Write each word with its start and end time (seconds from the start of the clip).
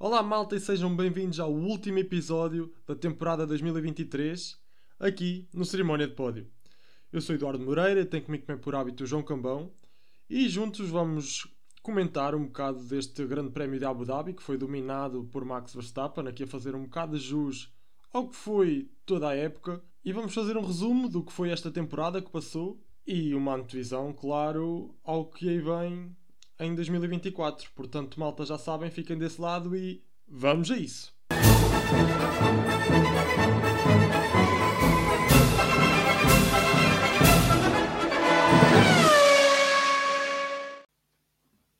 Olá 0.00 0.22
malta 0.22 0.54
e 0.54 0.60
sejam 0.60 0.94
bem-vindos 0.94 1.40
ao 1.40 1.52
último 1.52 1.98
episódio 1.98 2.72
da 2.86 2.94
temporada 2.94 3.44
2023, 3.44 4.56
aqui 4.96 5.48
no 5.52 5.64
Cerimónia 5.64 6.06
de 6.06 6.14
Pódio. 6.14 6.46
Eu 7.12 7.20
sou 7.20 7.34
Eduardo 7.34 7.64
Moreira, 7.64 8.06
tenho 8.06 8.22
comigo 8.22 8.46
também 8.46 8.62
por 8.62 8.76
hábito 8.76 9.02
o 9.02 9.06
João 9.08 9.24
Cambão 9.24 9.72
e 10.30 10.48
juntos 10.48 10.88
vamos 10.88 11.52
comentar 11.82 12.32
um 12.36 12.44
bocado 12.44 12.78
deste 12.84 13.26
grande 13.26 13.50
prémio 13.50 13.76
de 13.76 13.84
Abu 13.84 14.04
Dhabi 14.04 14.34
que 14.34 14.42
foi 14.42 14.56
dominado 14.56 15.24
por 15.32 15.44
Max 15.44 15.74
Verstappen, 15.74 16.28
aqui 16.28 16.44
a 16.44 16.46
fazer 16.46 16.76
um 16.76 16.84
bocado 16.84 17.18
de 17.18 17.24
jus 17.24 17.68
ao 18.12 18.28
que 18.28 18.36
foi 18.36 18.88
toda 19.04 19.28
a 19.28 19.34
época 19.34 19.82
e 20.04 20.12
vamos 20.12 20.32
fazer 20.32 20.56
um 20.56 20.64
resumo 20.64 21.08
do 21.08 21.24
que 21.24 21.32
foi 21.32 21.50
esta 21.50 21.72
temporada 21.72 22.22
que 22.22 22.30
passou 22.30 22.80
e 23.04 23.34
uma 23.34 23.56
antevisão, 23.56 24.12
claro, 24.12 24.94
ao 25.02 25.28
que 25.28 25.48
aí 25.48 25.58
vem 25.58 26.16
em 26.58 26.74
2024. 26.74 27.70
Portanto, 27.74 28.18
malta, 28.18 28.44
já 28.44 28.58
sabem, 28.58 28.90
fiquem 28.90 29.16
desse 29.16 29.40
lado 29.40 29.76
e 29.76 30.02
vamos 30.26 30.70
a 30.70 30.76
isso. 30.76 31.16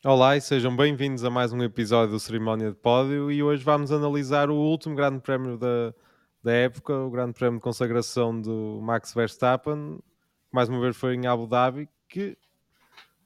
Olá 0.05 0.37
e 0.37 0.41
sejam 0.41 0.75
bem-vindos 0.75 1.25
a 1.25 1.31
mais 1.31 1.53
um 1.53 1.63
episódio 1.63 2.13
do 2.13 2.21
Cerimónia 2.21 2.71
de 2.71 2.77
Pódio 2.77 3.33
e 3.33 3.43
hoje 3.43 3.65
vamos 3.65 3.91
analisar 3.91 4.49
o 4.49 4.55
último 4.55 4.95
grande 4.95 5.21
prémio 5.21 5.59
da, 5.59 5.93
da 6.43 6.53
época, 6.53 6.95
o 6.95 7.11
grande 7.11 7.35
prémio 7.35 7.59
de 7.59 7.63
consagração 7.63 8.41
do 8.41 8.81
Max 8.81 9.13
Verstappen, 9.13 9.99
que 9.99 10.55
mais 10.55 10.69
uma 10.69 10.81
vez 10.81 10.97
foi 10.97 11.15
em 11.15 11.27
Abu 11.27 11.47
Dhabi, 11.49 11.89
que 12.09 12.39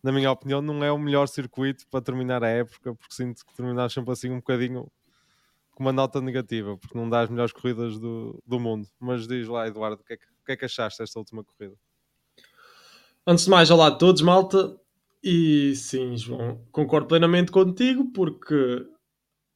na 0.02 0.12
minha 0.12 0.30
opinião, 0.30 0.60
não 0.60 0.82
é 0.82 0.90
o 0.90 0.98
melhor 0.98 1.28
circuito 1.28 1.86
para 1.88 2.02
terminar 2.02 2.42
a 2.42 2.48
época, 2.48 2.94
porque 2.94 3.14
sinto 3.14 3.44
que 3.46 3.54
terminamos 3.54 3.92
sempre 3.92 4.12
assim 4.12 4.30
um 4.30 4.36
bocadinho 4.36 4.90
com 5.70 5.82
uma 5.82 5.92
nota 5.92 6.20
negativa, 6.20 6.76
porque 6.76 6.96
não 6.96 7.08
dá 7.08 7.20
as 7.20 7.30
melhores 7.30 7.52
corridas 7.52 7.98
do, 7.98 8.42
do 8.46 8.58
mundo. 8.60 8.86
Mas 9.00 9.26
diz 9.26 9.46
lá, 9.48 9.66
Eduardo, 9.66 10.02
o 10.02 10.04
que, 10.04 10.14
é 10.14 10.16
que, 10.16 10.24
o 10.24 10.44
que 10.44 10.52
é 10.52 10.56
que 10.56 10.64
achaste 10.64 10.98
desta 10.98 11.18
última 11.18 11.44
corrida? 11.44 11.76
Antes 13.26 13.44
de 13.44 13.50
mais, 13.50 13.70
olá 13.70 13.86
a 13.86 13.90
todos, 13.92 14.20
malta. 14.22 14.76
E 15.22 15.74
sim, 15.76 16.16
João, 16.16 16.66
concordo 16.72 17.06
plenamente 17.06 17.52
contigo, 17.52 18.10
porque 18.12 18.84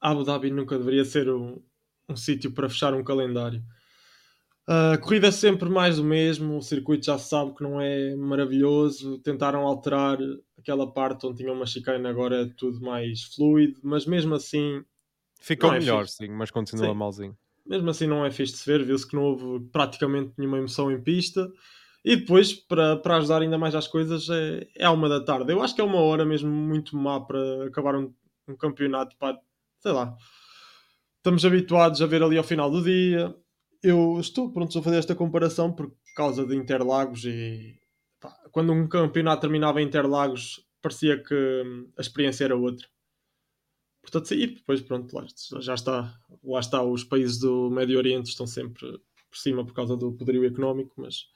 Abu 0.01 0.23
Dhabi 0.23 0.51
nunca 0.51 0.79
deveria 0.79 1.05
ser 1.05 1.29
um, 1.29 1.61
um 2.09 2.17
sítio 2.17 2.53
para 2.53 2.69
fechar 2.69 2.95
um 2.95 3.03
calendário. 3.03 3.63
A 4.69 4.99
corrida 4.99 5.29
é 5.29 5.31
sempre 5.31 5.69
mais 5.69 5.97
do 5.97 6.03
mesmo, 6.05 6.57
o 6.57 6.63
circuito 6.63 7.07
já 7.07 7.17
se 7.17 7.29
sabe 7.29 7.55
que 7.55 7.63
não 7.63 7.81
é 7.81 8.17
maravilhoso. 8.17 9.19
Tentaram 9.19 9.61
alterar 9.61 10.19
aquela 10.59 10.93
parte 10.93 11.25
onde 11.25 11.39
tinha 11.39 11.53
uma 11.53 11.67
chicane, 11.67 12.05
agora 12.09 12.43
é 12.43 12.47
tudo 12.47 12.81
mais 12.81 13.23
fluido, 13.23 13.79
mas 13.85 14.07
mesmo 14.07 14.35
assim. 14.35 14.83
Ficou 15.41 15.73
é 15.73 15.79
melhor, 15.79 16.07
fixe. 16.07 16.17
sim, 16.17 16.29
mas 16.31 16.51
continua 16.51 16.89
sim. 16.89 16.95
malzinho. 16.95 17.39
Mesmo 17.65 17.91
assim, 17.91 18.09
não 18.09 18.27
é 18.27 18.31
fixe 18.33 18.55
de 18.55 18.59
se 18.59 18.67
ver, 18.67 18.85
viu-se 18.85 19.07
que 19.07 19.15
não 19.15 19.23
houve 19.23 19.65
praticamente 19.71 20.33
nenhuma 20.37 20.59
emoção 20.59 20.91
em 20.91 21.01
pista. 21.01 21.49
E 22.05 22.17
depois, 22.17 22.53
para, 22.53 22.97
para 22.97 23.17
ajudar 23.19 23.43
ainda 23.43 23.59
mais 23.59 23.75
as 23.75 23.87
coisas, 23.87 24.29
é, 24.29 24.67
é 24.77 24.85
à 24.85 24.91
uma 24.91 25.09
da 25.09 25.25
tarde. 25.25 25.53
Eu 25.53 25.63
acho 25.63 25.75
que 25.75 25.81
é 25.81 25.85
uma 25.85 26.01
hora 26.01 26.25
mesmo 26.25 26.51
muito 26.51 26.97
má 26.97 27.21
para 27.21 27.67
acabar 27.67 27.95
um, 27.95 28.13
um 28.49 28.57
campeonato. 28.57 29.17
Pá, 29.17 29.39
sei 29.81 29.93
lá. 29.93 30.17
Estamos 31.19 31.45
habituados 31.45 32.03
a 32.03 32.07
ver 32.07 32.23
ali 32.23 32.37
ao 32.39 32.45
final 32.45 32.71
do 32.71 32.83
dia 32.83 33.35
eu 33.83 34.19
estou 34.21 34.51
pronto 34.53 34.79
a 34.79 34.83
fazer 34.83 34.99
esta 34.99 35.15
comparação 35.15 35.73
por 35.73 35.93
causa 36.15 36.47
de 36.47 36.57
Interlagos 36.57 37.25
e 37.25 37.79
pá, 38.21 38.31
quando 38.51 38.73
um 38.73 38.89
campeonato 38.89 39.43
terminava 39.43 39.81
em 39.81 39.87
Interlagos 39.87 40.67
parecia 40.83 41.23
que 41.23 41.35
hum, 41.35 41.91
a 41.97 42.01
experiência 42.01 42.45
era 42.45 42.57
outra. 42.57 42.87
Portanto, 44.01 44.35
e 44.35 44.47
depois 44.47 44.81
pronto, 44.81 45.13
lá, 45.13 45.27
já 45.61 45.75
está, 45.75 46.15
lá 46.45 46.61
está, 46.61 46.83
os 46.83 47.03
países 47.03 47.39
do 47.39 47.69
Médio 47.71 47.99
Oriente 47.99 48.29
estão 48.29 48.47
sempre 48.47 49.01
por 49.29 49.37
cima 49.37 49.65
por 49.65 49.75
causa 49.75 49.97
do 49.97 50.13
poderio 50.13 50.47
económico, 50.47 50.95
mas 50.97 51.27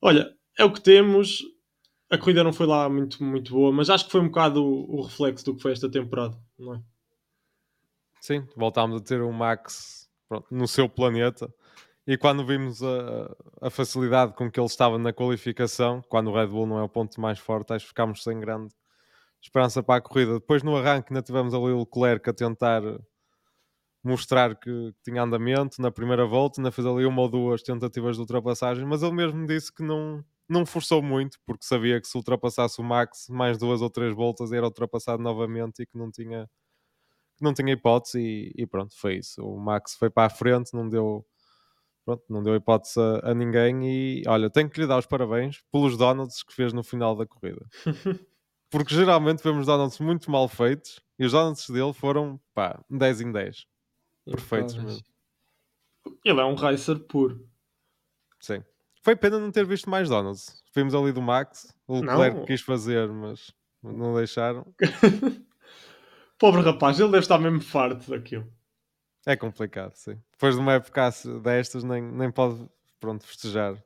olha, 0.00 0.32
é 0.56 0.64
o 0.64 0.72
que 0.72 0.80
temos. 0.80 1.42
A 2.08 2.16
corrida 2.16 2.44
não 2.44 2.52
foi 2.52 2.66
lá 2.66 2.88
muito, 2.88 3.22
muito 3.24 3.52
boa, 3.52 3.72
mas 3.72 3.90
acho 3.90 4.04
que 4.06 4.12
foi 4.12 4.20
um 4.20 4.28
bocado 4.28 4.64
o, 4.64 4.98
o 4.98 5.02
reflexo 5.02 5.44
do 5.44 5.56
que 5.56 5.62
foi 5.62 5.72
esta 5.72 5.90
temporada, 5.90 6.38
não 6.56 6.76
é? 6.76 6.82
Sim, 8.20 8.46
voltámos 8.56 9.00
a 9.00 9.04
ter 9.04 9.20
um 9.20 9.32
Max 9.32 10.03
pronto, 10.28 10.46
no 10.50 10.66
seu 10.68 10.88
planeta. 10.88 11.52
E 12.06 12.18
quando 12.18 12.44
vimos 12.44 12.82
a, 12.82 13.36
a, 13.62 13.70
facilidade 13.70 14.34
com 14.34 14.50
que 14.50 14.60
ele 14.60 14.66
estava 14.66 14.98
na 14.98 15.12
qualificação, 15.12 16.02
quando 16.08 16.30
o 16.30 16.34
Red 16.34 16.48
Bull 16.48 16.66
não 16.66 16.78
é 16.78 16.82
o 16.82 16.88
ponto 16.88 17.18
mais 17.20 17.38
forte, 17.38 17.72
acho 17.72 17.84
que 17.84 17.88
ficámos 17.88 18.22
sem 18.22 18.38
grande 18.38 18.74
esperança 19.42 19.82
para 19.82 19.96
a 19.96 20.00
corrida. 20.00 20.34
Depois 20.34 20.62
no 20.62 20.76
arranque 20.76 21.12
ainda 21.12 21.22
tivemos 21.22 21.54
ali 21.54 21.72
o 21.72 21.80
Leclerc 21.80 22.28
a 22.28 22.32
tentar 22.32 22.82
mostrar 24.02 24.54
que 24.54 24.94
tinha 25.02 25.22
andamento 25.22 25.80
na 25.80 25.90
primeira 25.90 26.26
volta, 26.26 26.60
ainda 26.60 26.70
fez 26.70 26.86
ali 26.86 27.06
uma 27.06 27.22
ou 27.22 27.28
duas 27.28 27.62
tentativas 27.62 28.16
de 28.16 28.20
ultrapassagem, 28.20 28.84
mas 28.84 29.02
ele 29.02 29.14
mesmo 29.14 29.46
disse 29.46 29.72
que 29.72 29.82
não, 29.82 30.22
não 30.46 30.66
forçou 30.66 31.02
muito, 31.02 31.38
porque 31.46 31.64
sabia 31.64 31.98
que 32.00 32.06
se 32.06 32.16
ultrapassasse 32.16 32.78
o 32.80 32.84
Max 32.84 33.28
mais 33.30 33.56
duas 33.56 33.80
ou 33.80 33.88
três 33.88 34.14
voltas 34.14 34.52
era 34.52 34.66
ultrapassado 34.66 35.22
novamente 35.22 35.82
e 35.82 35.86
que 35.86 35.96
não 35.96 36.10
tinha 36.10 36.46
não 37.40 37.54
tinha 37.54 37.72
hipótese 37.72 38.20
e, 38.20 38.52
e, 38.56 38.66
pronto, 38.66 38.94
foi 38.96 39.16
isso. 39.16 39.42
O 39.42 39.58
Max 39.58 39.94
foi 39.94 40.10
para 40.10 40.26
a 40.26 40.30
frente, 40.30 40.74
não 40.74 40.88
deu, 40.88 41.24
pronto, 42.04 42.22
não 42.28 42.42
deu 42.42 42.54
hipótese 42.54 42.98
a, 43.00 43.30
a, 43.30 43.34
ninguém 43.34 43.86
e 43.86 44.22
olha, 44.26 44.50
tenho 44.50 44.70
que 44.70 44.80
lhe 44.80 44.86
dar 44.86 44.98
os 44.98 45.06
parabéns 45.06 45.62
pelos 45.72 45.96
donuts 45.96 46.42
que 46.42 46.54
fez 46.54 46.72
no 46.72 46.82
final 46.82 47.16
da 47.16 47.26
corrida. 47.26 47.66
Porque 48.70 48.94
geralmente 48.94 49.42
vemos 49.42 49.66
donuts 49.66 49.98
muito 50.00 50.30
mal 50.30 50.48
feitos 50.48 51.00
e 51.18 51.24
os 51.24 51.32
donuts 51.32 51.68
dele 51.70 51.92
foram 51.92 52.40
pá, 52.52 52.82
10 52.90 53.20
em 53.20 53.32
10. 53.32 53.66
Perfeitos 54.24 54.76
mesmo. 54.76 55.04
Ele 56.24 56.40
é 56.40 56.44
um 56.44 56.54
racer 56.54 56.98
puro. 56.98 57.48
Sim. 58.40 58.62
Foi 59.02 59.14
pena 59.14 59.38
não 59.38 59.50
ter 59.50 59.66
visto 59.66 59.88
mais 59.88 60.08
donuts. 60.08 60.62
Vimos 60.74 60.94
ali 60.94 61.12
do 61.12 61.20
Max, 61.20 61.74
o 61.86 62.00
Leclerc 62.00 62.46
quis 62.46 62.62
fazer, 62.62 63.08
mas 63.08 63.52
não 63.82 64.14
deixaram. 64.14 64.74
Pobre 66.38 66.62
rapaz, 66.62 66.98
ele 66.98 67.10
deve 67.10 67.22
estar 67.22 67.38
mesmo 67.38 67.60
farto 67.60 68.10
daquilo. 68.10 68.50
É 69.26 69.36
complicado, 69.36 69.94
sim. 69.94 70.18
Depois 70.32 70.54
de 70.54 70.60
uma 70.60 70.74
época 70.74 71.10
destas, 71.42 71.82
nem, 71.82 72.02
nem 72.02 72.30
pode 72.30 72.68
pronto, 73.00 73.24
festejar. 73.24 73.82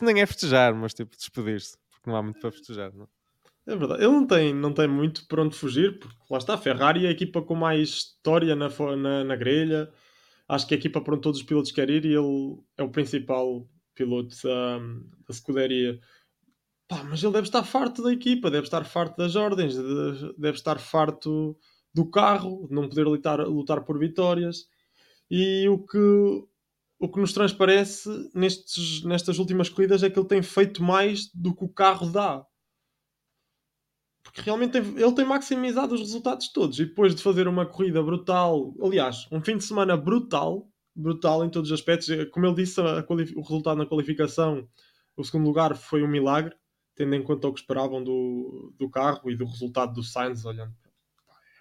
Nem 0.00 0.20
é 0.20 0.26
festejar, 0.26 0.74
mas 0.74 0.94
tipo 0.94 1.16
despedir-se, 1.16 1.76
porque 1.90 2.08
não 2.08 2.16
há 2.16 2.22
muito 2.22 2.40
para 2.40 2.50
festejar, 2.50 2.92
não? 2.92 3.08
É 3.66 3.76
verdade. 3.76 4.02
Ele 4.02 4.12
não 4.12 4.26
tem, 4.26 4.54
não 4.54 4.72
tem 4.72 4.88
muito 4.88 5.26
por 5.28 5.40
onde 5.40 5.56
fugir, 5.56 5.98
porque 5.98 6.16
lá 6.30 6.38
está, 6.38 6.54
a 6.54 6.58
Ferrari 6.58 7.04
é 7.06 7.08
a 7.08 7.12
equipa 7.12 7.42
com 7.42 7.54
mais 7.54 7.88
história 7.88 8.56
na, 8.56 8.68
na, 8.96 9.24
na 9.24 9.36
grelha. 9.36 9.90
Acho 10.48 10.66
que 10.66 10.74
a 10.74 10.76
equipa 10.76 11.00
para 11.00 11.14
onde 11.14 11.22
todos 11.22 11.40
os 11.40 11.46
pilotos 11.46 11.70
querem 11.70 11.96
ir 11.96 12.04
e 12.06 12.14
ele 12.14 12.58
é 12.76 12.82
o 12.82 12.90
principal 12.90 13.68
piloto 13.94 14.34
da, 14.42 14.78
da 14.78 15.30
escuderia. 15.30 16.00
Pá, 16.88 17.04
mas 17.04 17.22
ele 17.22 17.32
deve 17.32 17.46
estar 17.46 17.62
farto 17.62 18.02
da 18.02 18.12
equipa, 18.12 18.50
deve 18.50 18.64
estar 18.64 18.84
farto 18.84 19.16
das 19.16 19.36
ordens, 19.36 19.76
deve 20.36 20.56
estar 20.56 20.80
farto 20.80 21.56
do 21.92 22.08
carro, 22.08 22.68
não 22.70 22.88
poder 22.88 23.04
lutar, 23.04 23.40
lutar 23.40 23.82
por 23.84 23.98
vitórias. 23.98 24.66
E 25.30 25.68
o 25.68 25.78
que, 25.78 25.98
o 26.98 27.08
que 27.08 27.20
nos 27.20 27.32
transparece 27.32 28.08
nestes, 28.34 29.04
nestas 29.04 29.38
últimas 29.38 29.68
corridas 29.68 30.02
é 30.02 30.10
que 30.10 30.18
ele 30.18 30.28
tem 30.28 30.42
feito 30.42 30.82
mais 30.82 31.30
do 31.34 31.54
que 31.54 31.64
o 31.64 31.68
carro 31.68 32.10
dá. 32.10 32.44
Porque 34.22 34.40
realmente 34.42 34.72
tem, 34.72 34.82
ele 34.82 35.14
tem 35.14 35.24
maximizado 35.24 35.94
os 35.94 36.00
resultados 36.00 36.52
todos. 36.52 36.78
E 36.78 36.84
depois 36.84 37.14
de 37.14 37.22
fazer 37.22 37.48
uma 37.48 37.66
corrida 37.66 38.02
brutal, 38.02 38.74
aliás, 38.80 39.26
um 39.32 39.40
fim 39.40 39.56
de 39.56 39.64
semana 39.64 39.96
brutal, 39.96 40.68
brutal 40.94 41.44
em 41.44 41.50
todos 41.50 41.70
os 41.70 41.78
aspectos, 41.78 42.08
como 42.30 42.46
ele 42.46 42.54
disse, 42.54 42.80
o 42.80 43.42
resultado 43.42 43.78
na 43.78 43.86
qualificação, 43.86 44.68
o 45.16 45.24
segundo 45.24 45.46
lugar 45.46 45.76
foi 45.76 46.02
um 46.02 46.08
milagre, 46.08 46.54
tendo 46.94 47.14
em 47.14 47.22
conta 47.22 47.48
o 47.48 47.52
que 47.52 47.60
esperavam 47.60 48.02
do, 48.04 48.72
do 48.78 48.88
carro 48.90 49.30
e 49.30 49.36
do 49.36 49.46
resultado 49.46 49.94
do 49.94 50.02
Sainz, 50.02 50.44
olhando 50.44 50.74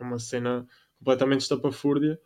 é 0.02 0.06
uma 0.06 0.20
cena 0.20 0.66
completamente 0.98 1.42
estapafúrdia. 1.42 2.20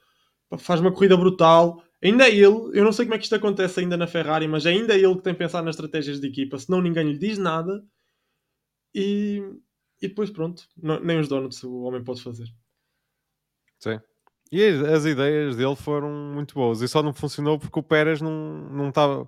Faz 0.57 0.79
uma 0.79 0.91
corrida 0.91 1.17
brutal. 1.17 1.83
Ainda 2.01 2.27
é 2.27 2.31
ele, 2.31 2.71
eu 2.73 2.83
não 2.83 2.91
sei 2.91 3.05
como 3.05 3.15
é 3.15 3.17
que 3.17 3.23
isto 3.23 3.35
acontece 3.35 3.79
ainda 3.79 3.95
na 3.95 4.07
Ferrari, 4.07 4.47
mas 4.47 4.65
ainda 4.65 4.93
é 4.93 4.99
ele 4.99 5.15
que 5.15 5.21
tem 5.21 5.33
pensado 5.33 5.65
nas 5.65 5.75
estratégias 5.75 6.19
de 6.19 6.27
equipa, 6.27 6.57
senão 6.57 6.81
ninguém 6.81 7.11
lhe 7.11 7.17
diz 7.17 7.37
nada. 7.37 7.83
E, 8.93 9.41
e 10.01 10.07
depois, 10.07 10.29
pronto, 10.29 10.67
não, 10.77 10.99
nem 10.99 11.19
os 11.19 11.27
donuts 11.29 11.63
o 11.63 11.83
homem 11.83 12.03
pode 12.03 12.21
fazer. 12.21 12.45
Sim. 13.79 13.99
E 14.51 14.63
as 14.63 15.05
ideias 15.05 15.55
dele 15.55 15.75
foram 15.75 16.11
muito 16.11 16.53
boas 16.53 16.81
e 16.81 16.87
só 16.87 17.01
não 17.01 17.13
funcionou 17.13 17.57
porque 17.57 17.79
o 17.79 17.83
Pérez 17.83 18.21
não, 18.21 18.69
não 18.69 18.89
estava. 18.89 19.27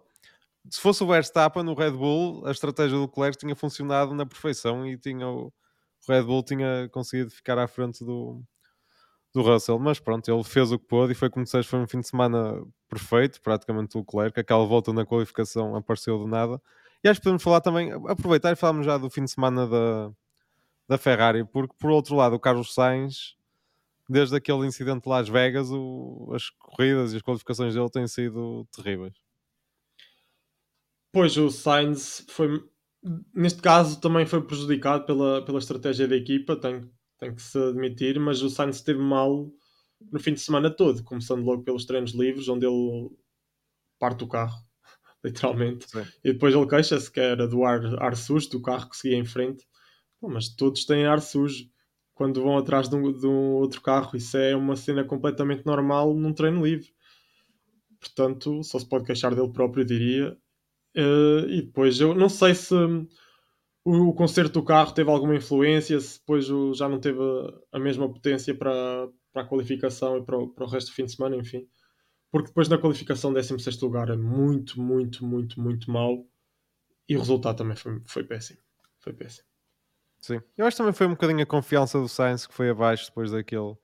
Se 0.70 0.80
fosse 0.80 1.04
o 1.04 1.08
Verstappen 1.08 1.64
no 1.64 1.74
Red 1.74 1.92
Bull, 1.92 2.46
a 2.46 2.52
estratégia 2.52 2.98
do 2.98 3.06
Leclerc 3.06 3.38
tinha 3.38 3.56
funcionado 3.56 4.14
na 4.14 4.26
perfeição 4.26 4.86
e 4.86 4.98
tinha 4.98 5.28
o, 5.28 5.52
o 6.08 6.12
Red 6.12 6.24
Bull 6.24 6.44
tinha 6.44 6.90
conseguido 6.92 7.30
ficar 7.32 7.58
à 7.58 7.68
frente 7.68 8.04
do, 8.04 8.42
do 9.34 9.42
Russell, 9.42 9.80
mas 9.80 10.00
pronto, 10.00 10.30
ele 10.32 10.44
fez 10.44 10.72
o 10.72 10.80
que 10.80 10.86
pôde 10.86 11.14
e 11.14 11.16
foi 11.16 11.30
como 11.30 11.44
disseste, 11.44 11.70
foi 11.70 11.80
um 11.80 11.88
fim 11.88 12.00
de 12.00 12.08
semana 12.08 12.64
perfeito, 12.90 13.42
praticamente 13.42 13.98
o 13.98 14.00
Leclerc, 14.00 14.40
aquela 14.40 14.66
volta 14.66 14.94
na 14.94 15.06
qualificação 15.06 15.76
apareceu 15.76 16.18
do 16.18 16.28
nada. 16.28 16.62
E 17.04 17.10
acho 17.10 17.20
que 17.20 17.24
podemos 17.24 17.44
falar 17.44 17.62
também, 17.62 17.92
aproveitar 18.08 18.52
e 18.52 18.56
falarmos 18.56 18.86
já 18.86 18.98
do 18.98 19.10
fim 19.10 19.26
de 19.26 19.32
semana 19.32 19.68
da, 19.68 20.12
da 20.88 20.98
Ferrari, 20.98 21.44
porque 21.46 21.76
por 21.78 21.92
outro 21.92 22.16
lado 22.16 22.36
o 22.36 22.40
Carlos 22.40 22.74
Sainz 22.74 23.36
desde 24.08 24.36
aquele 24.36 24.66
incidente 24.66 25.04
de 25.04 25.10
Las 25.10 25.28
Vegas, 25.28 25.70
o, 25.72 26.32
as 26.34 26.50
corridas 26.50 27.14
e 27.14 27.18
as 27.18 27.22
qualificações 27.22 27.74
dele 27.74 27.90
têm 27.90 28.08
sido 28.08 28.66
terríveis. 28.72 29.14
Pois, 31.12 31.36
o 31.38 31.50
Sainz 31.50 32.26
foi, 32.30 32.64
neste 33.34 33.62
caso, 33.62 34.00
também 34.00 34.26
foi 34.26 34.42
prejudicado 34.42 35.06
pela, 35.06 35.44
pela 35.46 35.60
estratégia 35.60 36.08
da 36.08 36.16
equipa, 36.16 36.56
tem, 36.56 36.90
tem 37.20 37.34
que 37.34 37.42
se 37.42 37.58
admitir, 37.58 38.20
mas 38.20 38.42
o 38.42 38.50
Sainz 38.50 38.78
esteve 38.78 39.00
mal 39.00 39.52
no 40.12 40.20
fim 40.20 40.34
de 40.34 40.40
semana 40.40 40.70
todo, 40.70 41.04
começando 41.04 41.44
logo 41.44 41.64
pelos 41.64 41.86
treinos 41.86 42.14
livres, 42.14 42.48
onde 42.48 42.66
ele 42.66 43.10
parte 44.00 44.24
o 44.24 44.28
carro, 44.28 44.58
literalmente, 45.24 45.90
Sim. 45.90 46.04
e 46.24 46.34
depois 46.34 46.54
ele 46.54 46.68
queixa-se 46.68 47.12
que 47.12 47.20
era 47.20 47.48
do 47.48 47.64
ar, 47.64 47.82
ar 48.02 48.16
sujo 48.16 48.50
do 48.50 48.62
carro 48.62 48.90
que 48.90 48.98
seguia 48.98 49.18
em 49.18 49.26
frente. 49.26 49.68
Pô, 50.20 50.30
mas 50.30 50.50
todos 50.50 50.86
têm 50.86 51.06
ar 51.06 51.22
sujo 51.22 51.70
quando 52.14 52.42
vão 52.42 52.58
atrás 52.58 52.88
de 52.88 52.96
um, 52.96 53.12
de 53.12 53.28
um 53.28 53.54
outro 53.56 53.82
carro, 53.82 54.16
isso 54.16 54.38
é 54.38 54.56
uma 54.56 54.76
cena 54.76 55.04
completamente 55.04 55.66
normal 55.66 56.14
num 56.14 56.34
treino 56.34 56.66
livre. 56.66 56.94
Portanto, 58.00 58.64
só 58.64 58.80
se 58.80 58.88
pode 58.88 59.06
queixar 59.06 59.36
dele 59.36 59.52
próprio, 59.52 59.84
diria. 59.84 60.38
Uh, 60.96 61.50
e 61.50 61.62
depois, 61.62 62.00
eu 62.00 62.16
não 62.16 62.30
sei 62.30 62.56
se 62.56 62.74
o, 62.74 64.10
o 64.10 64.14
conserto 64.14 64.54
do 64.54 64.64
carro 64.64 64.94
teve 64.94 65.10
alguma 65.10 65.36
influência, 65.36 66.00
se 66.00 66.20
depois 66.20 66.50
o, 66.50 66.74
já 66.74 66.90
não 66.90 67.00
teve 67.00 67.20
a, 67.22 67.78
a 67.78 67.80
mesma 67.80 68.12
potência 68.12 68.56
para, 68.56 69.08
para 69.32 69.44
a 69.44 69.46
qualificação 69.46 70.18
e 70.18 70.24
para 70.24 70.38
o, 70.38 70.48
para 70.50 70.66
o 70.66 70.70
resto 70.70 70.90
do 70.92 70.96
fim 70.96 71.06
de 71.06 71.16
semana, 71.16 71.36
enfim. 71.36 71.68
Porque 72.32 72.48
depois 72.48 72.68
na 72.68 72.78
qualificação 72.78 73.32
16 73.32 73.80
lugar 73.82 74.10
é 74.10 74.18
muito, 74.18 74.82
muito, 74.82 75.26
muito, 75.26 75.62
muito 75.62 75.92
mau. 75.92 76.26
E 77.08 77.16
o 77.16 77.20
resultado 77.20 77.58
também 77.58 77.76
foi, 77.76 78.02
foi 78.06 78.24
péssimo. 78.24 78.60
Foi 79.00 79.14
péssimo. 79.14 79.48
Sim. 80.20 80.42
Eu 80.58 80.66
acho 80.66 80.76
que 80.76 80.82
também 80.82 80.94
foi 80.94 81.06
um 81.06 81.12
bocadinho 81.12 81.44
a 81.44 81.46
confiança 81.46 82.00
do 82.00 82.10
Sainz 82.10 82.48
que 82.48 82.54
foi 82.54 82.70
abaixo 82.70 83.06
depois 83.06 83.32
daquele, 83.32 83.76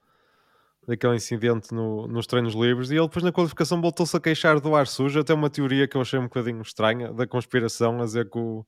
daquele 0.88 1.16
incidente 1.16 1.74
no, 1.74 2.07
nos 2.07 2.25
treinos 2.28 2.54
livres 2.54 2.89
e 2.92 2.95
ele 2.95 3.07
depois 3.07 3.24
na 3.24 3.31
qualificação 3.31 3.81
voltou-se 3.81 4.16
a 4.16 4.19
queixar 4.19 4.60
do 4.60 4.75
ar 4.75 4.88
sujo. 4.88 5.19
Até 5.19 5.33
uma 5.33 5.50
teoria 5.50 5.88
que 5.88 5.95
eu 5.95 6.01
achei 6.01 6.19
um 6.19 6.24
bocadinho 6.24 6.62
estranha 6.62 7.13
da 7.13 7.28
conspiração, 7.28 8.01
a 8.01 8.06
dizer 8.06 8.30
que 8.30 8.38
o, 8.38 8.66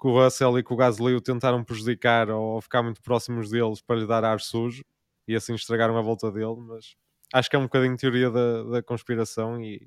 que 0.00 0.08
o 0.08 0.12
Russell 0.22 0.58
e 0.58 0.62
que 0.64 0.72
o 0.72 0.76
Gasly 0.76 1.14
o 1.14 1.20
tentaram 1.20 1.64
prejudicar 1.64 2.30
ou 2.30 2.60
ficar 2.60 2.82
muito 2.82 3.02
próximos 3.02 3.50
deles 3.50 3.80
para 3.80 3.96
lhe 3.96 4.06
dar 4.06 4.24
ar 4.24 4.40
sujo 4.40 4.84
e 5.28 5.34
assim 5.34 5.54
estragaram 5.54 5.96
a 5.96 6.02
volta 6.02 6.30
dele. 6.30 6.56
Mas 6.58 6.96
acho 7.32 7.50
que 7.50 7.56
é 7.56 7.58
um 7.58 7.64
bocadinho 7.64 7.96
teoria 7.96 8.30
da, 8.30 8.64
da 8.64 8.82
conspiração 8.82 9.60
e, 9.60 9.86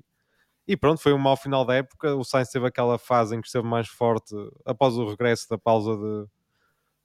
e 0.68 0.76
pronto, 0.76 1.00
foi 1.02 1.12
um 1.12 1.18
mau 1.18 1.36
final 1.36 1.64
da 1.64 1.76
época. 1.76 2.14
O 2.16 2.24
Sainz 2.24 2.50
teve 2.50 2.66
aquela 2.66 2.98
fase 2.98 3.36
em 3.36 3.40
que 3.40 3.48
esteve 3.48 3.66
mais 3.66 3.88
forte 3.88 4.34
após 4.64 4.96
o 4.96 5.08
regresso 5.08 5.48
da 5.50 5.58
pausa 5.58 5.96
de 5.96 6.30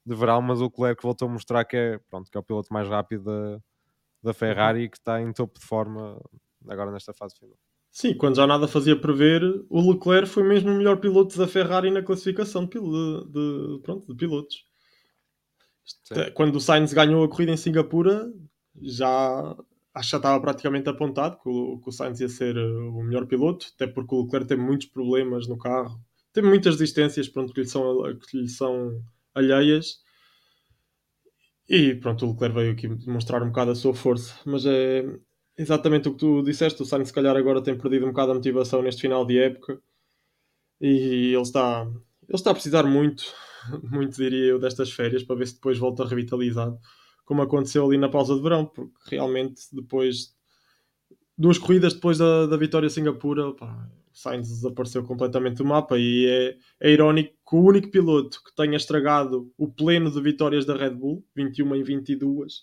de 0.04 0.14
verão, 0.16 0.42
mas 0.42 0.60
o 0.60 0.64
Leclerc 0.64 1.02
voltou 1.02 1.28
a 1.28 1.32
mostrar 1.32 1.64
que 1.64 1.76
é, 1.76 1.98
pronto, 2.10 2.30
que 2.30 2.36
é 2.36 2.40
o 2.40 2.42
piloto 2.42 2.72
mais 2.72 2.88
rápido 2.88 3.24
da, 3.24 3.62
da 4.22 4.32
Ferrari 4.32 4.88
que 4.88 4.96
está 4.96 5.20
em 5.20 5.32
topo 5.32 5.58
de 5.58 5.66
forma 5.66 6.20
agora 6.68 6.90
nesta 6.90 7.12
fase 7.12 7.36
final. 7.38 7.56
Sim, 7.90 8.14
quando 8.16 8.36
já 8.36 8.46
nada 8.46 8.66
fazia 8.66 8.98
prever, 8.98 9.42
o 9.68 9.92
Leclerc 9.92 10.28
foi 10.28 10.42
mesmo 10.42 10.70
o 10.70 10.74
melhor 10.74 10.98
piloto 10.98 11.36
da 11.36 11.46
Ferrari 11.46 11.90
na 11.90 12.02
classificação 12.02 12.64
de, 12.64 12.78
de, 12.78 13.80
pronto, 13.82 14.06
de 14.06 14.14
pilotos. 14.14 14.64
Sim. 15.84 16.30
Quando 16.34 16.56
o 16.56 16.60
Sainz 16.60 16.92
ganhou 16.94 17.22
a 17.22 17.28
corrida 17.28 17.52
em 17.52 17.56
Singapura, 17.56 18.32
já 18.80 19.54
acho 19.94 20.08
que 20.08 20.12
já 20.12 20.16
estava 20.16 20.40
praticamente 20.40 20.88
apontado 20.88 21.38
que 21.42 21.48
o, 21.48 21.78
que 21.80 21.88
o 21.88 21.92
Sainz 21.92 22.18
ia 22.20 22.28
ser 22.30 22.56
o 22.56 23.02
melhor 23.02 23.26
piloto, 23.26 23.66
até 23.74 23.86
porque 23.86 24.14
o 24.14 24.22
Leclerc 24.22 24.48
teve 24.48 24.62
muitos 24.62 24.86
problemas 24.86 25.46
no 25.46 25.58
carro, 25.58 26.00
teve 26.32 26.48
muitas 26.48 26.74
resistências 26.76 27.28
pronto, 27.28 27.52
que, 27.52 27.60
lhe 27.60 27.68
são, 27.68 27.98
que 28.30 28.38
lhe 28.38 28.48
são 28.48 29.02
alheias. 29.34 30.01
E 31.68 31.94
pronto, 31.94 32.26
o 32.26 32.32
Leclerc 32.32 32.54
veio 32.54 32.72
aqui 32.72 32.88
demonstrar 32.88 33.42
um 33.42 33.48
bocado 33.48 33.70
a 33.70 33.74
sua 33.74 33.94
força. 33.94 34.34
Mas 34.44 34.66
é 34.66 35.04
exatamente 35.56 36.08
o 36.08 36.12
que 36.12 36.18
tu 36.18 36.42
disseste. 36.42 36.82
O 36.82 36.84
Sainz, 36.84 37.08
se 37.08 37.14
calhar, 37.14 37.36
agora 37.36 37.62
tem 37.62 37.76
perdido 37.76 38.04
um 38.06 38.10
bocado 38.10 38.32
a 38.32 38.34
motivação 38.34 38.82
neste 38.82 39.02
final 39.02 39.24
de 39.24 39.38
época. 39.38 39.80
E 40.80 41.32
ele 41.32 41.42
está, 41.42 41.82
ele 42.28 42.34
está 42.34 42.50
a 42.50 42.54
precisar 42.54 42.84
muito, 42.84 43.24
muito 43.84 44.16
diria 44.16 44.46
eu, 44.46 44.58
destas 44.58 44.90
férias 44.90 45.22
para 45.22 45.36
ver 45.36 45.46
se 45.46 45.54
depois 45.54 45.78
volta 45.78 46.04
revitalizado. 46.04 46.78
Como 47.24 47.40
aconteceu 47.40 47.86
ali 47.86 47.96
na 47.96 48.08
pausa 48.08 48.34
de 48.34 48.42
verão, 48.42 48.66
porque 48.66 49.16
realmente 49.16 49.62
depois, 49.72 50.34
duas 51.38 51.56
corridas 51.56 51.94
depois 51.94 52.18
da, 52.18 52.46
da 52.46 52.56
vitória 52.56 52.90
Singapura, 52.90 53.54
pá, 53.54 53.88
Sainz 54.12 54.48
desapareceu 54.48 55.02
completamente 55.04 55.56
do 55.56 55.64
mapa 55.64 55.98
e 55.98 56.26
é, 56.26 56.88
é 56.88 56.92
irónico 56.92 57.34
que 57.48 57.56
o 57.56 57.62
único 57.62 57.90
piloto 57.90 58.42
que 58.42 58.54
tenha 58.54 58.76
estragado 58.76 59.52
o 59.56 59.68
pleno 59.68 60.10
de 60.10 60.20
vitórias 60.20 60.64
da 60.64 60.76
Red 60.76 60.90
Bull, 60.90 61.24
21 61.34 61.76
em 61.76 61.82
22, 61.82 62.54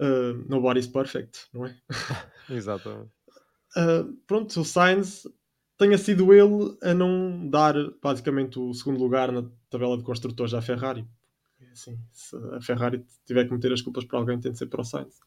uh, 0.00 0.48
nobody's 0.48 0.86
perfect, 0.86 1.46
não 1.52 1.66
é? 1.66 1.76
Exatamente. 2.50 3.10
Uh, 3.76 4.12
pronto, 4.26 4.60
o 4.60 4.64
Sainz 4.64 5.26
tenha 5.78 5.98
sido 5.98 6.32
ele 6.32 6.76
a 6.82 6.94
não 6.94 7.48
dar 7.48 7.74
basicamente 8.02 8.58
o 8.58 8.72
segundo 8.72 8.98
lugar 9.00 9.32
na 9.32 9.44
tabela 9.70 9.96
de 9.96 10.04
construtores 10.04 10.54
à 10.54 10.62
Ferrari. 10.62 11.06
Assim, 11.72 11.98
se 12.12 12.36
a 12.54 12.60
Ferrari 12.60 13.04
tiver 13.24 13.46
que 13.46 13.52
meter 13.52 13.72
as 13.72 13.80
culpas 13.80 14.04
para 14.04 14.18
alguém, 14.18 14.38
tem 14.38 14.52
de 14.52 14.58
ser 14.58 14.66
para 14.66 14.82
o 14.82 14.84
Sainz. 14.84 15.18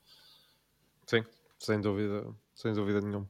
Sim, 1.08 1.24
sem 1.58 1.82
dúvida, 1.82 2.28
sem 2.54 2.74
dúvida 2.74 3.02
nenhuma. 3.02 3.28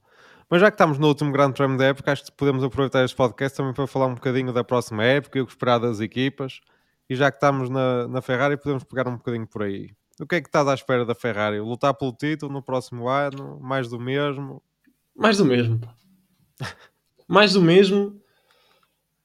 Mas 0.49 0.61
já 0.61 0.69
que 0.69 0.75
estamos 0.75 0.99
no 0.99 1.07
último 1.07 1.31
grande 1.31 1.53
prémio 1.53 1.77
da 1.77 1.85
época, 1.85 2.11
acho 2.11 2.25
que 2.25 2.31
podemos 2.31 2.63
aproveitar 2.63 3.03
este 3.03 3.15
podcast 3.15 3.57
também 3.57 3.73
para 3.73 3.87
falar 3.87 4.07
um 4.07 4.15
bocadinho 4.15 4.53
da 4.53 4.63
próxima 4.63 5.03
época 5.03 5.39
e 5.39 5.41
o 5.41 5.45
que 5.45 5.51
esperar 5.51 5.79
das 5.79 5.99
equipas. 5.99 6.61
E 7.09 7.15
já 7.15 7.31
que 7.31 7.37
estamos 7.37 7.69
na, 7.69 8.07
na 8.07 8.21
Ferrari, 8.21 8.57
podemos 8.57 8.83
pegar 8.83 9.07
um 9.07 9.17
bocadinho 9.17 9.47
por 9.47 9.63
aí. 9.63 9.91
O 10.19 10.25
que 10.25 10.35
é 10.35 10.41
que 10.41 10.47
estás 10.47 10.67
à 10.67 10.73
espera 10.73 11.05
da 11.05 11.13
Ferrari? 11.13 11.59
Lutar 11.59 11.93
pelo 11.93 12.13
título 12.13 12.51
no 12.53 12.61
próximo 12.61 13.09
ano? 13.09 13.59
Mais 13.59 13.89
do 13.89 13.99
mesmo? 13.99 14.61
Mais 15.15 15.37
do 15.37 15.45
mesmo. 15.45 15.81
mais 17.27 17.53
do 17.53 17.61
mesmo. 17.61 18.21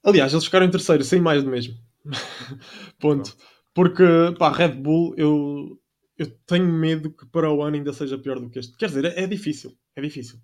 Aliás, 0.03 0.33
eles 0.33 0.45
ficaram 0.45 0.67
em 0.67 0.71
terceiro, 0.71 1.05
sem 1.05 1.21
mais 1.21 1.45
do 1.45 1.51
mesmo. 1.51 1.75
Ponto. 2.99 3.37
Porque, 3.75 4.05
pá, 4.39 4.51
Red 4.51 4.73
Bull, 4.73 5.15
eu, 5.17 5.79
eu 6.19 6.27
tenho 6.47 6.67
medo 6.67 7.11
que 7.11 7.27
para 7.27 7.51
o 7.51 7.63
ano 7.63 7.77
ainda 7.77 7.93
seja 7.93 8.19
pior 8.19 8.41
do 8.41 8.51
que 8.51 8.59
este. 8.59 8.77
Quer 8.77 8.87
dizer, 8.87 9.05
é, 9.05 9.23
é 9.23 9.27
difícil. 9.27 9.77
É 9.95 10.01
difícil. 10.01 10.41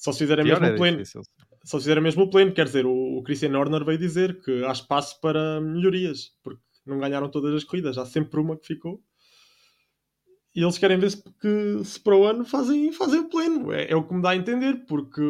Só 0.00 0.12
se 0.12 0.20
fizer 0.20 0.40
a 0.40 0.44
mesmo 0.44 0.76
pleno. 0.76 0.96
Difícil. 0.96 1.20
Só 1.62 1.78
se 1.78 1.84
fizer 1.84 2.00
mesmo 2.00 2.30
pleno, 2.30 2.54
quer 2.54 2.64
dizer, 2.64 2.86
o, 2.86 3.18
o 3.18 3.22
Christian 3.22 3.56
Horner 3.56 3.84
veio 3.84 3.98
dizer 3.98 4.40
que 4.40 4.64
há 4.64 4.72
espaço 4.72 5.20
para 5.20 5.60
melhorias, 5.60 6.30
porque 6.42 6.62
não 6.86 6.98
ganharam 6.98 7.30
todas 7.30 7.54
as 7.54 7.64
corridas, 7.64 7.98
há 7.98 8.06
sempre 8.06 8.40
uma 8.40 8.56
que 8.56 8.66
ficou. 8.66 9.02
E 10.56 10.62
eles 10.62 10.78
querem 10.78 10.98
ver 10.98 11.10
se, 11.10 11.22
que, 11.38 11.84
se 11.84 12.00
para 12.00 12.16
o 12.16 12.24
ano 12.24 12.46
fazem, 12.46 12.90
fazem 12.92 13.20
o 13.20 13.28
pleno. 13.28 13.70
É, 13.72 13.90
é 13.90 13.94
o 13.94 14.02
que 14.02 14.14
me 14.14 14.22
dá 14.22 14.30
a 14.30 14.36
entender, 14.36 14.86
porque 14.86 15.22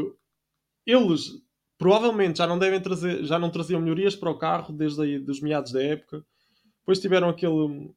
eles 0.86 1.24
provavelmente 1.76 2.38
já 2.38 2.46
não 2.46 2.58
devem 2.58 2.80
trazer, 2.80 3.24
já 3.24 3.40
não 3.40 3.50
traziam 3.50 3.80
melhorias 3.80 4.14
para 4.14 4.30
o 4.30 4.38
carro 4.38 4.72
desde 4.72 5.02
aí 5.02 5.18
dos 5.18 5.40
meados 5.40 5.72
da 5.72 5.82
época. 5.82 6.24
Depois 6.78 7.00
tiveram 7.00 7.28
aquele 7.28 7.92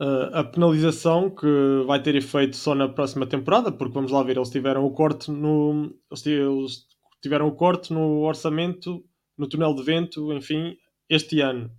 Uh, 0.00 0.26
a 0.32 0.42
penalização 0.42 1.30
que 1.30 1.46
vai 1.86 2.02
ter 2.02 2.16
efeito 2.16 2.56
só 2.56 2.74
na 2.74 2.88
próxima 2.88 3.26
temporada, 3.26 3.70
porque 3.70 3.94
vamos 3.94 4.10
lá 4.10 4.24
ver, 4.24 4.36
eles 4.36 4.50
tiveram 4.50 4.84
o 4.84 4.90
corte 4.90 5.30
no. 5.30 5.94
Eles 6.10 6.86
tiveram 7.22 7.46
o 7.46 7.54
corte 7.54 7.92
no 7.92 8.22
orçamento, 8.22 9.04
no 9.38 9.48
túnel 9.48 9.72
de 9.74 9.84
vento, 9.84 10.32
enfim, 10.32 10.76
este 11.08 11.40
ano, 11.40 11.70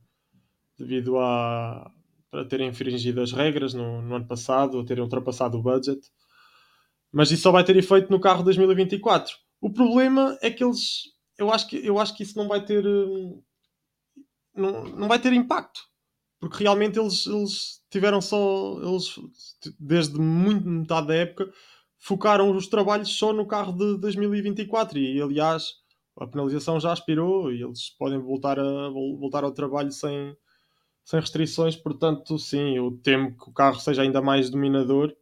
devido 0.77 1.17
a 1.17 1.91
para 2.31 2.45
terem 2.45 2.67
infringido 2.67 3.22
as 3.22 3.31
regras 3.31 3.74
no, 3.74 4.01
no 4.01 4.15
ano 4.15 4.27
passado, 4.27 4.79
a 4.79 4.86
terem 4.86 5.03
ultrapassado 5.03 5.57
o 5.57 5.62
budget. 5.62 6.01
Mas 7.12 7.31
isso 7.31 7.43
só 7.43 7.51
vai 7.51 7.63
ter 7.63 7.77
efeito 7.77 8.12
no 8.12 8.19
carro 8.19 8.43
2024. 8.43 9.34
O 9.62 9.72
problema 9.72 10.38
é 10.41 10.50
que 10.50 10.63
eles. 10.63 11.03
Eu 11.38 11.51
acho 11.51 11.67
que, 11.67 11.77
eu 11.86 11.98
acho 12.00 12.15
que 12.15 12.24
isso 12.24 12.38
não 12.38 12.48
vai 12.48 12.63
ter. 12.63 12.86
Hum, 12.86 13.41
não, 14.53 14.84
não 14.84 15.07
vai 15.07 15.19
ter 15.19 15.34
impacto 15.34 15.81
porque 16.39 16.63
realmente 16.63 17.00
eles, 17.00 17.25
eles 17.25 17.82
tiveram 17.89 18.22
só, 18.22 18.80
eles 18.82 19.15
desde 19.80 20.20
muito 20.20 20.68
metade 20.68 21.08
da 21.08 21.15
época 21.15 21.51
focaram 21.98 22.56
os 22.56 22.68
trabalhos 22.68 23.10
só 23.18 23.34
no 23.34 23.48
carro 23.48 23.74
de 23.74 23.98
2024 23.98 24.98
e 25.00 25.22
aliás 25.22 25.74
a 26.18 26.27
penalização 26.27 26.80
já 26.80 26.92
aspirou 26.92 27.51
e 27.51 27.63
eles 27.63 27.89
podem 27.89 28.20
voltar, 28.20 28.60
a, 28.60 28.89
voltar 28.89 29.44
ao 29.44 29.51
trabalho 29.51 29.92
sem, 29.92 30.36
sem 31.04 31.20
restrições, 31.20 31.75
portanto 31.75 32.38
sim, 32.38 32.77
eu 32.77 32.92
temo 33.04 33.36
que 33.36 33.50
o 33.50 33.54
carro 33.54 33.80
seja 33.80 34.01
ainda 34.01 34.22
mais 34.22 34.50
dominador 34.50 35.15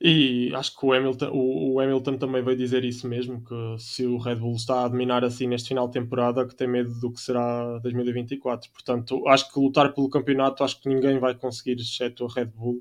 e 0.00 0.54
acho 0.54 0.76
que 0.78 0.86
o 0.86 0.92
Hamilton, 0.92 1.30
o, 1.32 1.72
o, 1.72 1.80
Hamilton 1.80 2.18
também 2.18 2.42
veio 2.42 2.56
dizer 2.56 2.84
isso 2.84 3.08
mesmo, 3.08 3.42
que 3.42 3.54
se 3.78 4.06
o 4.06 4.16
Red 4.16 4.36
Bull 4.36 4.54
está 4.54 4.84
a 4.84 4.88
dominar 4.88 5.24
assim 5.24 5.48
neste 5.48 5.68
final 5.68 5.88
de 5.88 5.94
temporada, 5.94 6.46
que 6.46 6.54
tem 6.54 6.68
medo 6.68 6.94
do 7.00 7.10
que 7.10 7.20
será 7.20 7.78
2024. 7.80 8.70
Portanto, 8.70 9.26
acho 9.26 9.52
que 9.52 9.58
lutar 9.58 9.92
pelo 9.92 10.08
campeonato, 10.08 10.62
acho 10.62 10.80
que 10.80 10.88
ninguém 10.88 11.18
vai 11.18 11.34
conseguir, 11.34 11.80
exceto 11.80 12.24
a 12.24 12.28
Red 12.32 12.46
Bull. 12.46 12.80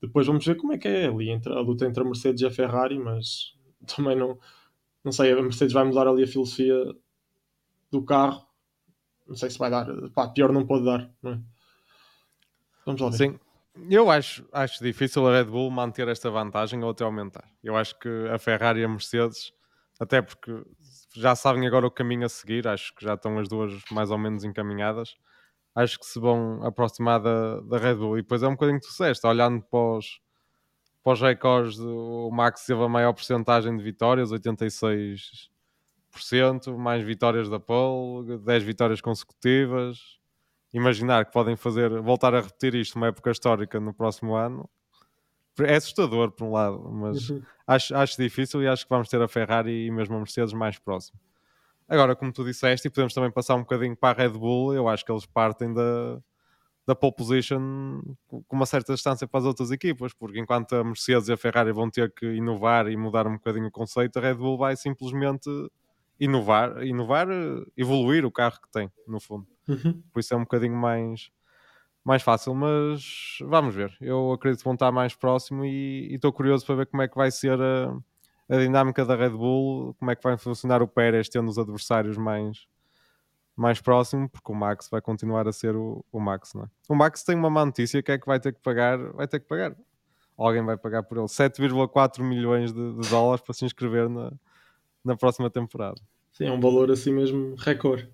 Depois 0.00 0.26
vamos 0.28 0.46
ver 0.46 0.56
como 0.56 0.72
é 0.72 0.78
que 0.78 0.86
é 0.86 1.06
ali 1.06 1.30
entre, 1.30 1.52
a 1.52 1.58
luta 1.60 1.86
entre 1.86 2.02
a 2.02 2.06
Mercedes 2.06 2.42
e 2.42 2.46
a 2.46 2.50
Ferrari, 2.50 2.98
mas 3.00 3.54
também 3.96 4.16
não, 4.16 4.38
não 5.02 5.10
sei, 5.10 5.32
a 5.32 5.42
Mercedes 5.42 5.72
vai 5.72 5.82
mudar 5.82 6.06
ali 6.06 6.22
a 6.22 6.28
filosofia 6.28 6.76
do 7.90 8.04
carro. 8.04 8.46
Não 9.26 9.34
sei 9.34 9.50
se 9.50 9.58
vai 9.58 9.70
dar. 9.70 9.86
Pá, 10.10 10.28
pior 10.28 10.52
não 10.52 10.64
pode 10.66 10.84
dar, 10.84 11.10
não 11.20 11.32
é? 11.32 11.40
Vamos 12.86 13.00
lá 13.00 13.10
ver. 13.10 13.16
Sim, 13.16 13.38
Eu 13.76 14.08
acho, 14.08 14.46
acho 14.52 14.82
difícil 14.82 15.26
a 15.26 15.32
Red 15.32 15.44
Bull 15.46 15.70
manter 15.70 16.06
esta 16.08 16.30
vantagem 16.30 16.82
ou 16.84 16.90
até 16.90 17.02
aumentar. 17.02 17.44
Eu 17.62 17.76
acho 17.76 17.98
que 17.98 18.08
a 18.32 18.38
Ferrari 18.38 18.80
e 18.80 18.84
a 18.84 18.88
Mercedes, 18.88 19.52
até 19.98 20.22
porque 20.22 20.64
já 21.14 21.34
sabem 21.34 21.66
agora 21.66 21.86
o 21.86 21.90
caminho 21.90 22.24
a 22.24 22.28
seguir, 22.28 22.68
acho 22.68 22.94
que 22.94 23.04
já 23.04 23.14
estão 23.14 23.38
as 23.38 23.48
duas 23.48 23.72
mais 23.90 24.10
ou 24.10 24.18
menos 24.18 24.44
encaminhadas. 24.44 25.16
Acho 25.74 25.98
que 25.98 26.06
se 26.06 26.20
vão 26.20 26.62
aproximar 26.64 27.20
da, 27.20 27.60
da 27.62 27.78
Red 27.78 27.96
Bull. 27.96 28.18
E 28.18 28.22
depois 28.22 28.42
é 28.44 28.48
um 28.48 28.52
bocadinho 28.52 28.80
tu 28.80 28.88
disseste, 28.88 29.26
olhando 29.26 29.60
para 29.62 29.98
os, 29.98 30.20
para 31.02 31.12
os 31.12 31.20
recordes, 31.20 31.78
o 31.80 32.30
Max 32.30 32.64
teve 32.66 32.82
a 32.82 32.88
maior 32.88 33.12
porcentagem 33.12 33.76
de 33.76 33.82
vitórias, 33.82 34.30
86%, 34.30 35.48
mais 36.76 37.02
vitórias 37.02 37.48
da 37.50 37.58
pole, 37.58 38.38
10 38.38 38.62
vitórias 38.62 39.00
consecutivas 39.00 40.22
imaginar 40.74 41.24
que 41.24 41.32
podem 41.32 41.56
fazer, 41.56 41.88
voltar 42.00 42.34
a 42.34 42.40
repetir 42.40 42.74
isto 42.74 42.96
uma 42.96 43.06
época 43.06 43.30
histórica 43.30 43.78
no 43.78 43.94
próximo 43.94 44.34
ano, 44.34 44.68
é 45.60 45.76
assustador 45.76 46.32
por 46.32 46.44
um 46.44 46.52
lado, 46.52 46.90
mas 46.90 47.30
uhum. 47.30 47.40
acho, 47.64 47.94
acho 47.94 48.20
difícil 48.20 48.60
e 48.60 48.66
acho 48.66 48.84
que 48.84 48.90
vamos 48.90 49.08
ter 49.08 49.22
a 49.22 49.28
Ferrari 49.28 49.86
e 49.86 49.90
mesmo 49.90 50.16
a 50.16 50.18
Mercedes 50.18 50.52
mais 50.52 50.76
próximo. 50.78 51.18
Agora, 51.88 52.16
como 52.16 52.32
tu 52.32 52.44
disseste, 52.44 52.88
e 52.88 52.90
podemos 52.90 53.14
também 53.14 53.30
passar 53.30 53.54
um 53.54 53.60
bocadinho 53.60 53.96
para 53.96 54.18
a 54.18 54.26
Red 54.26 54.36
Bull, 54.36 54.74
eu 54.74 54.88
acho 54.88 55.04
que 55.04 55.12
eles 55.12 55.26
partem 55.26 55.72
da, 55.72 56.18
da 56.84 56.94
pole 56.94 57.14
position 57.14 58.00
com 58.26 58.44
uma 58.50 58.66
certa 58.66 58.94
distância 58.94 59.28
para 59.28 59.40
as 59.40 59.46
outras 59.46 59.70
equipas, 59.70 60.12
porque 60.12 60.40
enquanto 60.40 60.74
a 60.74 60.82
Mercedes 60.82 61.28
e 61.28 61.32
a 61.32 61.36
Ferrari 61.36 61.70
vão 61.70 61.88
ter 61.88 62.12
que 62.12 62.26
inovar 62.26 62.88
e 62.88 62.96
mudar 62.96 63.28
um 63.28 63.34
bocadinho 63.34 63.68
o 63.68 63.70
conceito, 63.70 64.18
a 64.18 64.22
Red 64.22 64.34
Bull 64.34 64.58
vai 64.58 64.76
simplesmente 64.76 65.48
inovar, 66.18 66.82
inovar, 66.82 67.28
evoluir 67.76 68.24
o 68.24 68.32
carro 68.32 68.60
que 68.60 68.70
tem, 68.72 68.90
no 69.06 69.20
fundo. 69.20 69.46
Uhum. 69.68 70.02
Por 70.12 70.20
isso 70.20 70.34
é 70.34 70.36
um 70.36 70.40
bocadinho 70.40 70.76
mais, 70.76 71.30
mais 72.04 72.22
fácil, 72.22 72.54
mas 72.54 73.38
vamos 73.40 73.74
ver. 73.74 73.96
Eu 74.00 74.32
acredito 74.32 74.60
que 74.60 74.64
vão 74.64 74.74
estar 74.74 74.92
mais 74.92 75.14
próximo 75.14 75.64
e 75.64 76.14
estou 76.14 76.32
curioso 76.32 76.66
para 76.66 76.76
ver 76.76 76.86
como 76.86 77.02
é 77.02 77.08
que 77.08 77.16
vai 77.16 77.30
ser 77.30 77.58
a, 77.60 77.96
a, 78.48 78.58
dinâmica 78.58 79.04
da 79.04 79.16
Red 79.16 79.30
Bull, 79.30 79.94
como 79.94 80.10
é 80.10 80.16
que 80.16 80.22
vai 80.22 80.36
funcionar 80.36 80.82
o 80.82 80.88
Pérez 80.88 81.28
tendo 81.28 81.48
os 81.48 81.58
adversários 81.58 82.18
mais, 82.18 82.66
mais 83.56 83.80
próximo, 83.80 84.28
porque 84.28 84.52
o 84.52 84.54
Max 84.54 84.88
vai 84.90 85.00
continuar 85.00 85.48
a 85.48 85.52
ser 85.52 85.74
o, 85.74 86.04
o 86.12 86.20
Max, 86.20 86.52
não 86.54 86.64
é? 86.64 86.66
O 86.88 86.94
Max 86.94 87.22
tem 87.24 87.36
uma 87.36 87.48
má 87.48 87.64
notícia 87.64 88.02
que 88.02 88.12
é 88.12 88.18
que 88.18 88.26
vai 88.26 88.38
ter 88.38 88.52
que 88.52 88.60
pagar, 88.60 88.98
vai 89.12 89.26
ter 89.26 89.40
que 89.40 89.46
pagar. 89.46 89.74
Alguém 90.36 90.64
vai 90.64 90.76
pagar 90.76 91.04
por 91.04 91.16
ele 91.16 91.26
7,4 91.26 92.22
milhões 92.22 92.72
de, 92.72 92.94
de, 92.94 93.08
dólares 93.08 93.40
para 93.40 93.54
se 93.54 93.64
inscrever 93.64 94.08
na, 94.08 94.32
na 95.04 95.16
próxima 95.16 95.48
temporada. 95.48 96.00
Sim, 96.32 96.46
é 96.46 96.52
um 96.52 96.60
valor 96.60 96.90
assim 96.90 97.12
mesmo 97.12 97.54
recorde. 97.54 98.08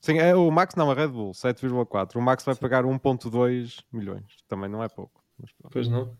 Sim, 0.00 0.18
é 0.18 0.34
o 0.34 0.50
Max 0.50 0.74
não, 0.74 0.90
a 0.90 0.94
Red 0.94 1.08
Bull, 1.08 1.32
7,4. 1.32 2.16
O 2.16 2.20
Max 2.20 2.44
vai 2.44 2.54
pagar 2.54 2.84
1,2 2.84 3.80
milhões. 3.92 4.24
Também 4.46 4.70
não 4.70 4.82
é 4.82 4.88
pouco. 4.88 5.22
pois 5.70 5.88
não. 5.88 6.16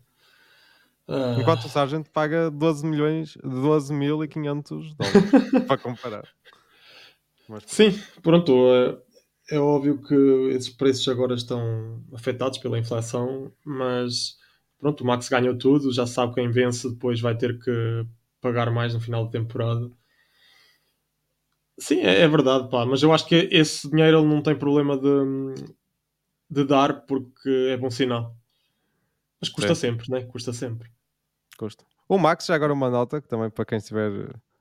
Uh... 1.07 1.41
Enquanto 1.41 1.65
o 1.65 1.69
Sargent 1.69 2.07
paga 2.13 2.51
12 2.51 2.87
milhões, 2.87 3.39
12.500 3.43 4.95
dólares 4.97 5.65
para 5.67 5.79
comparar. 5.79 6.29
Mas, 7.49 7.63
Sim, 7.67 7.99
pronto. 8.23 8.53
É, 9.51 9.57
é 9.57 9.59
óbvio 9.59 10.03
que 10.03 10.15
esses 10.51 10.69
preços 10.69 11.09
agora 11.09 11.35
estão 11.35 12.03
afetados 12.13 12.59
pela 12.59 12.79
inflação, 12.79 13.51
mas 13.65 14.37
pronto, 14.79 15.03
o 15.03 15.07
Max 15.07 15.29
ganhou 15.29 15.57
tudo, 15.57 15.93
já 15.93 16.07
sabe 16.07 16.35
quem 16.35 16.51
vence 16.51 16.91
depois 16.91 17.21
vai 17.21 17.37
ter 17.37 17.59
que 17.59 18.07
pagar 18.41 18.71
mais 18.71 18.93
no 18.93 19.01
final 19.01 19.25
da 19.25 19.31
temporada. 19.31 19.91
Sim, 21.79 22.01
é, 22.01 22.23
é, 22.23 22.29
verdade, 22.29 22.69
pá, 22.69 22.85
mas 22.85 23.03
eu 23.03 23.13
acho 23.13 23.27
que 23.27 23.49
esse 23.53 23.89
dinheiro 23.89 24.19
ele 24.19 24.27
não 24.27 24.43
tem 24.43 24.59
problema 24.59 24.99
de, 24.99 25.55
de 26.51 26.65
dar 26.65 27.07
porque 27.07 27.69
é 27.71 27.77
bom 27.77 27.91
sinal. 27.91 28.37
Mas 29.41 29.49
custa 29.49 29.73
é. 29.73 29.75
sempre, 29.77 30.11
né? 30.11 30.23
Custa 30.23 30.53
sempre. 30.53 30.91
Custa. 31.57 31.85
O 32.09 32.19
Max, 32.19 32.47
já 32.47 32.55
agora 32.57 32.73
uma 32.73 32.91
nota, 32.91 33.21
que 33.21 33.29
também 33.29 33.49
para 33.49 33.65
quem 33.65 33.79
estiver 33.79 34.11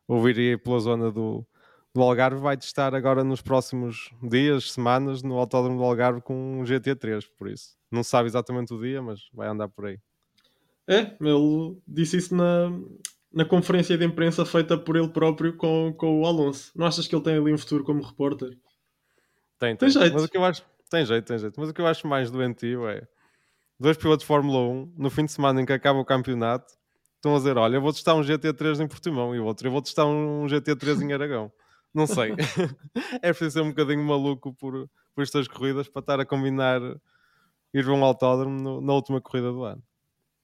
ouvir 0.08 0.38
aí 0.38 0.58
pela 0.58 0.80
zona 0.80 1.12
do, 1.12 1.46
do 1.94 2.02
Algarve, 2.02 2.40
vai 2.40 2.56
estar 2.56 2.94
agora 2.94 3.24
nos 3.24 3.42
próximos 3.42 4.12
dias, 4.22 4.72
semanas, 4.72 5.24
no 5.24 5.38
Autódromo 5.38 5.78
do 5.78 5.84
Algarve 5.84 6.22
com 6.22 6.60
um 6.60 6.64
GT3, 6.64 7.26
por 7.36 7.50
isso. 7.50 7.76
Não 7.92 8.04
sabe 8.04 8.28
exatamente 8.28 8.74
o 8.74 8.80
dia, 8.80 9.02
mas 9.02 9.22
vai 9.34 9.48
andar 9.48 9.70
por 9.70 9.88
aí. 9.88 10.00
É, 10.88 11.16
ele 11.20 11.82
disse 11.88 12.18
isso 12.18 12.36
na, 12.36 12.70
na 13.32 13.46
conferência 13.46 13.98
de 13.98 14.06
imprensa 14.06 14.46
feita 14.46 14.78
por 14.78 14.96
ele 14.96 15.10
próprio 15.10 15.56
com, 15.56 15.94
com 15.94 16.22
o 16.22 16.26
Alonso. 16.26 16.72
Não 16.76 16.88
achas 16.88 17.08
que 17.08 17.16
ele 17.16 17.24
tem 17.24 17.38
ali 17.38 17.54
um 17.54 17.58
futuro 17.58 17.84
como 17.84 18.02
repórter? 18.02 18.50
Tem, 19.60 19.76
tem. 19.76 19.78
tem 19.78 19.90
jeito. 19.90 20.14
Mas 20.14 20.24
o 20.24 20.30
que 20.30 20.38
eu 20.38 20.46
acho, 20.46 20.64
tem 20.90 21.06
jeito, 21.06 21.26
tem 21.26 21.38
jeito. 21.38 21.60
Mas 21.60 21.70
o 21.70 21.74
que 21.74 21.82
eu 21.82 21.88
acho 21.88 22.08
mais 22.08 22.32
doentio 22.32 22.88
é 22.88 23.08
dois 23.80 23.98
pilotos 23.98 24.24
de 24.24 24.28
Fórmula 24.28 24.60
1 24.60 24.94
no 24.98 25.10
fim 25.10 25.26
de 25.26 25.32
semana 25.32 25.62
em 25.62 25.66
que 25.66 25.74
acaba 25.74 26.00
o 26.00 26.06
campeonato 26.06 26.74
estão 27.16 27.36
a 27.36 27.38
dizer: 27.38 27.58
Olha, 27.58 27.76
eu 27.76 27.82
vou 27.82 27.92
testar 27.92 28.16
um 28.16 28.22
GT3 28.22 28.84
em 28.84 28.88
Portimão 28.88 29.36
e 29.36 29.40
o 29.40 29.46
outro, 29.46 29.68
eu 29.68 29.72
vou 29.72 29.82
testar 29.82 30.06
um 30.06 30.46
GT3 30.46 31.02
em 31.02 31.14
Aragão. 31.14 31.52
Não 31.94 32.06
sei. 32.06 32.34
é 33.22 33.34
preciso 33.34 33.52
ser 33.52 33.62
um 33.62 33.70
bocadinho 33.70 34.04
maluco 34.04 34.54
por, 34.54 34.90
por 35.16 35.22
estas 35.22 35.48
corridas 35.48 35.88
para 35.88 36.00
estar 36.00 36.20
a 36.20 36.26
combinar 36.26 36.82
ir 37.74 37.84
para 37.84 37.94
um 37.94 38.04
autódromo 38.04 38.60
no, 38.62 38.82
na 38.82 38.94
última 38.94 39.22
corrida 39.22 39.52
do 39.52 39.64
ano. 39.64 39.84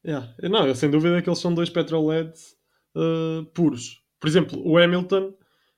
Yeah. 0.05 0.33
Não, 0.41 0.67
eu 0.67 0.75
sem 0.75 0.89
dúvida 0.89 1.21
que 1.21 1.29
eles 1.29 1.39
são 1.39 1.53
dois 1.53 1.69
petrolheads 1.69 2.55
uh, 2.95 3.45
puros. 3.53 4.03
Por 4.19 4.27
exemplo, 4.27 4.61
o 4.65 4.77
Hamilton 4.77 5.33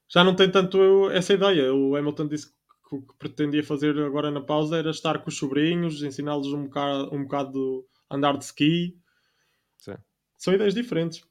já 0.07 0.23
não 0.23 0.35
tem 0.35 0.49
tanto 0.49 1.09
essa 1.11 1.33
ideia. 1.33 1.73
O 1.73 1.95
Hamilton 1.95 2.27
disse 2.27 2.47
que 2.47 2.95
o 2.95 3.01
que 3.01 3.17
pretendia 3.17 3.63
fazer 3.63 3.97
agora 3.99 4.29
na 4.29 4.41
pausa 4.41 4.77
era 4.77 4.91
estar 4.91 5.19
com 5.19 5.29
os 5.29 5.37
sobrinhos, 5.37 6.03
ensiná-los 6.03 6.47
um 6.47 6.65
bocado, 6.65 7.15
um 7.15 7.23
bocado 7.23 7.85
andar 8.09 8.37
de 8.37 8.45
ski. 8.45 8.97
Sim. 9.77 9.95
São 10.37 10.53
ideias 10.53 10.73
diferentes. 10.73 11.23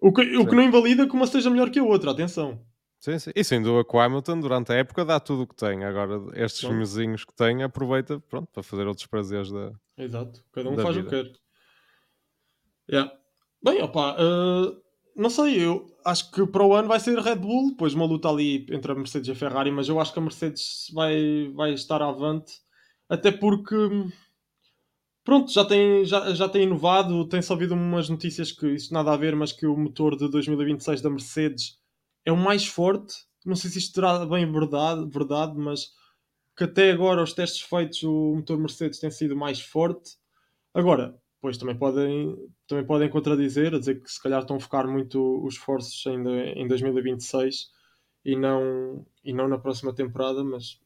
O 0.00 0.12
que, 0.12 0.22
o 0.36 0.46
que 0.46 0.54
não 0.54 0.62
invalida 0.62 1.06
que 1.06 1.14
uma 1.14 1.26
seja 1.26 1.50
melhor 1.50 1.70
que 1.70 1.78
a 1.78 1.82
outra, 1.82 2.12
atenção. 2.12 2.64
Sim, 3.00 3.18
sim. 3.18 3.30
E 3.34 3.44
sem 3.44 3.62
dúvida 3.62 3.88
que 3.88 3.96
o 3.96 4.00
Hamilton, 4.00 4.40
durante 4.40 4.72
a 4.72 4.76
época, 4.76 5.04
dá 5.04 5.20
tudo 5.20 5.42
o 5.42 5.46
que 5.46 5.54
tem. 5.54 5.84
Agora, 5.84 6.20
estes 6.34 6.60
filmezinhos 6.60 7.24
que 7.24 7.34
tem, 7.34 7.62
aproveita 7.62 8.18
pronto, 8.20 8.48
para 8.52 8.62
fazer 8.62 8.86
outros 8.86 9.06
prazeres 9.06 9.50
da. 9.52 9.72
Exato, 9.96 10.42
cada 10.52 10.68
um 10.68 10.76
faz 10.76 10.96
vida. 10.96 11.06
o 11.06 11.10
que 11.10 11.22
quer. 11.22 11.38
Yeah. 12.90 13.12
Bem, 13.62 13.82
opa, 13.82 14.16
uh, 14.20 14.82
não 15.18 15.28
sei, 15.28 15.64
eu 15.64 15.84
acho 16.04 16.30
que 16.30 16.46
para 16.46 16.64
o 16.64 16.72
ano 16.74 16.88
vai 16.88 17.00
ser 17.00 17.18
Red 17.18 17.36
Bull, 17.36 17.70
depois 17.70 17.92
uma 17.92 18.06
luta 18.06 18.28
ali 18.28 18.64
entre 18.70 18.92
a 18.92 18.94
Mercedes 18.94 19.28
e 19.28 19.32
a 19.32 19.34
Ferrari, 19.34 19.70
mas 19.70 19.88
eu 19.88 19.98
acho 20.00 20.12
que 20.12 20.18
a 20.18 20.22
Mercedes 20.22 20.90
vai, 20.94 21.50
vai 21.54 21.72
estar 21.72 22.00
avante, 22.00 22.60
até 23.08 23.32
porque 23.32 23.74
pronto, 25.24 25.52
já 25.52 25.64
tem, 25.64 26.04
já, 26.04 26.32
já 26.32 26.48
tem 26.48 26.62
inovado, 26.62 27.28
tem-se 27.28 27.52
ouvido 27.52 27.74
umas 27.74 28.08
notícias 28.08 28.52
que 28.52 28.68
isso 28.68 28.94
nada 28.94 29.12
a 29.12 29.16
ver, 29.16 29.34
mas 29.34 29.52
que 29.52 29.66
o 29.66 29.76
motor 29.76 30.16
de 30.16 30.28
2026 30.28 31.02
da 31.02 31.10
Mercedes 31.10 31.78
é 32.24 32.32
o 32.32 32.36
mais 32.36 32.66
forte. 32.66 33.14
Não 33.44 33.56
sei 33.56 33.70
se 33.70 33.78
isto 33.78 33.94
terá 33.94 34.24
bem 34.24 34.50
verdade, 34.50 35.04
verdade, 35.10 35.58
mas 35.58 35.92
que 36.56 36.64
até 36.64 36.92
agora 36.92 37.22
os 37.22 37.32
testes 37.32 37.60
feitos 37.60 38.02
o 38.02 38.36
motor 38.36 38.58
Mercedes 38.58 38.98
tem 38.98 39.10
sido 39.10 39.36
mais 39.36 39.60
forte. 39.60 40.12
Agora, 40.72 41.14
pois 41.40 41.56
também 41.56 41.76
podem, 41.76 42.36
também 42.66 42.84
podem 42.84 43.08
contradizer, 43.08 43.74
a 43.74 43.78
dizer 43.78 44.02
que 44.02 44.10
se 44.10 44.22
calhar 44.22 44.40
estão 44.40 44.56
a 44.56 44.60
focar 44.60 44.88
muito 44.88 45.44
os 45.44 45.54
esforços 45.54 46.06
ainda 46.06 46.30
em 46.30 46.66
2026 46.66 47.70
e 48.24 48.36
não, 48.36 49.06
e 49.24 49.32
não 49.32 49.48
na 49.48 49.58
próxima 49.58 49.94
temporada, 49.94 50.42
mas 50.42 50.80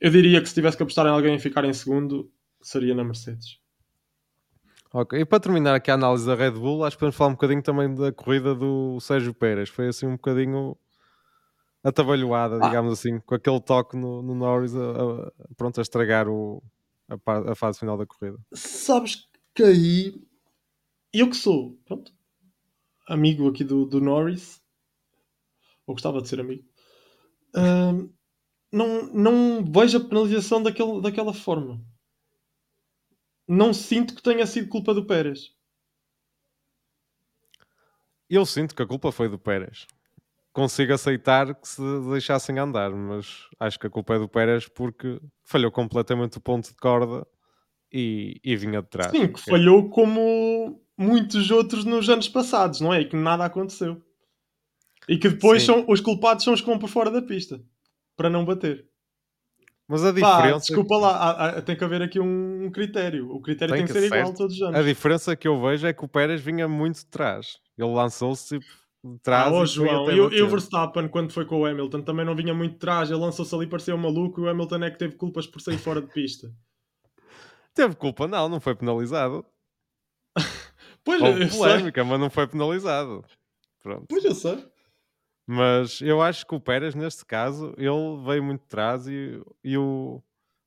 eu 0.00 0.10
diria 0.10 0.40
que 0.40 0.48
se 0.48 0.54
tivesse 0.54 0.76
que 0.76 0.82
apostar 0.82 1.06
em 1.06 1.10
alguém 1.10 1.36
e 1.36 1.40
ficar 1.40 1.64
em 1.64 1.72
segundo, 1.72 2.30
seria 2.60 2.94
na 2.94 3.04
Mercedes. 3.04 3.58
Ok, 4.92 5.18
e 5.18 5.24
para 5.24 5.40
terminar 5.40 5.74
aqui 5.74 5.90
a 5.90 5.94
análise 5.94 6.26
da 6.26 6.34
Red 6.34 6.52
Bull, 6.52 6.84
acho 6.84 6.96
que 6.96 7.00
podemos 7.00 7.16
falar 7.16 7.30
um 7.30 7.34
bocadinho 7.34 7.62
também 7.62 7.92
da 7.94 8.12
corrida 8.12 8.54
do 8.54 9.00
Sérgio 9.00 9.34
Pérez. 9.34 9.68
Foi 9.68 9.88
assim 9.88 10.06
um 10.06 10.12
bocadinho 10.12 10.76
atabalhoada, 11.82 12.56
ah. 12.56 12.68
digamos 12.68 12.92
assim, 12.92 13.18
com 13.20 13.34
aquele 13.34 13.60
toque 13.60 13.96
no, 13.96 14.22
no 14.22 14.34
Norris, 14.34 14.74
a, 14.76 14.80
a, 14.80 15.32
pronto, 15.56 15.78
a 15.80 15.82
estragar 15.82 16.28
o, 16.28 16.62
a, 17.08 17.52
a 17.52 17.54
fase 17.54 17.78
final 17.78 17.96
da 17.96 18.06
corrida. 18.06 18.38
Sabes 18.52 19.28
que 19.54 19.62
aí 19.62 20.22
eu 21.12 21.30
que 21.30 21.36
sou 21.36 21.78
pronto, 21.84 22.12
amigo 23.06 23.48
aqui 23.48 23.62
do, 23.62 23.84
do 23.86 24.00
Norris, 24.00 24.62
ou 25.86 25.94
gostava 25.94 26.20
de 26.20 26.28
ser 26.28 26.40
amigo, 26.40 26.64
uh, 27.56 28.12
não, 28.72 29.06
não 29.12 29.64
vejo 29.64 29.98
a 29.98 30.00
penalização 30.00 30.62
daquele, 30.62 31.00
daquela 31.00 31.32
forma. 31.32 31.80
Não 33.46 33.72
sinto 33.74 34.14
que 34.14 34.22
tenha 34.22 34.46
sido 34.46 34.68
culpa 34.68 34.94
do 34.94 35.06
Pérez. 35.06 35.54
Eu 38.28 38.44
sinto 38.46 38.74
que 38.74 38.82
a 38.82 38.86
culpa 38.86 39.12
foi 39.12 39.28
do 39.28 39.38
Pérez. 39.38 39.86
Consigo 40.54 40.94
aceitar 40.94 41.52
que 41.52 41.66
se 41.68 41.82
deixassem 42.10 42.58
andar, 42.60 42.90
mas 42.92 43.26
acho 43.58 43.76
que 43.78 43.88
a 43.88 43.90
culpa 43.90 44.14
é 44.14 44.18
do 44.20 44.28
Pérez 44.28 44.68
porque 44.68 45.20
falhou 45.42 45.70
completamente 45.70 46.38
o 46.38 46.40
ponto 46.40 46.68
de 46.68 46.76
corda 46.76 47.26
e, 47.92 48.40
e 48.42 48.56
vinha 48.56 48.80
de 48.80 48.88
trás. 48.88 49.10
Sim, 49.10 49.26
que 49.32 49.40
falhou 49.40 49.90
como 49.90 50.80
muitos 50.96 51.50
outros 51.50 51.84
nos 51.84 52.08
anos 52.08 52.28
passados, 52.28 52.80
não 52.80 52.94
é? 52.94 53.00
E 53.00 53.04
que 53.08 53.16
nada 53.16 53.44
aconteceu. 53.44 54.00
E 55.08 55.18
que 55.18 55.28
depois 55.28 55.62
são, 55.64 55.84
os 55.88 56.00
culpados 56.00 56.44
são 56.44 56.54
os 56.54 56.60
que 56.60 56.66
vão 56.68 56.78
para 56.78 56.86
fora 56.88 57.10
da 57.10 57.20
pista 57.20 57.60
para 58.16 58.30
não 58.30 58.44
bater. 58.44 58.86
Mas 59.88 60.04
a 60.04 60.14
Pá, 60.14 60.36
diferença. 60.36 60.66
desculpa 60.66 60.96
lá, 60.96 61.10
há- 61.16 61.48
há- 61.58 61.62
tem 61.62 61.76
que 61.76 61.82
haver 61.84 62.00
aqui 62.00 62.20
um, 62.20 62.70
critério. 62.70 63.28
O 63.30 63.42
critério 63.42 63.74
tem, 63.74 63.84
que, 63.84 63.92
ser 63.92 64.04
igual 64.04 64.26
certo. 64.26 64.38
todos 64.38 64.54
os 64.54 64.62
A 64.62 64.68
anos. 64.68 64.84
diferença 64.86 65.34
que 65.36 65.48
eu 65.48 65.60
vejo 65.60 65.84
é 65.86 65.92
que 65.92 66.04
o 66.04 66.08
Pérez 66.08 66.40
vinha 66.40 66.68
muito 66.68 67.00
de 67.00 67.06
trás. 67.06 67.58
Ele 67.76 67.92
lançou-se 67.92 68.58
tipo, 68.60 68.72
de 69.04 69.16
Ah, 69.16 69.20
trás 69.22 69.48
e 69.48 69.50
foi 69.56 69.66
João, 69.66 70.10
e 70.10 70.20
o, 70.20 70.32
e 70.32 70.42
o. 70.42 70.48
Verstappen, 70.48 71.08
quando 71.08 71.32
foi 71.32 71.44
com 71.44 71.60
o 71.60 71.66
Hamilton, 71.66 72.00
também 72.02 72.24
não 72.24 72.34
vinha 72.34 72.54
muito 72.54 72.72
de 72.72 72.78
trás. 72.78 73.10
Ele 73.10 73.20
lançou-se 73.20 73.54
ali, 73.54 73.66
parecia 73.66 73.94
um 73.94 73.98
maluco. 73.98 74.40
E 74.40 74.44
o 74.44 74.48
Hamilton 74.48 74.82
é 74.84 74.90
que 74.90 74.98
teve 74.98 75.16
culpas 75.16 75.46
por 75.46 75.60
sair 75.60 75.78
fora 75.78 76.00
de 76.00 76.08
pista. 76.12 76.50
Teve 77.74 77.96
culpa, 77.96 78.28
não, 78.28 78.48
não 78.48 78.60
foi 78.60 78.74
penalizado. 78.74 79.44
Pois, 81.04 81.20
Houve 81.20 81.42
eu 81.42 81.48
sei. 81.50 81.58
polémica, 81.58 82.02
mas 82.02 82.18
não 82.18 82.30
foi 82.30 82.46
penalizado. 82.46 83.22
Pronto. 83.82 84.06
Pois 84.08 84.24
eu 84.24 84.34
sei. 84.34 84.64
Mas 85.46 86.00
eu 86.00 86.22
acho 86.22 86.46
que 86.46 86.54
o 86.54 86.60
Pérez, 86.60 86.94
neste 86.94 87.26
caso, 87.26 87.74
ele 87.76 88.24
veio 88.24 88.42
muito 88.42 88.62
de 88.62 88.68
trás 88.68 89.06
e, 89.06 89.38
e 89.62 89.76
o, 89.76 90.22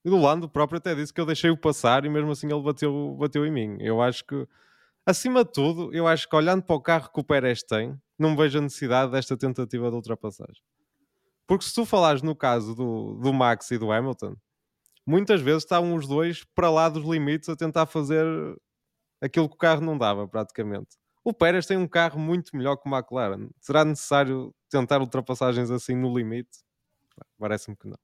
e 0.06 0.10
o 0.12 0.22
Lando 0.22 0.48
próprio 0.48 0.78
até 0.78 0.94
disse 0.94 1.12
que 1.12 1.20
eu 1.20 1.26
deixei-o 1.26 1.58
passar 1.58 2.06
e 2.06 2.10
mesmo 2.10 2.30
assim 2.30 2.46
ele 2.52 2.62
bateu, 2.62 3.16
bateu 3.20 3.48
em 3.48 3.52
mim. 3.52 3.78
Eu 3.80 4.00
acho 4.00 4.24
que, 4.26 4.48
acima 5.08 5.44
de 5.44 5.52
tudo, 5.52 5.92
eu 5.92 6.06
acho 6.06 6.30
que 6.30 6.36
olhando 6.36 6.62
para 6.62 6.76
o 6.76 6.82
carro 6.82 7.10
que 7.12 7.20
o 7.20 7.24
Pérez 7.24 7.64
tem, 7.64 8.00
não 8.18 8.36
vejo 8.36 8.58
a 8.58 8.62
necessidade 8.62 9.12
desta 9.12 9.38
tentativa 9.38 9.90
de 9.90 9.96
ultrapassagem. 9.96 10.62
Porque 11.46 11.66
se 11.66 11.74
tu 11.74 11.86
falares 11.86 12.22
no 12.22 12.36
caso 12.36 12.76
do, 12.76 13.16
do 13.16 13.34
Max 13.34 13.72
e 13.72 13.78
do 13.78 13.92
Hamilton, 13.92 14.36
muitas 15.06 15.42
vezes 15.42 15.64
estavam 15.64 15.96
os 15.96 16.08
dois 16.08 16.44
para 16.56 16.70
lá 16.70 16.90
dos 16.90 17.04
limites 17.04 17.48
a 17.48 17.56
tentar 17.56 17.86
fazer 17.86 18.26
aquilo 19.22 19.48
que 19.48 19.56
o 19.56 19.58
carro 19.58 19.82
não 19.82 19.98
dava, 19.98 20.28
praticamente. 20.28 20.98
O 21.24 21.34
Pérez 21.34 21.66
tem 21.66 21.78
um 21.78 21.88
carro 21.88 22.20
muito 22.20 22.56
melhor 22.56 22.78
que 22.78 22.88
o 22.88 22.94
McLaren. 22.94 23.50
Será 23.60 23.84
necessário 23.84 24.54
tentar 24.70 25.02
ultrapassagens 25.02 25.70
assim 25.72 25.96
no 25.96 26.16
limite? 26.16 26.60
Parece-me 27.40 27.76
que 27.76 27.88
não. 27.88 27.98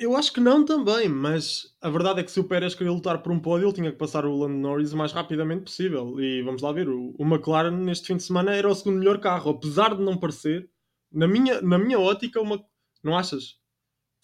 Eu 0.00 0.16
acho 0.16 0.32
que 0.32 0.40
não 0.40 0.64
também, 0.64 1.08
mas 1.08 1.76
a 1.80 1.88
verdade 1.90 2.20
é 2.20 2.22
que 2.24 2.30
se 2.30 2.40
o 2.40 2.44
Pérez 2.44 2.74
queria 2.74 2.92
lutar 2.92 3.22
por 3.22 3.30
um 3.30 3.38
pódio, 3.38 3.66
ele 3.66 3.74
tinha 3.74 3.92
que 3.92 3.98
passar 3.98 4.24
o 4.24 4.36
Lando 4.36 4.54
Norris 4.56 4.92
o 4.92 4.96
mais 4.96 5.12
rapidamente 5.12 5.64
possível. 5.64 6.18
E 6.20 6.42
vamos 6.42 6.62
lá 6.62 6.72
ver, 6.72 6.88
o, 6.88 7.14
o 7.18 7.22
McLaren 7.24 7.70
neste 7.70 8.06
fim 8.08 8.16
de 8.16 8.22
semana 8.22 8.52
era 8.54 8.68
o 8.68 8.74
segundo 8.74 8.98
melhor 8.98 9.20
carro, 9.20 9.50
apesar 9.50 9.94
de 9.94 10.02
não 10.02 10.16
parecer. 10.16 10.68
Na 11.12 11.28
minha, 11.28 11.60
na 11.60 11.78
minha 11.78 11.98
ótica, 12.00 12.40
uma... 12.40 12.64
não 13.02 13.16
achas? 13.16 13.58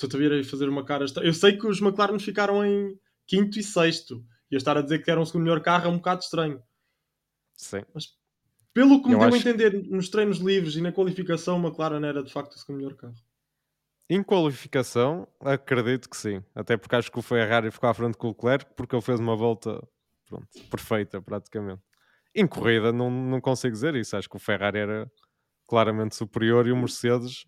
A 0.02 0.16
vir 0.16 0.32
a 0.32 0.44
fazer 0.44 0.68
uma 0.68 0.84
cara. 0.84 1.04
Eu 1.22 1.32
sei 1.32 1.56
que 1.56 1.66
os 1.66 1.80
McLaren 1.80 2.18
ficaram 2.18 2.64
em 2.64 2.98
quinto 3.26 3.58
e 3.58 3.62
sexto. 3.62 4.24
E 4.50 4.54
eu 4.54 4.58
estar 4.58 4.76
a 4.76 4.82
dizer 4.82 5.02
que 5.02 5.10
era 5.10 5.20
o 5.20 5.26
segundo 5.26 5.44
melhor 5.44 5.60
carro 5.60 5.86
é 5.86 5.88
um 5.88 5.96
bocado 5.96 6.22
estranho. 6.22 6.62
Sim. 7.54 7.82
Pelo 8.74 9.00
que 9.00 9.08
me 9.08 9.14
Eu 9.14 9.18
deu 9.18 9.26
a 9.26 9.28
acho- 9.28 9.36
entender 9.38 9.72
nos 9.90 10.08
treinos 10.08 10.38
livres 10.38 10.76
e 10.76 10.80
na 10.82 10.92
qualificação, 10.92 11.58
o 11.58 11.66
McLaren 11.66 12.04
era 12.06 12.22
de 12.22 12.30
facto 12.32 12.52
o 12.54 12.58
segundo 12.58 12.76
melhor 12.76 12.94
carro. 12.94 13.14
Em 14.08 14.22
qualificação, 14.22 15.26
acredito 15.40 16.08
que 16.08 16.16
sim. 16.16 16.42
Até 16.54 16.76
porque 16.76 16.94
acho 16.94 17.10
que 17.10 17.18
o 17.18 17.22
Ferrari 17.22 17.70
ficou 17.70 17.88
à 17.88 17.94
frente 17.94 18.16
com 18.16 18.28
o 18.28 18.30
Leclerc 18.30 18.72
porque 18.76 18.94
ele 18.94 19.02
fez 19.02 19.18
uma 19.18 19.36
volta 19.36 19.82
pronto, 20.26 20.46
perfeita, 20.70 21.20
praticamente. 21.20 21.82
Em 22.34 22.46
corrida, 22.46 22.92
não, 22.92 23.10
não 23.10 23.40
consigo 23.40 23.72
dizer 23.72 23.94
isso. 23.96 24.16
Acho 24.16 24.28
que 24.28 24.36
o 24.36 24.40
Ferrari 24.40 24.78
era 24.78 25.10
claramente 25.66 26.14
superior 26.14 26.66
e 26.66 26.72
o 26.72 26.76
Mercedes. 26.76 27.46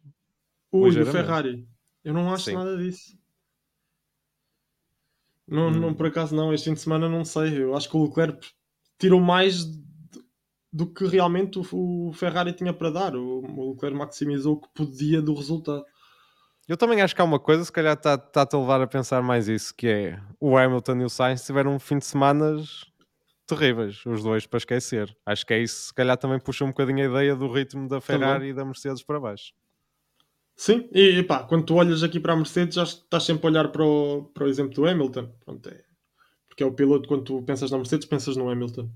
Ui, 0.72 0.90
o. 1.00 1.06
Ferrari. 1.06 1.68
Eu 2.02 2.12
não 2.14 2.32
acho 2.32 2.46
Sim. 2.46 2.54
nada 2.54 2.76
disso. 2.76 3.16
Não, 5.46 5.68
Hum. 5.68 5.80
não, 5.80 5.94
por 5.94 6.06
acaso 6.06 6.34
não, 6.34 6.52
este 6.52 6.64
fim 6.68 6.74
de 6.74 6.80
semana 6.80 7.08
não 7.08 7.24
sei. 7.24 7.62
Eu 7.62 7.76
acho 7.76 7.88
que 7.88 7.96
o 7.96 8.04
Leclerc 8.04 8.50
tirou 8.98 9.20
mais 9.20 9.64
do 10.72 10.86
que 10.86 11.06
realmente 11.06 11.58
o, 11.58 12.12
Ferrari 12.12 12.52
tinha 12.52 12.72
para 12.72 12.90
dar. 12.90 13.16
O, 13.16 13.40
o 13.40 13.72
Leclerc 13.72 13.96
maximizou 13.96 14.54
o 14.54 14.60
que 14.60 14.68
podia 14.74 15.22
do 15.22 15.34
resultado. 15.34 15.84
Eu 16.68 16.76
também 16.76 17.00
acho 17.00 17.14
que 17.14 17.20
há 17.22 17.24
uma 17.24 17.40
coisa, 17.40 17.64
se 17.64 17.72
calhar 17.72 17.94
está-te 17.96 18.54
a 18.54 18.58
levar 18.58 18.82
a 18.82 18.86
pensar 18.86 19.22
mais 19.22 19.48
isso, 19.48 19.74
que 19.74 19.88
é 19.88 20.20
o 20.38 20.56
Hamilton 20.56 20.96
e 20.98 21.04
o 21.04 21.08
Sainz 21.08 21.44
tiveram 21.44 21.74
um 21.74 21.78
fim 21.78 21.98
de 21.98 22.04
semanas 22.04 22.84
terríveis, 23.46 24.04
os 24.04 24.22
dois 24.22 24.46
para 24.46 24.58
esquecer. 24.58 25.16
Acho 25.24 25.46
que 25.46 25.54
é 25.54 25.62
isso, 25.62 25.86
se 25.86 25.94
calhar 25.94 26.18
também 26.18 26.38
puxa 26.38 26.66
um 26.66 26.68
bocadinho 26.68 27.00
a 27.00 27.10
ideia 27.10 27.34
do 27.34 27.50
ritmo 27.50 27.88
da 27.88 28.02
Ferrari 28.02 28.48
e 28.48 28.52
da 28.52 28.66
Mercedes 28.66 29.02
para 29.02 29.18
baixo. 29.18 29.54
Sim, 30.54 30.86
e, 30.92 31.18
e 31.18 31.22
pá, 31.22 31.44
quando 31.44 31.64
tu 31.64 31.74
olhas 31.76 32.02
aqui 32.02 32.20
para 32.20 32.34
a 32.34 32.36
Mercedes, 32.36 32.74
já 32.74 32.82
estás 32.82 33.22
sempre 33.22 33.46
a 33.46 33.50
olhar 33.50 33.68
para 33.68 33.82
o, 33.82 34.24
para 34.34 34.44
o 34.44 34.48
exemplo 34.48 34.74
do 34.74 34.86
Hamilton. 34.86 35.32
Pronto, 35.42 35.68
é, 35.70 35.82
porque 36.48 36.62
é 36.62 36.66
o 36.66 36.74
piloto, 36.74 37.08
quando 37.08 37.24
tu 37.24 37.42
pensas 37.42 37.70
na 37.70 37.78
Mercedes, 37.78 38.06
pensas 38.06 38.36
no 38.36 38.50
Hamilton. 38.50 38.90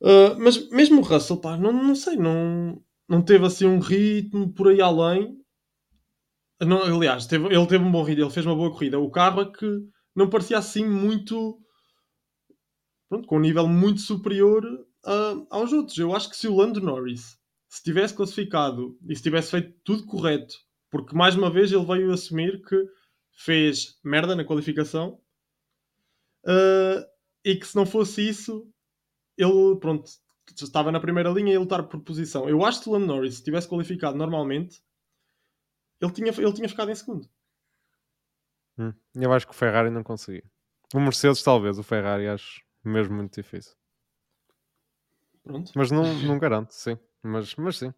Ah, 0.00 0.36
mas 0.38 0.68
mesmo 0.70 1.00
o 1.00 1.04
Russell, 1.04 1.38
pá, 1.38 1.56
não, 1.56 1.72
não 1.72 1.94
sei, 1.96 2.16
não, 2.16 2.80
não 3.08 3.20
teve 3.20 3.46
assim 3.46 3.66
um 3.66 3.80
ritmo 3.80 4.52
por 4.52 4.68
aí 4.68 4.80
além. 4.80 5.41
Não, 6.66 6.82
aliás, 6.82 7.26
teve- 7.26 7.46
ele 7.54 7.66
teve 7.66 7.84
um 7.84 7.90
bom 7.90 8.02
ritmo, 8.02 8.24
ele 8.24 8.30
fez 8.32 8.46
uma 8.46 8.54
boa 8.54 8.70
corrida. 8.70 8.98
O 8.98 9.10
carro 9.10 9.42
é 9.42 9.50
que 9.52 9.66
não 10.14 10.28
parecia 10.28 10.58
assim 10.58 10.86
muito. 10.86 11.58
Pronto, 13.08 13.26
com 13.26 13.36
um 13.36 13.40
nível 13.40 13.66
muito 13.68 14.00
superior 14.00 14.62
ah, 15.04 15.34
aos 15.50 15.72
outros. 15.72 15.98
Eu 15.98 16.14
acho 16.14 16.30
que 16.30 16.36
se 16.36 16.48
o 16.48 16.56
Lando 16.56 16.80
Norris 16.80 17.38
se 17.68 17.82
tivesse 17.82 18.14
classificado 18.14 18.98
e 19.08 19.16
se 19.16 19.22
tivesse 19.22 19.50
feito 19.50 19.74
tudo 19.84 20.06
correto, 20.06 20.54
porque 20.90 21.14
mais 21.16 21.34
uma 21.34 21.50
vez 21.50 21.72
ele 21.72 21.84
veio 21.84 22.12
assumir 22.12 22.62
que 22.62 22.76
fez 23.34 23.98
merda 24.04 24.36
na 24.36 24.44
qualificação 24.44 25.18
ah, 26.46 27.06
e 27.44 27.56
que 27.56 27.66
se 27.66 27.76
não 27.76 27.86
fosse 27.86 28.26
isso, 28.28 28.66
ele 29.36 29.76
pronto, 29.80 30.10
estava 30.60 30.92
na 30.92 31.00
primeira 31.00 31.30
linha 31.30 31.52
e 31.54 31.58
lutar 31.58 31.88
por 31.88 32.00
posição. 32.00 32.48
Eu 32.48 32.64
acho 32.64 32.82
que 32.82 32.88
o 32.88 32.92
Lando 32.92 33.06
Norris, 33.06 33.36
se 33.36 33.44
tivesse 33.44 33.68
qualificado 33.68 34.16
normalmente, 34.16 34.80
ele 36.02 36.12
tinha, 36.12 36.28
ele 36.30 36.52
tinha 36.52 36.68
ficado 36.68 36.90
em 36.90 36.94
segundo. 36.94 37.28
Hum, 38.78 38.92
Eu 39.14 39.32
acho 39.32 39.46
que 39.46 39.52
o 39.52 39.56
Ferrari 39.56 39.90
não 39.90 40.02
conseguia. 40.02 40.44
O 40.94 41.00
Mercedes, 41.00 41.42
talvez, 41.42 41.78
o 41.78 41.82
Ferrari 41.82 42.26
acho 42.28 42.62
mesmo 42.84 43.14
muito 43.14 43.34
difícil. 43.40 43.74
Pronto. 45.42 45.72
Mas 45.74 45.90
não, 45.90 46.02
não 46.22 46.38
garanto, 46.38 46.72
sim. 46.72 46.96
Mas, 47.22 47.54
mas 47.56 47.76
sim. 47.78 47.92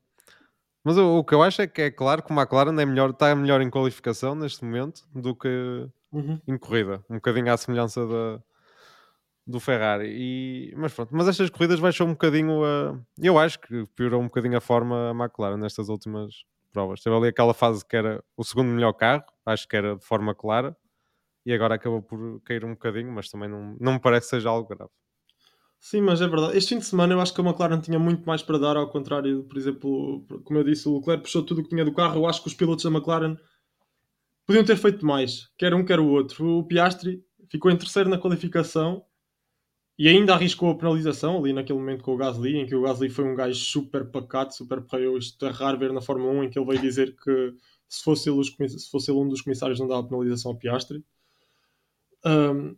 Mas 0.83 0.97
o, 0.99 1.19
o 1.19 1.25
que 1.25 1.35
eu 1.35 1.43
acho 1.43 1.63
é 1.63 1.67
que 1.67 1.83
é 1.83 1.91
claro 1.91 2.23
que 2.23 2.33
o 2.33 2.37
McLaren 2.39 2.79
é 2.81 2.85
melhor, 2.87 3.11
está 3.11 3.35
melhor 3.35 3.61
em 3.61 3.71
qualificação 3.71 4.35
neste 4.35 4.65
momento 4.65 5.07
do 5.15 5.35
que 5.35 5.89
Uhum. 6.13 6.41
em 6.47 6.57
corrida. 6.57 7.05
Um 7.11 7.17
bocadinho 7.17 7.53
à 7.53 7.57
semelhança 7.57 8.07
da, 8.07 8.43
do 9.47 9.59
Ferrari. 9.61 10.07
E, 10.09 10.75
mas 10.77 10.93
pronto, 10.95 11.15
mas 11.15 11.27
estas 11.27 11.51
corridas 11.51 11.81
baixou 11.81 12.07
um 12.07 12.13
bocadinho 12.13 12.65
a. 12.65 12.99
Eu 13.19 13.39
acho 13.39 13.59
que 13.61 13.87
piorou 13.97 14.21
um 14.21 14.27
bocadinho 14.27 14.57
a 14.57 14.61
forma 14.61 15.11
a 15.11 15.15
McLaren 15.15 15.57
nestas 15.57 15.89
últimas 15.89 16.45
provas. 16.75 17.01
Teve 17.01 17.17
ali 17.17 17.29
aquela 17.29 17.55
fase 17.55 17.87
que 17.87 17.97
era 17.97 18.23
o 18.37 18.45
segundo 18.45 18.69
melhor 18.69 18.93
carro, 18.93 19.25
acho 19.47 19.69
que 19.69 19.77
era 19.77 19.97
de 19.97 20.05
forma 20.05 20.35
clara, 20.35 20.77
e 21.47 21.53
agora 21.55 21.77
acabou 21.77 22.03
por 22.03 22.41
cair 22.43 22.65
um 22.65 22.73
bocadinho, 22.73 23.13
mas 23.13 23.29
também 23.29 23.49
não, 23.49 23.77
não 23.81 23.93
me 23.95 24.01
parece 24.01 24.27
que 24.27 24.31
seja 24.31 24.51
algo 24.51 24.69
grave. 24.69 24.91
Sim, 25.79 26.01
mas 26.01 26.21
é 26.21 26.27
verdade. 26.27 26.57
Este 26.57 26.71
fim 26.71 26.79
de 26.79 26.87
semana 26.87 27.13
eu 27.13 27.21
acho 27.21 27.35
que 27.35 27.41
a 27.41 27.45
McLaren 27.45 27.81
tinha 27.81 27.99
muito 27.99 28.27
mais 28.27 28.43
para 28.43 28.59
dar, 28.59 28.77
ao 28.77 28.89
contrário, 28.89 29.45
por 29.45 29.57
exemplo, 29.57 30.27
como 30.43 30.59
eu 30.59 30.65
disse, 30.65 30.89
o 30.89 30.97
Leclerc 30.97 31.23
puxou 31.23 31.43
tudo 31.43 31.61
o 31.61 31.63
que 31.63 31.69
tinha 31.69 31.85
do 31.85 31.93
carro. 31.93 32.21
Eu 32.21 32.27
acho 32.27 32.41
que 32.41 32.49
os 32.49 32.55
pilotos 32.55 32.85
da 32.85 32.91
McLaren 32.91 33.37
podiam 34.47 34.65
ter 34.65 34.77
feito 34.77 35.05
mais, 35.05 35.51
quer 35.59 35.75
um, 35.75 35.85
quer 35.85 36.01
o 36.01 36.09
outro. 36.09 36.59
O 36.59 36.65
Piastri 36.67 37.23
ficou 37.51 37.71
em 37.71 37.77
terceiro 37.77 38.09
na 38.09 38.19
qualificação 38.19 39.05
e 39.99 40.09
ainda 40.09 40.35
arriscou 40.35 40.71
a 40.71 40.77
penalização 40.77 41.39
ali 41.39 41.53
naquele 41.53 41.79
momento 41.79 42.03
com 42.03 42.15
o 42.15 42.17
Gasly, 42.17 42.57
em 42.57 42.67
que 42.67 42.75
o 42.75 42.83
Gasly 42.83 43.09
foi 43.11 43.25
um 43.25 43.35
gajo 43.35 43.59
super 43.59 44.11
pacato, 44.11 44.55
super 44.55 44.83
porreiro. 44.83 45.17
Isto 45.19 45.47
é 45.47 45.51
raro 45.51 45.79
ver 45.79 45.93
na 45.93 46.01
Fórmula 46.01 46.33
1, 46.33 46.45
em 46.45 46.51
que 46.51 46.59
ele 46.59 46.67
veio 46.67 46.81
dizer 46.81 47.15
que 47.17 47.55
se 47.89 48.03
fosse 48.03 48.29
ele, 48.29 48.43
se 48.45 48.91
fosse 48.91 49.11
ele 49.11 49.21
um 49.21 49.29
dos 49.29 49.43
comissários 49.43 49.79
não 49.79 49.87
dava 49.87 50.07
penalização 50.09 50.51
ao 50.53 50.59
Piastri. 50.59 51.05
Ahm, 52.25 52.77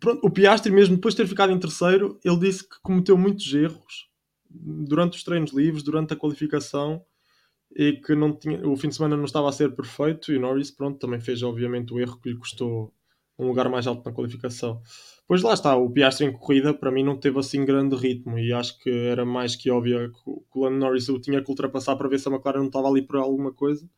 pronto, 0.00 0.26
o 0.26 0.30
Piastri, 0.30 0.72
mesmo 0.72 0.96
depois 0.96 1.14
de 1.14 1.22
ter 1.22 1.28
ficado 1.28 1.52
em 1.52 1.58
terceiro, 1.58 2.18
ele 2.24 2.38
disse 2.38 2.66
que 2.68 2.76
cometeu 2.82 3.16
muitos 3.18 3.52
erros 3.52 4.08
durante 4.48 5.18
os 5.18 5.24
treinos 5.24 5.52
livres, 5.52 5.82
durante 5.82 6.14
a 6.14 6.16
qualificação 6.16 7.04
e 7.76 7.94
que 7.94 8.14
não 8.14 8.32
tinha, 8.32 8.66
o 8.68 8.76
fim 8.76 8.88
de 8.88 8.96
semana 8.96 9.16
não 9.16 9.24
estava 9.24 9.48
a 9.48 9.52
ser 9.52 9.74
perfeito 9.74 10.32
e 10.32 10.36
o 10.36 10.40
Norris 10.40 10.70
pronto, 10.70 10.98
também 10.98 11.20
fez 11.20 11.42
obviamente 11.42 11.92
o 11.92 12.00
erro 12.00 12.20
que 12.20 12.30
lhe 12.30 12.38
custou 12.38 12.94
um 13.38 13.48
lugar 13.48 13.68
mais 13.68 13.86
alto 13.86 14.04
na 14.04 14.14
qualificação. 14.14 14.80
Pois 15.26 15.42
lá 15.42 15.54
está, 15.54 15.74
o 15.76 15.90
Piastri 15.90 16.26
em 16.26 16.32
corrida 16.32 16.74
para 16.74 16.90
mim 16.90 17.02
não 17.02 17.18
teve 17.18 17.38
assim 17.38 17.64
grande 17.64 17.96
ritmo 17.96 18.38
e 18.38 18.52
acho 18.52 18.78
que 18.78 18.90
era 18.90 19.24
mais 19.24 19.56
que 19.56 19.70
óbvio 19.70 20.12
que 20.12 20.58
o 20.58 20.64
Lando 20.64 20.76
Norris 20.76 21.08
o 21.08 21.18
tinha 21.18 21.42
que 21.42 21.50
ultrapassar 21.50 21.96
para 21.96 22.08
ver 22.08 22.18
se 22.18 22.28
a 22.28 22.32
McLaren 22.32 22.58
não 22.58 22.66
estava 22.66 22.88
ali 22.88 23.00
por 23.00 23.16
alguma 23.16 23.52
coisa. 23.52 23.88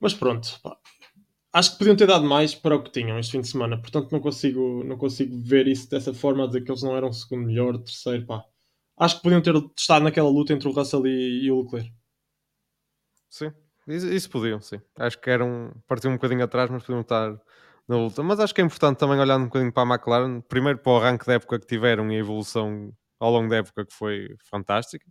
Mas 0.00 0.14
pronto, 0.14 0.58
pá. 0.62 0.78
acho 1.52 1.72
que 1.72 1.78
podiam 1.78 1.96
ter 1.96 2.06
dado 2.06 2.24
mais 2.24 2.54
para 2.54 2.76
o 2.76 2.82
que 2.82 2.90
tinham 2.90 3.18
este 3.18 3.32
fim 3.32 3.40
de 3.42 3.48
semana, 3.48 3.80
portanto 3.80 4.10
não 4.12 4.20
consigo, 4.20 4.82
não 4.84 4.96
consigo 4.96 5.38
ver 5.42 5.68
isso 5.68 5.90
dessa 5.90 6.14
forma, 6.14 6.46
dizer 6.46 6.62
que 6.62 6.70
eles 6.70 6.82
não 6.82 6.96
eram 6.96 7.12
segundo 7.12 7.46
melhor, 7.46 7.78
terceiro, 7.78 8.26
pá. 8.26 8.44
Acho 8.98 9.16
que 9.16 9.22
podiam 9.22 9.42
ter 9.42 9.54
estado 9.76 10.04
naquela 10.04 10.28
luta 10.30 10.52
entre 10.52 10.68
o 10.68 10.72
Russell 10.72 11.06
e, 11.06 11.44
e 11.44 11.52
o 11.52 11.62
Leclerc. 11.62 11.92
Sim, 13.28 13.52
isso, 13.88 14.06
isso 14.08 14.30
podiam, 14.30 14.60
sim. 14.60 14.80
Acho 14.98 15.18
que 15.20 15.30
eram, 15.30 15.72
partiam 15.86 16.12
um 16.12 16.16
bocadinho 16.16 16.44
atrás, 16.44 16.70
mas 16.70 16.82
podiam 16.82 17.00
estar 17.02 17.40
na 17.90 17.96
luta. 17.96 18.22
Mas 18.22 18.38
acho 18.38 18.54
que 18.54 18.60
é 18.60 18.64
importante 18.64 18.98
também 18.98 19.18
olhar 19.18 19.36
um 19.36 19.44
bocadinho 19.46 19.72
para 19.72 19.82
a 19.82 19.94
McLaren, 19.94 20.40
primeiro 20.42 20.78
para 20.78 20.92
o 20.92 20.96
arranque 20.96 21.26
da 21.26 21.34
época 21.34 21.58
que 21.58 21.66
tiveram 21.66 22.10
e 22.12 22.16
a 22.16 22.18
evolução 22.20 22.92
ao 23.18 23.32
longo 23.32 23.48
da 23.50 23.56
época 23.56 23.84
que 23.84 23.92
foi 23.92 24.28
fantástica. 24.48 25.04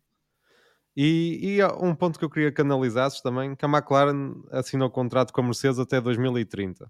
E, 0.95 1.57
e 1.57 1.63
um 1.83 1.93
ponto 1.95 2.17
que 2.17 2.25
eu 2.25 2.29
queria 2.29 2.51
que 2.51 2.61
analisasses 2.61 3.21
também, 3.21 3.55
que 3.55 3.65
a 3.65 3.69
McLaren 3.69 4.33
assinou 4.51 4.89
contrato 4.89 5.33
com 5.33 5.41
a 5.41 5.43
Mercedes 5.43 5.79
até 5.79 5.99
2030. 6.01 6.89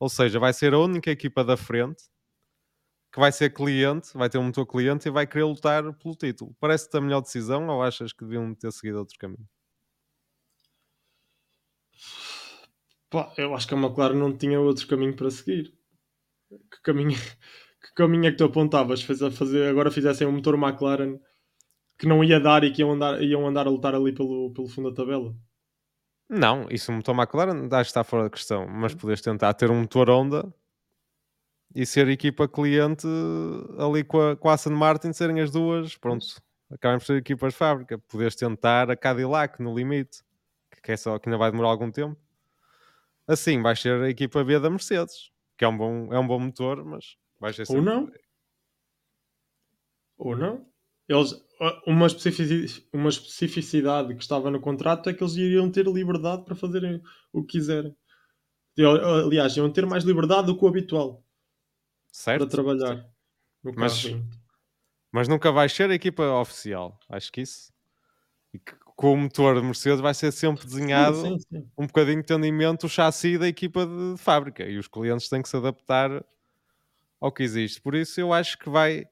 Ou 0.00 0.08
seja, 0.08 0.40
vai 0.40 0.52
ser 0.52 0.74
a 0.74 0.78
única 0.78 1.10
equipa 1.10 1.44
da 1.44 1.56
frente 1.56 2.04
que 3.12 3.20
vai 3.20 3.32
ser 3.32 3.50
cliente, 3.54 4.10
vai 4.14 4.28
ter 4.28 4.38
um 4.38 4.44
motor 4.44 4.66
cliente 4.66 5.08
e 5.08 5.10
vai 5.10 5.26
querer 5.26 5.44
lutar 5.44 5.82
pelo 5.94 6.14
título. 6.16 6.54
Parece-te 6.60 6.96
a 6.96 7.00
melhor 7.00 7.20
decisão 7.22 7.68
ou 7.68 7.82
achas 7.82 8.12
que 8.12 8.24
deviam 8.24 8.54
ter 8.54 8.72
seguido 8.72 8.98
outro 8.98 9.16
caminho? 9.18 9.48
Pá, 13.14 13.32
eu 13.36 13.54
acho 13.54 13.68
que 13.68 13.74
a 13.74 13.76
McLaren 13.76 14.16
não 14.16 14.36
tinha 14.36 14.60
outro 14.60 14.88
caminho 14.88 15.14
para 15.14 15.30
seguir. 15.30 15.72
Que 16.50 16.82
caminho, 16.82 17.10
que 17.80 17.94
caminho 17.94 18.26
é 18.26 18.32
que 18.32 18.36
tu 18.36 18.42
apontavas? 18.42 19.02
Fazer, 19.02 19.68
agora 19.68 19.88
fizessem 19.88 20.26
um 20.26 20.32
motor 20.32 20.56
McLaren 20.56 21.20
que 21.96 22.08
não 22.08 22.24
ia 22.24 22.40
dar 22.40 22.64
e 22.64 22.72
que 22.72 22.82
iam 22.82 22.90
andar, 22.90 23.22
iam 23.22 23.46
andar 23.46 23.68
a 23.68 23.70
lutar 23.70 23.94
ali 23.94 24.12
pelo, 24.12 24.52
pelo 24.52 24.66
fundo 24.66 24.90
da 24.90 24.96
tabela? 24.96 25.32
Não, 26.28 26.66
isso 26.68 26.90
o 26.90 26.94
motor 26.96 27.14
McLaren 27.14 27.68
acho 27.70 27.70
que 27.70 27.80
está 27.82 28.02
fora 28.02 28.24
da 28.24 28.30
questão, 28.30 28.66
mas 28.66 28.92
podes 28.96 29.20
tentar 29.20 29.54
ter 29.54 29.70
um 29.70 29.82
motor 29.82 30.10
Honda 30.10 30.52
e 31.72 31.86
ser 31.86 32.08
equipa 32.08 32.48
cliente 32.48 33.06
ali 33.78 34.02
com 34.02 34.20
a, 34.20 34.36
com 34.36 34.48
a 34.48 34.54
Aston 34.54 34.70
Martin, 34.70 35.12
serem 35.12 35.40
as 35.40 35.52
duas, 35.52 35.96
pronto, 35.96 36.26
acabam 36.68 36.98
por 36.98 37.04
ser 37.04 37.18
equipas 37.18 37.52
de 37.52 37.58
fábrica. 37.60 37.96
Podes 37.96 38.34
tentar 38.34 38.90
a 38.90 38.96
Cadillac 38.96 39.62
no 39.62 39.72
limite, 39.72 40.18
que, 40.82 40.90
é 40.90 40.96
só, 40.96 41.16
que 41.16 41.28
ainda 41.28 41.38
vai 41.38 41.52
demorar 41.52 41.68
algum 41.68 41.92
tempo. 41.92 42.23
Assim 43.26 43.60
vais 43.62 43.80
ser 43.80 44.02
a 44.02 44.10
equipa 44.10 44.44
B 44.44 44.58
da 44.58 44.70
Mercedes, 44.70 45.30
que 45.56 45.64
é 45.64 45.68
um 45.68 45.76
bom, 45.76 46.12
é 46.12 46.18
um 46.18 46.26
bom 46.26 46.38
motor, 46.38 46.84
mas 46.84 47.16
vais 47.40 47.56
ser 47.56 47.66
sempre... 47.66 47.80
Ou 47.80 47.84
não. 47.84 48.12
Ou 50.16 50.36
não. 50.36 50.66
Eles, 51.08 51.34
uma, 51.86 52.06
especificidade, 52.06 52.86
uma 52.92 53.08
especificidade 53.08 54.14
que 54.14 54.22
estava 54.22 54.50
no 54.50 54.60
contrato 54.60 55.08
é 55.10 55.14
que 55.14 55.22
eles 55.22 55.36
iriam 55.36 55.70
ter 55.70 55.86
liberdade 55.86 56.44
para 56.44 56.54
fazerem 56.54 57.02
o 57.32 57.42
que 57.42 57.58
quiserem. 57.58 57.94
Aliás, 59.24 59.56
iam 59.56 59.70
ter 59.70 59.86
mais 59.86 60.04
liberdade 60.04 60.46
do 60.46 60.58
que 60.58 60.64
o 60.64 60.68
habitual 60.68 61.24
certo? 62.10 62.40
para 62.40 62.50
trabalhar 62.50 63.14
mas, 63.76 64.04
mas 65.10 65.28
nunca 65.28 65.50
vai 65.50 65.68
ser 65.68 65.90
a 65.90 65.94
equipa 65.94 66.22
oficial. 66.40 66.98
Acho 67.08 67.32
que 67.32 67.40
isso. 67.40 67.72
Com 68.96 69.14
o 69.14 69.16
motor 69.16 69.56
de 69.56 69.62
Mercedes 69.66 70.00
vai 70.00 70.14
ser 70.14 70.32
sempre 70.32 70.64
desenhado 70.64 71.16
sim, 71.16 71.38
sim, 71.38 71.60
sim. 71.60 71.70
um 71.76 71.86
bocadinho 71.86 72.22
tendo 72.22 72.46
em 72.46 72.52
mente 72.52 72.86
o 72.86 72.88
chassi 72.88 73.36
da 73.36 73.48
equipa 73.48 73.84
de, 73.84 74.14
de 74.14 74.18
fábrica 74.18 74.64
e 74.64 74.78
os 74.78 74.86
clientes 74.86 75.28
têm 75.28 75.42
que 75.42 75.48
se 75.48 75.56
adaptar 75.56 76.24
ao 77.20 77.32
que 77.32 77.42
existe. 77.42 77.80
Por 77.80 77.94
isso 77.94 78.20
eu 78.20 78.32
acho 78.32 78.58
que 78.58 78.70
vai 78.70 79.06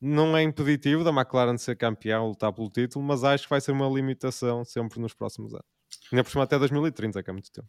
não 0.00 0.36
é 0.36 0.42
impeditivo 0.42 1.04
da 1.04 1.10
McLaren 1.10 1.58
ser 1.58 1.76
campeão, 1.76 2.28
lutar 2.28 2.52
pelo 2.52 2.70
título, 2.70 3.04
mas 3.04 3.22
acho 3.22 3.44
que 3.44 3.50
vai 3.50 3.60
ser 3.60 3.72
uma 3.72 3.86
limitação 3.86 4.64
sempre 4.64 4.98
nos 4.98 5.12
próximos 5.12 5.52
anos. 5.52 5.66
Ainda 6.10 6.24
por 6.24 6.30
cima 6.30 6.44
até 6.44 6.58
2030, 6.58 7.22
que 7.22 7.28
é 7.28 7.32
muito 7.32 7.52
tempo. 7.52 7.68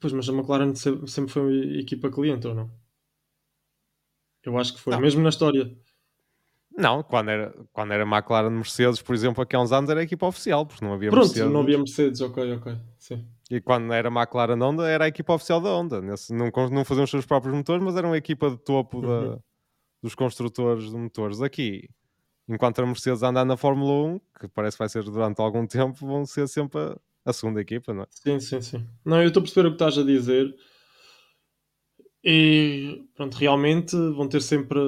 Pois, 0.00 0.12
mas 0.12 0.28
a 0.28 0.32
McLaren 0.32 0.74
sempre 0.74 1.32
foi 1.32 1.78
equipa 1.78 2.10
cliente, 2.10 2.46
ou 2.46 2.54
não? 2.54 2.70
Eu 4.42 4.56
acho 4.58 4.74
que 4.74 4.80
foi, 4.80 4.94
não. 4.94 5.00
mesmo 5.00 5.22
na 5.22 5.28
história. 5.28 5.76
Não, 6.76 7.02
quando 7.02 7.30
era, 7.30 7.54
quando 7.72 7.92
era 7.92 8.04
McLaren 8.04 8.50
Mercedes, 8.50 9.00
por 9.00 9.14
exemplo, 9.14 9.42
aqui 9.42 9.56
há 9.56 9.60
uns 9.60 9.72
anos 9.72 9.88
era 9.88 10.00
a 10.00 10.02
equipa 10.02 10.26
oficial, 10.26 10.66
porque 10.66 10.84
não 10.84 10.92
havia 10.92 11.10
Pronto, 11.10 11.28
Mercedes. 11.28 11.50
não 11.50 11.60
havia 11.60 11.78
Mercedes, 11.78 12.20
ok, 12.20 12.52
ok. 12.52 12.76
Sim. 12.98 13.26
E 13.50 13.60
quando 13.60 13.92
era 13.92 14.08
McLaren 14.08 14.60
Honda, 14.60 14.86
era 14.86 15.04
a 15.06 15.08
equipa 15.08 15.32
oficial 15.32 15.60
da 15.60 15.70
Honda. 15.70 16.02
Nesse, 16.02 16.34
não, 16.34 16.50
não 16.70 16.84
faziam 16.84 17.04
os 17.04 17.10
seus 17.10 17.24
próprios 17.24 17.54
motores, 17.54 17.82
mas 17.82 17.96
era 17.96 18.06
uma 18.06 18.16
equipa 18.16 18.50
de 18.50 18.58
topo 18.58 18.98
uhum. 18.98 19.30
da, 19.30 19.38
dos 20.02 20.14
construtores 20.14 20.90
de 20.90 20.96
motores. 20.96 21.40
Aqui, 21.40 21.88
enquanto 22.46 22.80
a 22.80 22.86
Mercedes 22.86 23.22
andar 23.22 23.46
na 23.46 23.56
Fórmula 23.56 24.14
1, 24.14 24.20
que 24.40 24.48
parece 24.48 24.76
que 24.76 24.80
vai 24.80 24.88
ser 24.88 25.04
durante 25.04 25.40
algum 25.40 25.64
tempo, 25.66 26.06
vão 26.06 26.26
ser 26.26 26.46
sempre 26.46 26.78
a, 26.78 26.96
a 27.24 27.32
segunda 27.32 27.60
equipa, 27.60 27.94
não 27.94 28.02
é? 28.02 28.06
Sim, 28.10 28.38
sim, 28.38 28.60
sim. 28.60 28.86
Não, 29.02 29.22
eu 29.22 29.28
estou 29.28 29.40
a 29.40 29.44
perceber 29.44 29.68
o 29.68 29.70
que 29.70 29.76
estás 29.76 29.96
a 29.96 30.02
dizer. 30.02 30.54
E 32.22 33.04
pronto, 33.14 33.34
realmente 33.36 33.96
vão 33.96 34.28
ter 34.28 34.42
sempre 34.42 34.80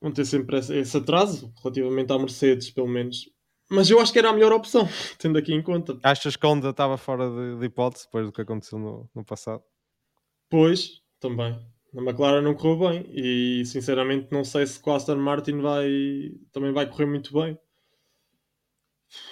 vão 0.00 0.12
ter 0.12 0.24
sempre 0.24 0.58
esse, 0.58 0.96
atraso 0.96 1.52
relativamente 1.62 2.12
à 2.12 2.18
Mercedes, 2.18 2.70
pelo 2.70 2.88
menos. 2.88 3.30
Mas 3.70 3.90
eu 3.90 3.98
acho 4.00 4.12
que 4.12 4.18
era 4.18 4.30
a 4.30 4.32
melhor 4.32 4.52
opção, 4.52 4.88
tendo 5.18 5.38
aqui 5.38 5.52
em 5.52 5.62
conta. 5.62 5.98
Achas 6.02 6.36
que 6.36 6.46
a 6.46 6.48
Honda 6.48 6.70
estava 6.70 6.96
fora 6.96 7.28
de, 7.28 7.58
de 7.58 7.66
hipótese 7.66 8.04
depois 8.04 8.26
do 8.26 8.32
que 8.32 8.40
aconteceu 8.40 8.78
no, 8.78 9.10
no 9.14 9.24
passado? 9.24 9.62
Pois, 10.48 11.02
também 11.18 11.58
na 11.96 12.02
McLaren 12.02 12.42
não 12.42 12.54
correu 12.54 12.90
bem 12.90 13.06
e 13.10 13.64
sinceramente 13.64 14.28
não 14.30 14.44
sei 14.44 14.66
se 14.66 14.80
a 14.86 14.96
Aston 14.96 15.16
Martin 15.16 15.60
vai, 15.62 15.88
também 16.52 16.70
vai 16.70 16.86
correr 16.86 17.06
muito 17.06 17.32
bem. 17.32 17.58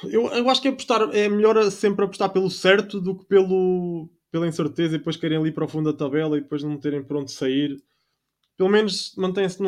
Eu, 0.04 0.28
eu 0.28 0.48
acho 0.48 0.62
que 0.62 0.68
é, 0.68 0.70
apostar, 0.70 1.02
é 1.14 1.28
melhor 1.28 1.70
sempre 1.70 2.04
apostar 2.04 2.32
pelo 2.32 2.48
certo 2.48 3.00
do 3.02 3.18
que 3.18 3.26
pelo, 3.26 4.08
pela 4.30 4.46
incerteza 4.46 4.94
e 4.94 4.98
depois 4.98 5.16
querem 5.16 5.36
ali 5.36 5.52
para 5.52 5.66
o 5.66 5.68
fundo 5.68 5.92
da 5.92 5.98
tabela 5.98 6.38
e 6.38 6.40
depois 6.40 6.62
não 6.62 6.78
terem 6.78 7.02
por 7.02 7.18
onde 7.18 7.32
sair. 7.32 7.76
Pelo 8.56 8.70
menos 8.70 9.14
mantém-se 9.16 9.62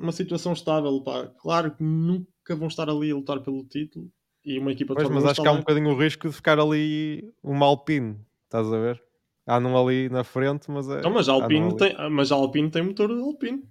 numa 0.00 0.12
situação 0.12 0.52
estável. 0.52 1.00
Pá. 1.02 1.26
Claro 1.40 1.70
que 1.70 1.82
nunca 1.82 2.56
vão 2.56 2.68
estar 2.68 2.88
ali 2.88 3.10
a 3.10 3.14
lutar 3.14 3.40
pelo 3.40 3.64
título 3.64 4.10
e 4.44 4.58
uma 4.58 4.72
equipa 4.72 4.94
pois, 4.94 5.08
Mas 5.08 5.24
acho 5.24 5.42
que 5.42 5.48
há 5.48 5.52
um 5.52 5.58
bocadinho 5.58 5.90
o 5.90 5.98
risco 5.98 6.28
de 6.28 6.34
ficar 6.34 6.58
ali 6.58 7.32
uma 7.42 7.66
Alpine, 7.66 8.18
estás 8.46 8.66
a 8.72 8.78
ver? 8.78 9.02
andam 9.46 9.76
ali 9.76 10.08
na 10.08 10.24
frente, 10.24 10.70
mas 10.70 10.88
é. 10.88 11.00
Não, 11.00 11.10
mas 11.10 11.28
a 11.28 11.32
Alpine, 11.32 11.76
tem, 11.76 11.94
mas 12.10 12.30
a 12.30 12.36
Alpine 12.36 12.70
tem 12.70 12.82
motor 12.82 13.08
de 13.08 13.20
Alpine. 13.20 13.62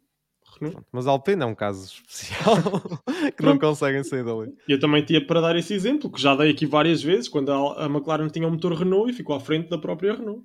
Mas 0.91 1.07
a 1.07 1.11
Alpine 1.11 1.43
é 1.43 1.45
um 1.45 1.55
caso 1.55 1.85
especial 1.85 2.55
que 3.37 3.43
não 3.43 3.57
conseguem 3.57 4.03
sair 4.03 4.25
dali. 4.25 4.53
Eu 4.67 4.79
também 4.79 5.05
tinha 5.05 5.25
para 5.25 5.39
dar 5.39 5.55
esse 5.55 5.73
exemplo, 5.73 6.11
que 6.11 6.19
já 6.19 6.35
dei 6.35 6.51
aqui 6.51 6.65
várias 6.65 7.01
vezes, 7.01 7.29
quando 7.29 7.51
a, 7.51 7.85
a 7.85 7.85
McLaren 7.85 8.27
tinha 8.27 8.47
um 8.47 8.51
motor 8.51 8.73
Renault 8.73 9.09
e 9.09 9.13
ficou 9.13 9.35
à 9.35 9.39
frente 9.39 9.69
da 9.69 9.77
própria 9.77 10.15
Renault. 10.15 10.43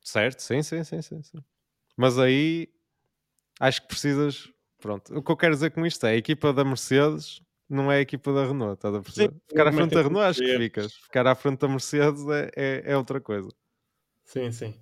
Certo, 0.00 0.40
sim, 0.40 0.62
sim, 0.62 0.82
sim, 0.82 1.00
sim, 1.00 1.22
sim. 1.22 1.38
Mas 1.96 2.18
aí 2.18 2.68
acho 3.60 3.82
que 3.82 3.88
precisas. 3.88 4.51
Pronto, 4.82 5.16
o 5.16 5.22
que 5.22 5.30
eu 5.30 5.36
quero 5.36 5.54
dizer 5.54 5.70
com 5.70 5.86
isto 5.86 6.04
é 6.06 6.10
a 6.10 6.16
equipa 6.16 6.52
da 6.52 6.64
Mercedes 6.64 7.40
não 7.70 7.90
é 7.90 7.98
a 7.98 8.00
equipa 8.00 8.32
da 8.34 8.44
Renault, 8.44 8.74
estás 8.74 8.94
a 8.94 9.00
perceber? 9.00 9.32
Sim, 9.32 9.40
Ficar 9.48 9.66
à 9.68 9.72
frente 9.72 9.94
da 9.94 10.02
Renault 10.02 10.26
acho 10.26 10.40
que 10.40 10.58
ficas. 10.58 10.92
Ficar 10.94 11.26
à 11.26 11.34
frente 11.34 11.60
da 11.60 11.68
Mercedes 11.68 12.28
é, 12.28 12.50
é, 12.54 12.82
é 12.92 12.96
outra 12.96 13.20
coisa. 13.20 13.48
Sim, 14.24 14.50
sim. 14.50 14.74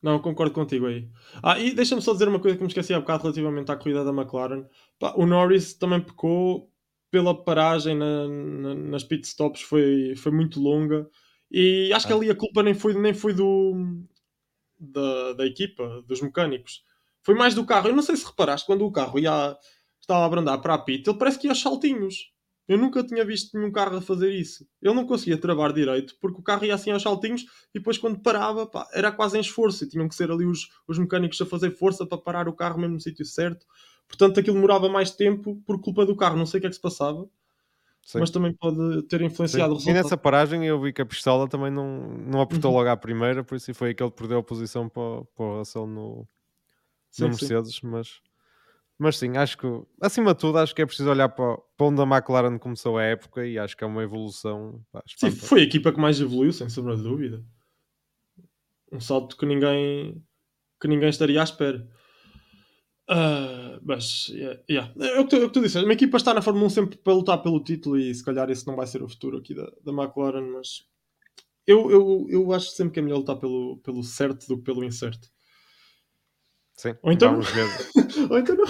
Não, 0.00 0.20
concordo 0.20 0.54
contigo 0.54 0.86
aí. 0.86 1.10
Ah, 1.42 1.58
e 1.58 1.74
deixa-me 1.74 2.00
só 2.00 2.12
dizer 2.12 2.28
uma 2.28 2.38
coisa 2.38 2.56
que 2.56 2.62
me 2.62 2.68
esqueci 2.68 2.94
há 2.94 3.00
bocado 3.00 3.24
relativamente 3.24 3.70
à 3.70 3.76
corrida 3.76 4.04
da 4.04 4.12
McLaren. 4.12 4.64
Pá, 4.98 5.12
o 5.16 5.26
Norris 5.26 5.74
também 5.74 6.00
pecou 6.00 6.72
pela 7.10 7.34
paragem 7.34 7.96
na, 7.96 8.28
na, 8.28 8.74
nas 8.74 9.02
pit 9.02 9.26
stops, 9.26 9.60
foi, 9.60 10.14
foi 10.16 10.30
muito 10.30 10.60
longa. 10.60 11.08
E 11.50 11.92
acho 11.92 12.06
que 12.06 12.12
ah. 12.12 12.16
ali 12.16 12.30
a 12.30 12.34
culpa 12.34 12.62
nem 12.62 12.74
foi, 12.74 12.94
nem 12.94 13.12
foi 13.12 13.34
do, 13.34 13.74
da, 14.78 15.32
da 15.34 15.46
equipa, 15.46 16.02
dos 16.06 16.22
mecânicos. 16.22 16.84
Foi 17.22 17.34
mais 17.34 17.54
do 17.54 17.64
carro. 17.64 17.88
Eu 17.88 17.96
não 17.96 18.02
sei 18.02 18.16
se 18.16 18.26
reparaste, 18.26 18.66
quando 18.66 18.84
o 18.84 18.92
carro 18.92 19.18
ia, 19.18 19.56
estava 20.00 20.20
a 20.20 20.26
abrandar 20.26 20.60
para 20.60 20.74
a 20.74 20.78
pit, 20.78 21.08
ele 21.08 21.18
parece 21.18 21.38
que 21.38 21.46
ia 21.46 21.52
aos 21.52 21.60
saltinhos. 21.60 22.32
Eu 22.68 22.76
nunca 22.76 23.02
tinha 23.02 23.24
visto 23.24 23.56
nenhum 23.56 23.72
carro 23.72 23.96
a 23.96 24.02
fazer 24.02 24.30
isso. 24.30 24.66
Ele 24.82 24.94
não 24.94 25.06
conseguia 25.06 25.38
travar 25.40 25.72
direito 25.72 26.14
porque 26.20 26.38
o 26.38 26.42
carro 26.42 26.66
ia 26.66 26.74
assim 26.74 26.90
aos 26.90 27.02
saltinhos 27.02 27.42
e 27.74 27.78
depois 27.78 27.96
quando 27.96 28.20
parava 28.20 28.66
pá, 28.66 28.86
era 28.92 29.10
quase 29.10 29.38
em 29.38 29.40
esforço 29.40 29.84
e 29.84 29.88
tinham 29.88 30.06
que 30.06 30.14
ser 30.14 30.30
ali 30.30 30.44
os, 30.44 30.68
os 30.86 30.98
mecânicos 30.98 31.40
a 31.40 31.46
fazer 31.46 31.70
força 31.70 32.04
para 32.06 32.18
parar 32.18 32.46
o 32.46 32.52
carro 32.52 32.78
mesmo 32.78 32.94
no 32.94 33.00
sítio 33.00 33.24
certo. 33.24 33.64
Portanto, 34.06 34.38
aquilo 34.38 34.56
demorava 34.56 34.86
mais 34.88 35.10
tempo 35.10 35.56
por 35.66 35.80
culpa 35.80 36.04
do 36.04 36.14
carro. 36.14 36.36
Não 36.36 36.44
sei 36.44 36.58
o 36.58 36.60
que 36.60 36.66
é 36.66 36.70
que 36.70 36.76
se 36.76 36.82
passava. 36.82 37.26
Sim. 38.04 38.20
Mas 38.20 38.30
também 38.30 38.54
pode 38.54 39.02
ter 39.02 39.22
influenciado 39.22 39.68
Sim. 39.68 39.74
o 39.74 39.76
resultado. 39.76 39.96
E 39.96 40.02
nessa 40.02 40.16
paragem 40.16 40.66
eu 40.66 40.80
vi 40.80 40.92
que 40.92 41.02
a 41.02 41.06
pistola 41.06 41.48
também 41.48 41.70
não, 41.70 42.00
não 42.26 42.40
apertou 42.40 42.70
uhum. 42.70 42.78
logo 42.78 42.88
à 42.90 42.96
primeira, 42.96 43.44
por 43.44 43.56
isso 43.56 43.72
foi 43.74 43.88
aí 43.88 43.94
que 43.94 44.02
ele 44.02 44.10
perdeu 44.10 44.38
a 44.38 44.42
posição 44.42 44.88
para, 44.88 45.24
para 45.34 45.44
o 45.44 45.58
Russell 45.58 45.86
no, 45.86 46.26
sim, 47.10 47.24
Mercedes, 47.24 47.80
mas 47.82 48.20
mas 48.98 49.16
sim, 49.16 49.36
acho 49.36 49.56
que, 49.56 49.66
acima 50.00 50.34
de 50.34 50.40
tudo, 50.40 50.58
acho 50.58 50.74
que 50.74 50.82
é 50.82 50.86
preciso 50.86 51.08
olhar 51.08 51.28
para, 51.28 51.56
para 51.76 51.86
onde 51.86 52.02
a 52.02 52.04
McLaren 52.04 52.58
começou 52.58 52.98
a 52.98 53.04
época 53.04 53.46
e 53.46 53.56
acho 53.56 53.76
que 53.76 53.84
é 53.84 53.86
uma 53.86 54.02
evolução. 54.02 54.84
Pá, 54.90 55.04
sim, 55.06 55.30
foi 55.30 55.60
a 55.60 55.64
equipa 55.64 55.92
que 55.92 56.00
mais 56.00 56.20
evoluiu, 56.20 56.52
sem 56.52 56.68
sombra 56.68 56.96
de 56.96 57.04
dúvida. 57.04 57.44
Um 58.90 58.98
salto 58.98 59.36
que 59.36 59.46
ninguém, 59.46 60.20
que 60.80 60.88
ninguém 60.88 61.10
estaria 61.10 61.40
à 61.40 61.44
espera. 61.44 61.88
Uh, 63.08 63.78
mas, 63.84 64.28
yeah, 64.30 64.60
yeah. 64.68 64.92
É, 64.98 65.20
o 65.20 65.24
que 65.24 65.30
tu, 65.30 65.36
é 65.36 65.44
o 65.44 65.46
que 65.46 65.54
tu 65.54 65.62
disseste. 65.62 65.84
Uma 65.84 65.94
equipa 65.94 66.16
está 66.16 66.34
na 66.34 66.42
Fórmula 66.42 66.66
1 66.66 66.70
sempre 66.70 66.98
para 66.98 67.14
lutar 67.14 67.40
pelo 67.40 67.62
título 67.62 67.96
e 67.96 68.12
se 68.12 68.24
calhar 68.24 68.50
esse 68.50 68.66
não 68.66 68.74
vai 68.74 68.86
ser 68.88 69.00
o 69.00 69.08
futuro 69.08 69.38
aqui 69.38 69.54
da, 69.54 69.70
da 69.84 69.92
McLaren, 69.92 70.50
mas 70.50 70.84
eu, 71.64 71.88
eu, 71.88 72.26
eu 72.28 72.52
acho 72.52 72.70
sempre 72.70 72.94
que 72.94 72.98
é 72.98 73.02
melhor 73.02 73.18
lutar 73.18 73.36
pelo, 73.36 73.78
pelo 73.78 74.02
certo 74.02 74.48
do 74.48 74.58
que 74.58 74.64
pelo 74.64 74.82
incerto. 74.82 75.30
Sim, 76.78 76.94
ou 77.02 77.10
então, 77.10 77.40
ou 78.30 78.38
então 78.38 78.54
não. 78.54 78.64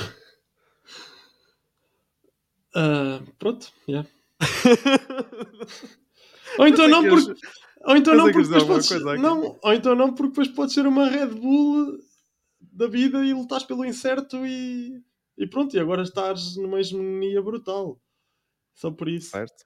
Uh, 2.75 3.23
pronto, 3.39 3.71
yeah. 3.87 4.09
ou 6.59 6.67
então 6.67 6.89
não 6.89 7.07
porque. 7.07 7.35
Ou 7.85 7.97
então 7.97 8.15
não 8.15 8.33
porque 8.33 8.49
depois 8.49 8.89
podes, 8.89 9.21
não, 9.21 9.59
ou 9.63 9.73
então 9.75 9.95
não 9.95 10.15
porque 10.15 10.31
depois 10.31 10.49
pode 10.49 10.73
ser 10.73 10.87
uma 10.87 11.07
Red 11.07 11.27
Bull 11.27 11.99
da 12.59 12.89
vida 12.89 13.23
e 13.23 13.35
lutas 13.35 13.65
pelo 13.65 13.85
incerto 13.85 14.47
e, 14.47 15.03
e 15.37 15.47
pronto, 15.47 15.77
e 15.77 15.79
agora 15.79 16.03
estás 16.03 16.57
numa 16.57 16.81
hegemonia 16.81 17.43
brutal. 17.43 18.01
Só 18.75 18.91
por 18.91 19.09
isso. 19.09 19.31
Certo. 19.31 19.65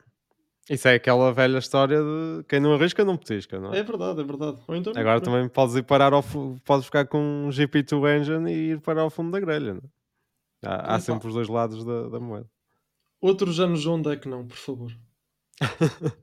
Isso 0.70 0.86
é 0.88 0.94
aquela 0.94 1.32
velha 1.32 1.58
história 1.58 1.98
de 1.98 2.44
quem 2.48 2.60
não 2.60 2.72
arrisca 2.74 3.04
não 3.04 3.16
petisca, 3.16 3.58
não 3.58 3.72
é? 3.74 3.78
É 3.80 3.82
verdade, 3.82 4.20
é 4.20 4.24
verdade. 4.24 4.58
Então, 4.70 4.92
Agora 4.96 5.20
também 5.20 5.48
podes 5.48 5.74
ir 5.74 5.82
parar 5.82 6.12
ao 6.12 6.22
fu- 6.22 6.56
podes 6.64 6.86
ficar 6.86 7.06
com 7.06 7.18
um 7.46 7.48
GP2 7.50 8.20
engine 8.20 8.50
e 8.52 8.70
ir 8.72 8.80
parar 8.80 9.02
ao 9.02 9.10
fundo 9.10 9.32
da 9.32 9.40
grelha. 9.40 9.74
não 9.74 9.80
é? 9.80 10.68
Há, 10.68 10.94
há 10.94 11.00
sempre 11.00 11.26
os 11.28 11.34
dois 11.34 11.48
lados 11.48 11.84
da, 11.84 12.08
da 12.08 12.20
moeda. 12.20 12.48
outros 13.20 13.58
anos 13.58 13.84
onde 13.86 14.08
é 14.12 14.16
que 14.16 14.28
não, 14.28 14.46
por 14.46 14.56
favor. 14.56 14.92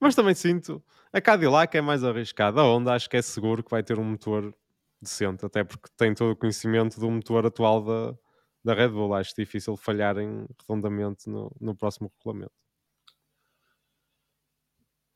Mas 0.00 0.14
também 0.14 0.34
sinto 0.34 0.82
a 1.12 1.20
Cadillac 1.20 1.76
é 1.76 1.80
mais 1.80 2.02
arriscada. 2.04 2.60
A 2.60 2.64
Honda 2.64 2.94
acho 2.94 3.08
que 3.10 3.16
é 3.16 3.22
seguro 3.22 3.62
que 3.62 3.70
vai 3.70 3.82
ter 3.82 3.98
um 3.98 4.04
motor 4.04 4.54
decente, 5.02 5.44
até 5.44 5.64
porque 5.64 5.88
tem 5.96 6.14
todo 6.14 6.32
o 6.32 6.36
conhecimento 6.36 6.98
do 6.98 7.10
motor 7.10 7.44
atual 7.46 7.82
da, 7.84 8.14
da 8.64 8.74
Red 8.74 8.88
Bull. 8.88 9.14
Acho 9.14 9.34
difícil 9.36 9.76
falharem 9.76 10.46
redondamente 10.60 11.28
no, 11.28 11.50
no 11.60 11.74
próximo 11.76 12.10
regulamento. 12.18 12.52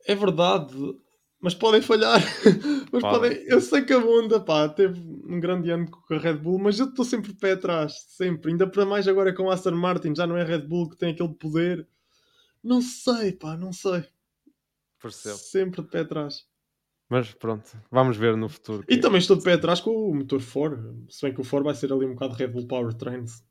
É 0.06 0.14
verdade, 0.14 0.74
mas 1.40 1.54
podem 1.54 1.80
falhar. 1.82 2.20
mas 2.92 3.02
Podem. 3.02 3.30
podem. 3.32 3.44
Eu 3.48 3.60
sei 3.60 3.82
que 3.82 3.92
a 3.92 3.98
Honda 3.98 4.40
pá, 4.40 4.68
teve 4.68 5.00
um 5.00 5.40
grande 5.40 5.70
ano 5.70 5.90
com 5.90 6.14
a 6.14 6.18
Red 6.18 6.34
Bull, 6.38 6.58
mas 6.58 6.78
eu 6.78 6.86
estou 6.86 7.04
sempre 7.04 7.32
de 7.32 7.38
pé 7.38 7.52
atrás. 7.52 8.04
Sempre. 8.08 8.50
Ainda 8.52 8.66
para 8.66 8.84
mais 8.86 9.08
agora 9.08 9.32
com 9.34 9.50
a 9.50 9.54
Aston 9.54 9.72
Martin, 9.72 10.14
já 10.14 10.26
não 10.26 10.36
é 10.36 10.44
Red 10.44 10.62
Bull 10.62 10.88
que 10.90 10.96
tem 10.96 11.12
aquele 11.12 11.34
poder. 11.34 11.86
Não 12.62 12.80
sei, 12.80 13.32
pá, 13.32 13.56
não 13.56 13.72
sei. 13.72 14.04
Percebo. 15.00 15.36
Sempre 15.36 15.82
de 15.82 15.88
pé 15.88 16.00
atrás. 16.00 16.46
Mas 17.10 17.32
pronto, 17.34 17.70
vamos 17.90 18.16
ver 18.16 18.34
no 18.36 18.48
futuro. 18.48 18.82
E 18.88 18.96
que- 18.96 19.00
também 19.02 19.18
estou 19.18 19.36
de 19.36 19.44
pé 19.44 19.52
atrás 19.52 19.80
com 19.80 19.90
o 19.90 20.14
motor 20.14 20.40
Ford. 20.40 20.80
Se 21.10 21.20
bem 21.22 21.34
que 21.34 21.40
o 21.40 21.44
Ford 21.44 21.62
vai 21.64 21.74
ser 21.74 21.92
ali 21.92 22.06
um 22.06 22.14
bocado 22.14 22.34
Red 22.34 22.48
Bull 22.48 22.66
Powertrains. 22.66 23.44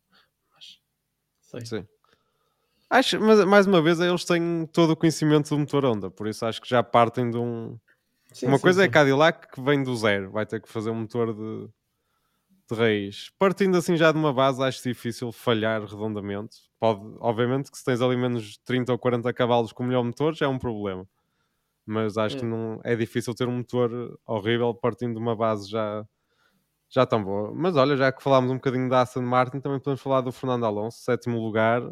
Mas. 0.53 0.79
Sei. 1.41 1.65
Sim. 1.65 1.87
Acho, 2.93 3.19
mas 3.19 3.43
mais 3.45 3.65
uma 3.65 3.81
vez 3.81 3.99
eles 3.99 4.23
têm 4.23 4.67
todo 4.71 4.91
o 4.91 4.95
conhecimento 4.95 5.49
do 5.49 5.57
motor 5.57 5.83
Honda, 5.83 6.11
por 6.11 6.27
isso 6.27 6.45
acho 6.45 6.61
que 6.61 6.69
já 6.69 6.83
partem 6.83 7.31
de 7.31 7.37
um. 7.37 7.77
Sim, 8.31 8.47
uma 8.47 8.57
sim, 8.57 8.61
coisa 8.61 8.83
é 8.83 8.85
sim. 8.85 8.91
Cadillac 8.91 9.47
que 9.51 9.61
vem 9.61 9.81
do 9.83 9.95
zero, 9.95 10.31
vai 10.31 10.45
ter 10.45 10.61
que 10.61 10.69
fazer 10.69 10.91
um 10.91 11.01
motor 11.01 11.33
de, 11.33 11.69
de 12.69 12.75
raiz. 12.75 13.31
Partindo 13.39 13.77
assim 13.77 13.95
já 13.97 14.11
de 14.11 14.17
uma 14.17 14.33
base, 14.33 14.61
acho 14.63 14.83
difícil 14.83 15.31
falhar 15.31 15.81
redondamente. 15.83 16.57
Pode, 16.79 17.01
obviamente 17.19 17.71
que 17.71 17.77
se 17.77 17.83
tens 17.85 18.01
ali 18.01 18.15
menos 18.17 18.57
30 18.59 18.91
ou 18.91 18.99
40 18.99 19.31
cavalos 19.33 19.71
com 19.73 19.83
o 19.83 19.87
melhor 19.87 20.03
motor 20.03 20.35
já 20.35 20.45
é 20.45 20.49
um 20.49 20.59
problema. 20.59 21.07
Mas 21.85 22.17
acho 22.17 22.37
que 22.37 22.45
É. 22.45 22.47
não 22.47 22.79
é 22.83 22.95
difícil 22.95 23.33
ter 23.35 23.47
um 23.47 23.57
motor 23.57 24.19
horrível 24.25 24.73
partindo 24.73 25.13
de 25.15 25.19
uma 25.19 25.35
base 25.35 25.69
já, 25.69 26.05
já 26.89 27.05
tão 27.05 27.23
boa. 27.23 27.53
Mas 27.55 27.75
olha, 27.75 27.97
já 27.97 28.11
que 28.11 28.23
falámos 28.23 28.51
um 28.51 28.55
bocadinho 28.55 28.89
da 28.89 29.01
Aston 29.01 29.21
Martin, 29.23 29.59
também 29.59 29.79
podemos 29.79 30.01
falar 30.01 30.21
do 30.21 30.31
Fernando 30.31 30.65
Alonso, 30.65 30.99
sétimo 30.99 31.39
lugar. 31.39 31.83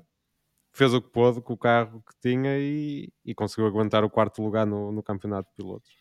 Fez 0.74 0.94
o 0.94 1.02
que 1.02 1.10
pôde 1.10 1.42
com 1.42 1.54
o 1.54 1.58
carro 1.58 2.02
que 2.02 2.30
tinha 2.30 2.58
e, 2.58 3.12
e 3.26 3.36
conseguiu 3.36 3.68
aguentar 3.68 4.04
o 4.04 4.10
quarto 4.10 4.42
lugar 4.42 4.66
no, 4.66 4.92
no 4.92 5.04
campeonato 5.04 5.50
de 5.50 5.56
pilotos. 5.56 5.92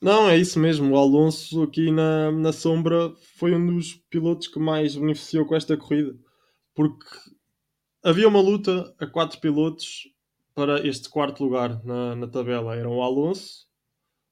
Não, 0.00 0.28
é 0.28 0.38
isso 0.38 0.58
mesmo. 0.58 0.94
O 0.94 0.98
Alonso 0.98 1.62
aqui 1.62 1.90
na, 1.90 2.32
na 2.32 2.52
sombra 2.52 3.14
foi 3.36 3.54
um 3.54 3.76
dos 3.76 3.94
pilotos 4.08 4.48
que 4.48 4.58
mais 4.58 4.96
beneficiou 4.96 5.44
com 5.44 5.54
esta 5.54 5.76
corrida. 5.76 6.16
Porque 6.74 7.04
havia 8.02 8.26
uma 8.26 8.40
luta 8.40 8.94
a 8.98 9.06
quatro 9.06 9.38
pilotos 9.38 10.08
para 10.54 10.86
este 10.86 11.10
quarto 11.10 11.44
lugar 11.44 11.84
na, 11.84 12.16
na 12.16 12.26
tabela. 12.26 12.74
Eram 12.74 12.96
o 12.96 13.02
Alonso, 13.02 13.66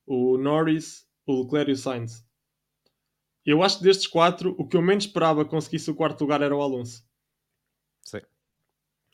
o 0.07 0.39
Norris, 0.39 1.07
o 1.27 1.43
Leclerc 1.43 1.71
e 1.71 1.75
o 1.75 1.77
Sainz. 1.77 2.27
Eu 3.45 3.63
acho 3.63 3.79
que 3.79 3.85
destes 3.85 4.07
quatro, 4.07 4.55
o 4.59 4.67
que 4.67 4.77
eu 4.77 4.83
menos 4.83 5.05
esperava 5.05 5.45
conseguisse 5.45 5.91
o 5.91 5.95
quarto 5.95 6.23
lugar 6.23 6.41
era 6.41 6.57
o 6.57 6.63
Alonso. 6.63 7.03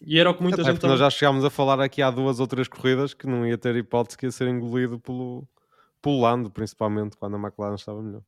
E 0.06 0.18
era 0.18 0.30
o 0.30 0.34
que 0.36 0.42
muita 0.42 0.60
Até 0.60 0.64
gente 0.64 0.74
porque 0.74 0.86
nós 0.86 0.98
já 1.00 1.10
chegámos 1.10 1.44
a 1.44 1.50
falar 1.50 1.80
aqui 1.80 2.02
há 2.02 2.10
duas 2.10 2.40
ou 2.40 2.46
três 2.46 2.68
corridas 2.68 3.14
que 3.14 3.26
não 3.26 3.46
ia 3.46 3.58
ter 3.58 3.74
hipótese 3.76 4.16
que 4.18 4.26
ia 4.26 4.32
ser 4.32 4.48
engolido 4.48 4.98
pelo, 5.00 5.46
pelo 6.02 6.20
Lando, 6.20 6.50
principalmente 6.50 7.16
quando 7.16 7.36
a 7.36 7.40
McLaren 7.40 7.74
estava 7.76 8.02
melhor. 8.02 8.22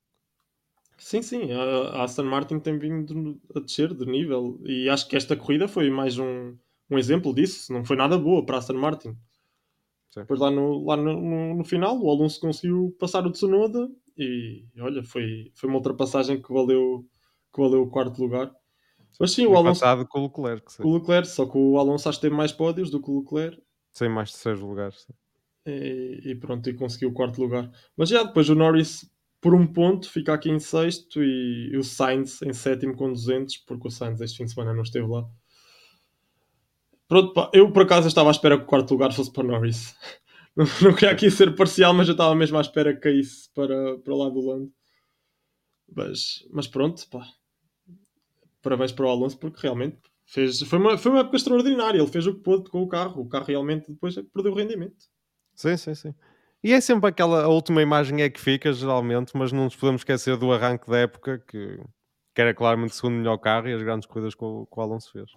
Sim, 0.98 1.22
sim, 1.22 1.52
a 1.52 1.62
a 2.00 2.04
Aston 2.04 2.24
Martin 2.24 2.58
tem 2.60 2.78
vindo 2.78 3.40
a 3.54 3.60
descer 3.60 3.94
de 3.94 4.04
nível 4.04 4.60
e 4.64 4.88
acho 4.90 5.08
que 5.08 5.16
esta 5.16 5.34
corrida 5.36 5.66
foi 5.68 5.88
mais 5.90 6.18
um, 6.18 6.54
um 6.90 6.98
exemplo 6.98 7.34
disso. 7.34 7.72
Não 7.72 7.84
foi 7.84 7.96
nada 7.96 8.18
boa 8.18 8.44
para 8.44 8.56
a 8.56 8.58
Aston 8.58 8.74
Martin. 8.78 9.16
Sim. 10.10 10.26
Depois 10.26 10.40
lá, 10.40 10.50
no, 10.50 10.84
lá 10.84 10.96
no, 10.96 11.20
no- 11.20 11.54
no 11.56 11.64
final 11.64 11.98
o 12.00 12.10
Alonso 12.10 12.40
conseguiu 12.40 12.94
passar 12.98 13.26
o 13.26 13.30
Tsunoda 13.30 13.88
e 14.16 14.64
olha, 14.78 15.02
foi, 15.04 15.52
foi 15.54 15.68
uma 15.68 15.78
ultrapassagem 15.78 16.40
que 16.40 16.52
valeu, 16.52 17.06
que 17.54 17.60
valeu 17.60 17.82
o 17.82 17.90
quarto 17.90 18.20
lugar. 18.20 18.52
Mas 19.18 19.32
sim, 19.32 19.46
o 19.46 19.56
Alonso 19.56 19.82
com 20.08 20.20
o 20.20 20.22
Leclerc, 20.24 20.72
sim. 20.72 20.82
o 20.82 20.94
Leclerc, 20.94 21.28
só 21.28 21.46
que 21.46 21.56
o 21.56 21.78
Alonso 21.78 22.08
acho 22.08 22.18
que 22.18 22.22
teve 22.22 22.36
mais 22.36 22.52
pódios 22.52 22.90
do 22.90 23.00
que 23.00 23.10
o 23.10 23.20
Leclerc 23.20 23.60
sem 23.96 24.10
mais 24.10 24.30
terceiros 24.30 24.60
lugares. 24.60 25.06
sim. 25.06 25.14
e, 25.66 26.20
e 26.30 26.34
pronto, 26.34 26.68
e 26.68 26.74
conseguiu 26.74 27.08
o 27.08 27.14
quarto 27.14 27.40
lugar. 27.40 27.70
Mas 27.96 28.10
já 28.10 28.22
depois 28.22 28.50
o 28.50 28.54
Norris 28.54 29.10
por 29.40 29.54
um 29.54 29.66
ponto 29.66 30.10
fica 30.10 30.34
aqui 30.34 30.50
em 30.50 30.58
sexto 30.58 31.22
e, 31.22 31.74
o 31.76 31.82
Sainz 31.82 32.42
em 32.42 32.52
sétimo 32.52 32.94
com 32.94 33.10
200, 33.10 33.56
porque 33.58 33.88
o 33.88 33.90
Sainz 33.90 34.20
este 34.20 34.36
fim 34.36 34.44
de 34.44 34.52
semana 34.52 34.74
não 34.74 34.82
esteve 34.82 35.06
lá. 35.06 35.26
Pronto, 37.08 37.32
pá, 37.32 37.50
eu 37.54 37.72
por 37.72 37.82
acaso 37.82 38.06
estava 38.06 38.28
à 38.28 38.32
espera 38.32 38.58
que 38.58 38.64
o 38.64 38.66
quarto 38.66 38.90
lugar 38.90 39.12
fosse 39.14 39.32
para 39.32 39.44
o 39.44 39.46
Norris. 39.46 39.94
Não, 40.56 40.64
não 40.80 40.94
queria 40.94 41.10
aqui 41.10 41.30
ser 41.30 41.54
parcial, 41.54 41.92
mas 41.92 42.08
eu 42.08 42.12
estava 42.12 42.34
mesmo 42.34 42.56
à 42.56 42.62
espera 42.62 42.94
que 42.94 43.00
caísse 43.00 43.50
para, 43.52 43.98
para 43.98 44.16
lá 44.16 44.30
do 44.30 44.40
Lando. 44.40 44.72
Mas, 45.94 46.48
mas 46.50 46.66
pronto, 46.66 47.06
pá. 47.10 47.26
Parabéns 48.66 48.90
para 48.90 49.06
o 49.06 49.08
Alonso, 49.08 49.38
porque 49.38 49.60
realmente 49.62 49.96
fez, 50.26 50.60
foi, 50.62 50.78
uma, 50.80 50.98
foi 50.98 51.12
uma 51.12 51.20
época 51.20 51.36
extraordinária. 51.36 51.98
Ele 52.00 52.10
fez 52.10 52.26
o 52.26 52.34
que 52.34 52.40
pôde 52.40 52.68
com 52.68 52.82
o 52.82 52.88
carro. 52.88 53.22
O 53.22 53.28
carro 53.28 53.44
realmente 53.46 53.92
depois 53.92 54.16
perdeu 54.34 54.52
rendimento. 54.52 54.96
Sim, 55.54 55.76
sim, 55.76 55.94
sim. 55.94 56.14
E 56.64 56.72
é 56.72 56.80
sempre 56.80 57.08
aquela, 57.08 57.44
a 57.44 57.48
última 57.48 57.80
imagem 57.80 58.22
é 58.22 58.28
que 58.28 58.40
fica, 58.40 58.72
geralmente, 58.72 59.36
mas 59.36 59.52
não 59.52 59.64
nos 59.64 59.76
podemos 59.76 60.00
esquecer 60.00 60.36
do 60.36 60.52
arranque 60.52 60.90
da 60.90 60.98
época, 60.98 61.38
que, 61.46 61.78
que 62.34 62.40
era 62.40 62.52
claramente 62.52 62.90
o 62.90 62.94
segundo 62.96 63.18
melhor 63.18 63.38
carro 63.38 63.68
e 63.68 63.72
as 63.72 63.82
grandes 63.82 64.08
corridas 64.08 64.34
que 64.34 64.44
o, 64.44 64.66
que 64.66 64.80
o 64.80 64.82
Alonso 64.82 65.12
fez. 65.12 65.30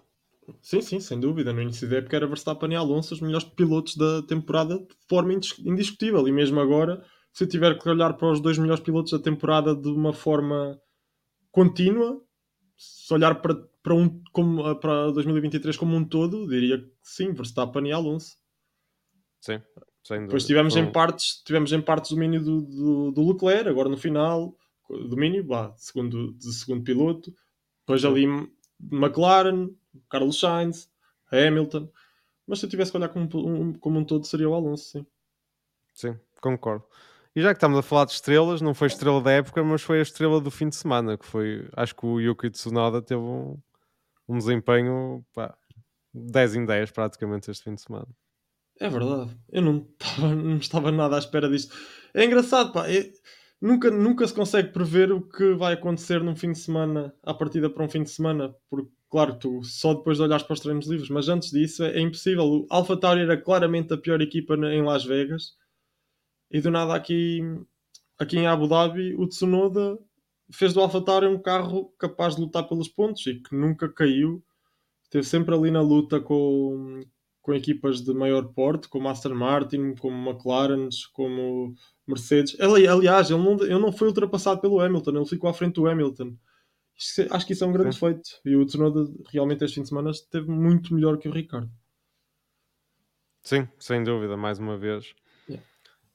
Sim, 0.60 0.80
sim, 0.80 0.98
sem 0.98 1.20
dúvida. 1.20 1.52
No 1.52 1.62
início 1.62 1.88
da 1.88 1.98
época 1.98 2.16
era 2.16 2.26
Verstappen 2.26 2.72
e 2.72 2.74
Alonso 2.74 3.14
os 3.14 3.20
melhores 3.20 3.46
pilotos 3.46 3.96
da 3.96 4.22
temporada 4.22 4.76
de 4.76 4.88
forma 5.08 5.34
indis- 5.34 5.58
indiscutível. 5.60 6.26
E 6.26 6.32
mesmo 6.32 6.58
agora, 6.58 7.00
se 7.32 7.44
eu 7.44 7.48
tiver 7.48 7.78
que 7.78 7.88
olhar 7.88 8.14
para 8.14 8.32
os 8.32 8.40
dois 8.40 8.58
melhores 8.58 8.82
pilotos 8.82 9.12
da 9.12 9.20
temporada 9.20 9.72
de 9.72 9.88
uma 9.88 10.12
forma 10.12 10.80
contínua, 11.52 12.20
se 12.80 13.12
olhar 13.12 13.42
para, 13.42 13.54
para, 13.82 13.94
um, 13.94 14.22
como, 14.32 14.74
para 14.76 15.10
2023 15.10 15.76
como 15.76 15.94
um 15.94 16.02
todo, 16.02 16.48
diria 16.48 16.78
que 16.78 16.90
sim, 17.02 17.32
Verstappen 17.32 17.86
e 17.86 17.92
Alonso. 17.92 18.38
Sim, 19.38 19.60
sem 20.02 20.22
Depois 20.22 20.46
tivemos 20.46 20.76
em 20.76 20.90
partes, 20.90 21.42
tivemos 21.44 21.72
em 21.72 21.80
partes 21.82 22.12
domínio 22.12 22.42
do, 22.42 22.62
do, 22.62 23.10
do 23.10 23.32
Leclerc, 23.32 23.68
agora 23.68 23.90
no 23.90 23.98
final, 23.98 24.56
domínio, 24.88 25.46
vá, 25.46 25.74
segundo, 25.76 26.32
de 26.32 26.52
segundo 26.54 26.82
piloto. 26.82 27.34
Depois 27.80 28.00
Sim. 28.00 28.08
ali 28.08 28.50
McLaren, 28.90 29.76
Carlos 30.08 30.40
Sainz, 30.40 30.90
Hamilton. 31.30 31.90
Mas 32.46 32.60
se 32.60 32.66
eu 32.66 32.70
tivesse 32.70 32.90
que 32.90 32.96
olhar 32.96 33.10
como 33.10 33.28
um, 33.46 33.74
como 33.74 33.98
um 33.98 34.04
todo, 34.04 34.26
seria 34.26 34.48
o 34.48 34.54
Alonso, 34.54 34.90
sim. 34.90 35.06
Sim, 35.92 36.18
concordo. 36.40 36.86
E 37.34 37.40
já 37.42 37.50
que 37.50 37.58
estamos 37.58 37.78
a 37.78 37.82
falar 37.82 38.06
de 38.06 38.12
estrelas, 38.12 38.60
não 38.60 38.74
foi 38.74 38.88
estrela 38.88 39.20
da 39.20 39.30
época, 39.30 39.62
mas 39.62 39.82
foi 39.82 40.00
a 40.00 40.02
estrela 40.02 40.40
do 40.40 40.50
fim 40.50 40.68
de 40.68 40.76
semana, 40.76 41.16
que 41.16 41.24
foi, 41.24 41.68
acho 41.76 41.94
que 41.94 42.04
o 42.04 42.20
Yuki 42.20 42.50
Tsunoda 42.50 43.00
teve 43.00 43.20
um, 43.20 43.56
um 44.28 44.38
desempenho 44.38 45.24
pá, 45.32 45.56
10 46.12 46.56
em 46.56 46.64
10 46.64 46.90
praticamente 46.90 47.50
este 47.50 47.64
fim 47.64 47.74
de 47.74 47.82
semana. 47.82 48.08
É 48.80 48.88
verdade. 48.88 49.36
Eu 49.52 49.62
não 49.62 49.86
estava, 50.00 50.34
não 50.34 50.56
estava 50.56 50.90
nada 50.90 51.16
à 51.16 51.18
espera 51.18 51.48
disto. 51.48 51.76
É 52.14 52.24
engraçado, 52.24 52.72
pá. 52.72 52.90
é- 52.90 53.12
nunca, 53.60 53.90
nunca 53.90 54.26
se 54.26 54.34
consegue 54.34 54.72
prever 54.72 55.12
o 55.12 55.20
que 55.20 55.54
vai 55.54 55.74
acontecer 55.74 56.22
num 56.22 56.34
fim 56.34 56.52
de 56.52 56.58
semana, 56.58 57.14
à 57.22 57.34
partida 57.34 57.68
para 57.70 57.84
um 57.84 57.88
fim 57.88 58.02
de 58.02 58.10
semana, 58.10 58.54
porque, 58.68 58.90
claro, 59.08 59.38
tu 59.38 59.62
só 59.62 59.94
depois 59.94 60.16
de 60.16 60.24
olhares 60.24 60.44
para 60.44 60.54
os 60.54 60.60
treinos 60.60 60.86
livres, 60.88 61.10
mas 61.10 61.28
antes 61.28 61.50
disso 61.50 61.84
é, 61.84 61.96
é 61.96 62.00
impossível. 62.00 62.44
O 62.44 62.66
Alpha 62.70 62.96
Tauri 62.96 63.20
era 63.20 63.36
claramente 63.36 63.92
a 63.92 63.98
pior 63.98 64.20
equipa 64.20 64.54
em 64.54 64.82
Las 64.82 65.04
Vegas, 65.04 65.52
e 66.50 66.60
do 66.60 66.70
nada 66.70 66.94
aqui, 66.94 67.40
aqui 68.18 68.38
em 68.38 68.46
Abu 68.46 68.66
Dhabi, 68.66 69.14
o 69.14 69.26
Tsunoda 69.26 69.98
fez 70.52 70.72
do 70.74 70.80
Alpha 70.80 71.00
Tauri 71.00 71.26
um 71.26 71.40
carro 71.40 71.94
capaz 71.98 72.34
de 72.34 72.40
lutar 72.42 72.66
pelos 72.68 72.88
pontos 72.88 73.26
e 73.26 73.34
que 73.40 73.54
nunca 73.54 73.88
caiu. 73.88 74.42
Esteve 75.04 75.26
sempre 75.26 75.54
ali 75.54 75.70
na 75.70 75.80
luta 75.80 76.20
com, 76.20 77.00
com 77.40 77.54
equipas 77.54 78.00
de 78.00 78.12
maior 78.14 78.52
porte, 78.52 78.88
como 78.88 79.08
Aston 79.08 79.34
Martin, 79.34 79.94
como 79.96 80.30
McLaren, 80.30 80.88
como 81.12 81.74
Mercedes. 82.06 82.58
Ali- 82.60 82.86
aliás, 82.86 83.30
ele 83.30 83.42
não, 83.42 83.52
ele 83.60 83.78
não 83.78 83.92
foi 83.92 84.08
ultrapassado 84.08 84.60
pelo 84.60 84.80
Hamilton, 84.80 85.10
ele 85.16 85.26
ficou 85.26 85.48
à 85.50 85.54
frente 85.54 85.74
do 85.74 85.88
Hamilton. 85.88 86.36
É- 87.18 87.28
Acho 87.30 87.46
que 87.46 87.52
isso 87.54 87.64
é 87.64 87.66
um 87.66 87.72
grande 87.72 87.94
Sim. 87.94 88.00
feito. 88.00 88.30
E 88.44 88.54
o 88.56 88.64
Tsunoda 88.66 89.04
realmente 89.32 89.64
este 89.64 89.76
fim 89.76 89.82
de 89.82 89.88
semana 89.88 90.10
esteve 90.10 90.48
muito 90.50 90.92
melhor 90.94 91.16
que 91.16 91.28
o 91.28 91.32
Ricardo. 91.32 91.70
Sim, 93.42 93.66
sem 93.78 94.02
dúvida, 94.04 94.36
mais 94.36 94.58
uma 94.58 94.76
vez. 94.76 95.14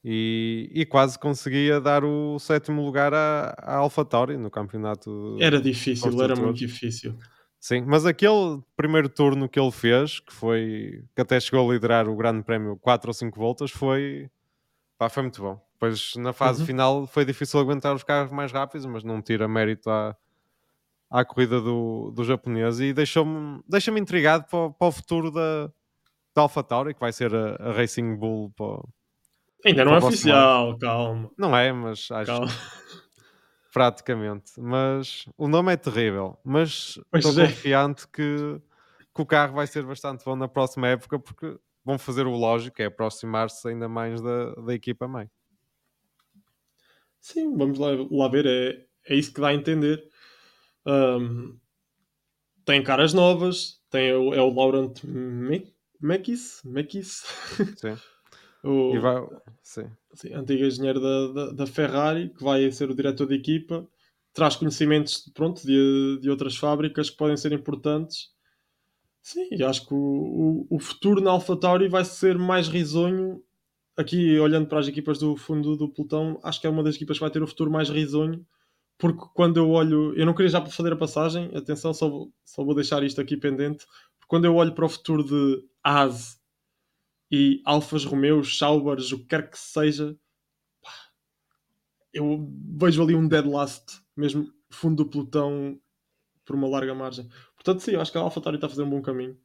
E, 0.07 0.69
e 0.71 0.85
quase 0.85 1.17
conseguia 1.17 1.81
dar 1.81 2.03
o 2.05 2.37
sétimo 2.37 2.85
lugar 2.85 3.11
à, 3.11 3.55
à 3.57 3.75
AlphaTauri 3.77 4.37
no 4.37 4.51
campeonato. 4.51 5.35
Era 5.41 5.59
difícil, 5.59 6.21
era 6.21 6.35
muito 6.35 6.57
difícil. 6.59 7.17
Sim, 7.59 7.81
mas 7.87 8.05
aquele 8.05 8.61
primeiro 8.77 9.09
turno 9.09 9.49
que 9.49 9.59
ele 9.59 9.71
fez, 9.71 10.19
que 10.19 10.31
foi 10.31 11.03
que 11.15 11.21
até 11.21 11.39
chegou 11.39 11.67
a 11.67 11.73
liderar 11.73 12.07
o 12.07 12.15
Grande 12.15 12.43
Prémio 12.43 12.77
4 12.77 13.09
ou 13.09 13.13
5 13.15 13.39
voltas, 13.39 13.71
foi, 13.71 14.29
pá, 14.99 15.09
foi 15.09 15.23
muito 15.23 15.41
bom. 15.41 15.59
Depois 15.73 16.15
na 16.17 16.31
fase 16.31 16.59
Uhum. 16.59 16.65
final 16.67 17.07
foi 17.07 17.25
difícil 17.25 17.59
aguentar 17.59 17.95
os 17.95 18.03
carros 18.03 18.31
mais 18.31 18.51
rápidos, 18.51 18.85
mas 18.85 19.03
não 19.03 19.19
tira 19.23 19.47
mérito 19.47 19.89
à, 19.89 20.15
à 21.09 21.25
corrida 21.25 21.59
do, 21.59 22.11
do 22.11 22.23
japonês 22.23 22.79
e 22.79 22.93
deixou-me 22.93 23.59
deixa 23.67 23.91
intrigado 23.97 24.45
para, 24.47 24.59
o- 24.59 24.71
para 24.73 24.87
o 24.87 24.91
futuro 24.91 25.31
da, 25.31 25.67
da 26.35 26.43
AlphaTauri, 26.43 26.93
que 26.93 26.99
vai 26.99 27.11
ser 27.11 27.33
a, 27.33 27.55
a 27.55 27.71
Racing 27.71 28.15
Bull 28.15 28.51
para, 28.55 28.83
Ainda 29.65 29.83
não 29.83 29.95
é 29.95 29.97
oficial, 29.97 30.77
calma. 30.77 31.31
Não 31.37 31.57
é, 31.57 31.71
mas 31.73 32.09
acho 32.11 32.31
calma. 32.31 32.47
praticamente. 33.73 34.53
Mas 34.59 35.25
o 35.37 35.47
nome 35.47 35.73
é 35.73 35.77
terrível. 35.77 36.37
Mas 36.43 36.99
Pois 37.11 37.25
estou 37.25 37.43
é. 37.43 37.47
confiante 37.47 38.07
que, 38.07 38.61
que 39.13 39.21
o 39.21 39.25
carro 39.25 39.55
vai 39.55 39.67
ser 39.67 39.83
bastante 39.83 40.23
bom 40.23 40.35
na 40.35 40.47
próxima 40.47 40.87
época, 40.87 41.19
porque 41.19 41.57
vão 41.83 41.97
fazer 41.97 42.25
o 42.27 42.35
lógico, 42.35 42.81
é 42.81 42.85
aproximar-se 42.85 43.67
ainda 43.67 43.89
mais 43.89 44.21
da, 44.21 44.53
da 44.55 44.73
equipa 44.73 45.07
mãe. 45.07 45.29
Sim, 47.19 47.57
vamos 47.57 47.79
lá, 47.79 47.87
lá 48.11 48.27
ver, 48.27 48.45
é, 48.45 48.85
é 49.13 49.15
isso 49.15 49.33
que 49.33 49.41
dá 49.41 49.47
a 49.47 49.53
entender. 49.53 50.07
Um, 50.85 51.57
tem 52.63 52.83
caras 52.83 53.13
novas, 53.13 53.81
tem 53.89 54.09
é 54.09 54.15
o 54.15 54.53
Laurent 54.53 55.03
Me- 55.03 55.73
Mekis, 55.99 56.61
Mekis 56.63 57.23
Sim. 57.77 57.97
o 58.65 58.99
vai, 58.99 59.23
sim. 59.61 59.89
sim, 60.13 60.33
antigo 60.33 60.63
engenheiro 60.63 60.99
da, 60.99 61.27
da, 61.27 61.51
da 61.51 61.67
Ferrari, 61.67 62.29
que 62.29 62.43
vai 62.43 62.71
ser 62.71 62.89
o 62.89 62.95
diretor 62.95 63.27
de 63.27 63.35
equipa, 63.35 63.87
traz 64.33 64.55
conhecimentos 64.55 65.29
pronto, 65.33 65.65
de, 65.65 66.19
de 66.21 66.29
outras 66.29 66.57
fábricas 66.57 67.09
que 67.09 67.17
podem 67.17 67.37
ser 67.37 67.51
importantes. 67.53 68.29
Sim, 69.21 69.47
e 69.51 69.63
acho 69.63 69.87
que 69.87 69.93
o, 69.93 70.65
o, 70.69 70.75
o 70.75 70.79
futuro 70.79 71.21
na 71.21 71.31
AlphaTauri 71.31 71.87
vai 71.87 72.05
ser 72.05 72.37
mais 72.37 72.67
risonho. 72.67 73.41
Aqui, 73.97 74.37
olhando 74.39 74.67
para 74.67 74.79
as 74.79 74.87
equipas 74.87 75.19
do 75.19 75.37
fundo 75.37 75.77
do 75.77 75.87
pelotão, 75.87 76.37
acho 76.43 76.59
que 76.59 76.67
é 76.67 76.69
uma 76.69 76.83
das 76.83 76.95
equipas 76.95 77.17
que 77.17 77.21
vai 77.21 77.31
ter 77.31 77.41
o 77.41 77.47
futuro 77.47 77.71
mais 77.71 77.89
risonho, 77.89 78.45
porque 78.97 79.23
quando 79.33 79.57
eu 79.57 79.69
olho, 79.69 80.13
eu 80.17 80.25
não 80.25 80.33
queria 80.33 80.49
já 80.49 80.65
fazer 80.65 80.91
a 80.91 80.97
passagem, 80.97 81.49
atenção, 81.55 81.93
só 81.93 82.09
vou, 82.09 82.33
só 82.43 82.63
vou 82.63 82.75
deixar 82.75 83.03
isto 83.03 83.21
aqui 83.21 83.37
pendente, 83.37 83.85
porque 84.17 84.27
quando 84.27 84.45
eu 84.45 84.55
olho 84.55 84.73
para 84.75 84.85
o 84.85 84.89
futuro 84.89 85.23
de 85.23 85.63
Haas 85.81 86.34
e 87.31 87.61
Alfas 87.65 88.05
Romeos, 88.05 88.57
Saubers, 88.57 89.11
o 89.11 89.19
que 89.19 89.25
quer 89.25 89.49
que 89.49 89.57
seja, 89.57 90.17
eu 92.13 92.49
vejo 92.77 93.03
ali 93.03 93.13
um 93.13 93.27
dead 93.27 93.45
last, 93.45 94.01
mesmo 94.15 94.49
fundo 94.69 95.03
do 95.03 95.09
pelotão, 95.09 95.79
por 96.45 96.55
uma 96.55 96.67
larga 96.67 96.95
margem. 96.95 97.27
Portanto, 97.55 97.81
sim, 97.81 97.91
eu 97.91 98.01
acho 98.01 98.11
que 98.11 98.17
a 98.17 98.21
AlphaTauri 98.21 98.57
está 98.57 98.67
a 98.67 98.69
fazer 98.69 98.83
um 98.83 98.89
bom 98.89 99.01
caminho. 99.01 99.37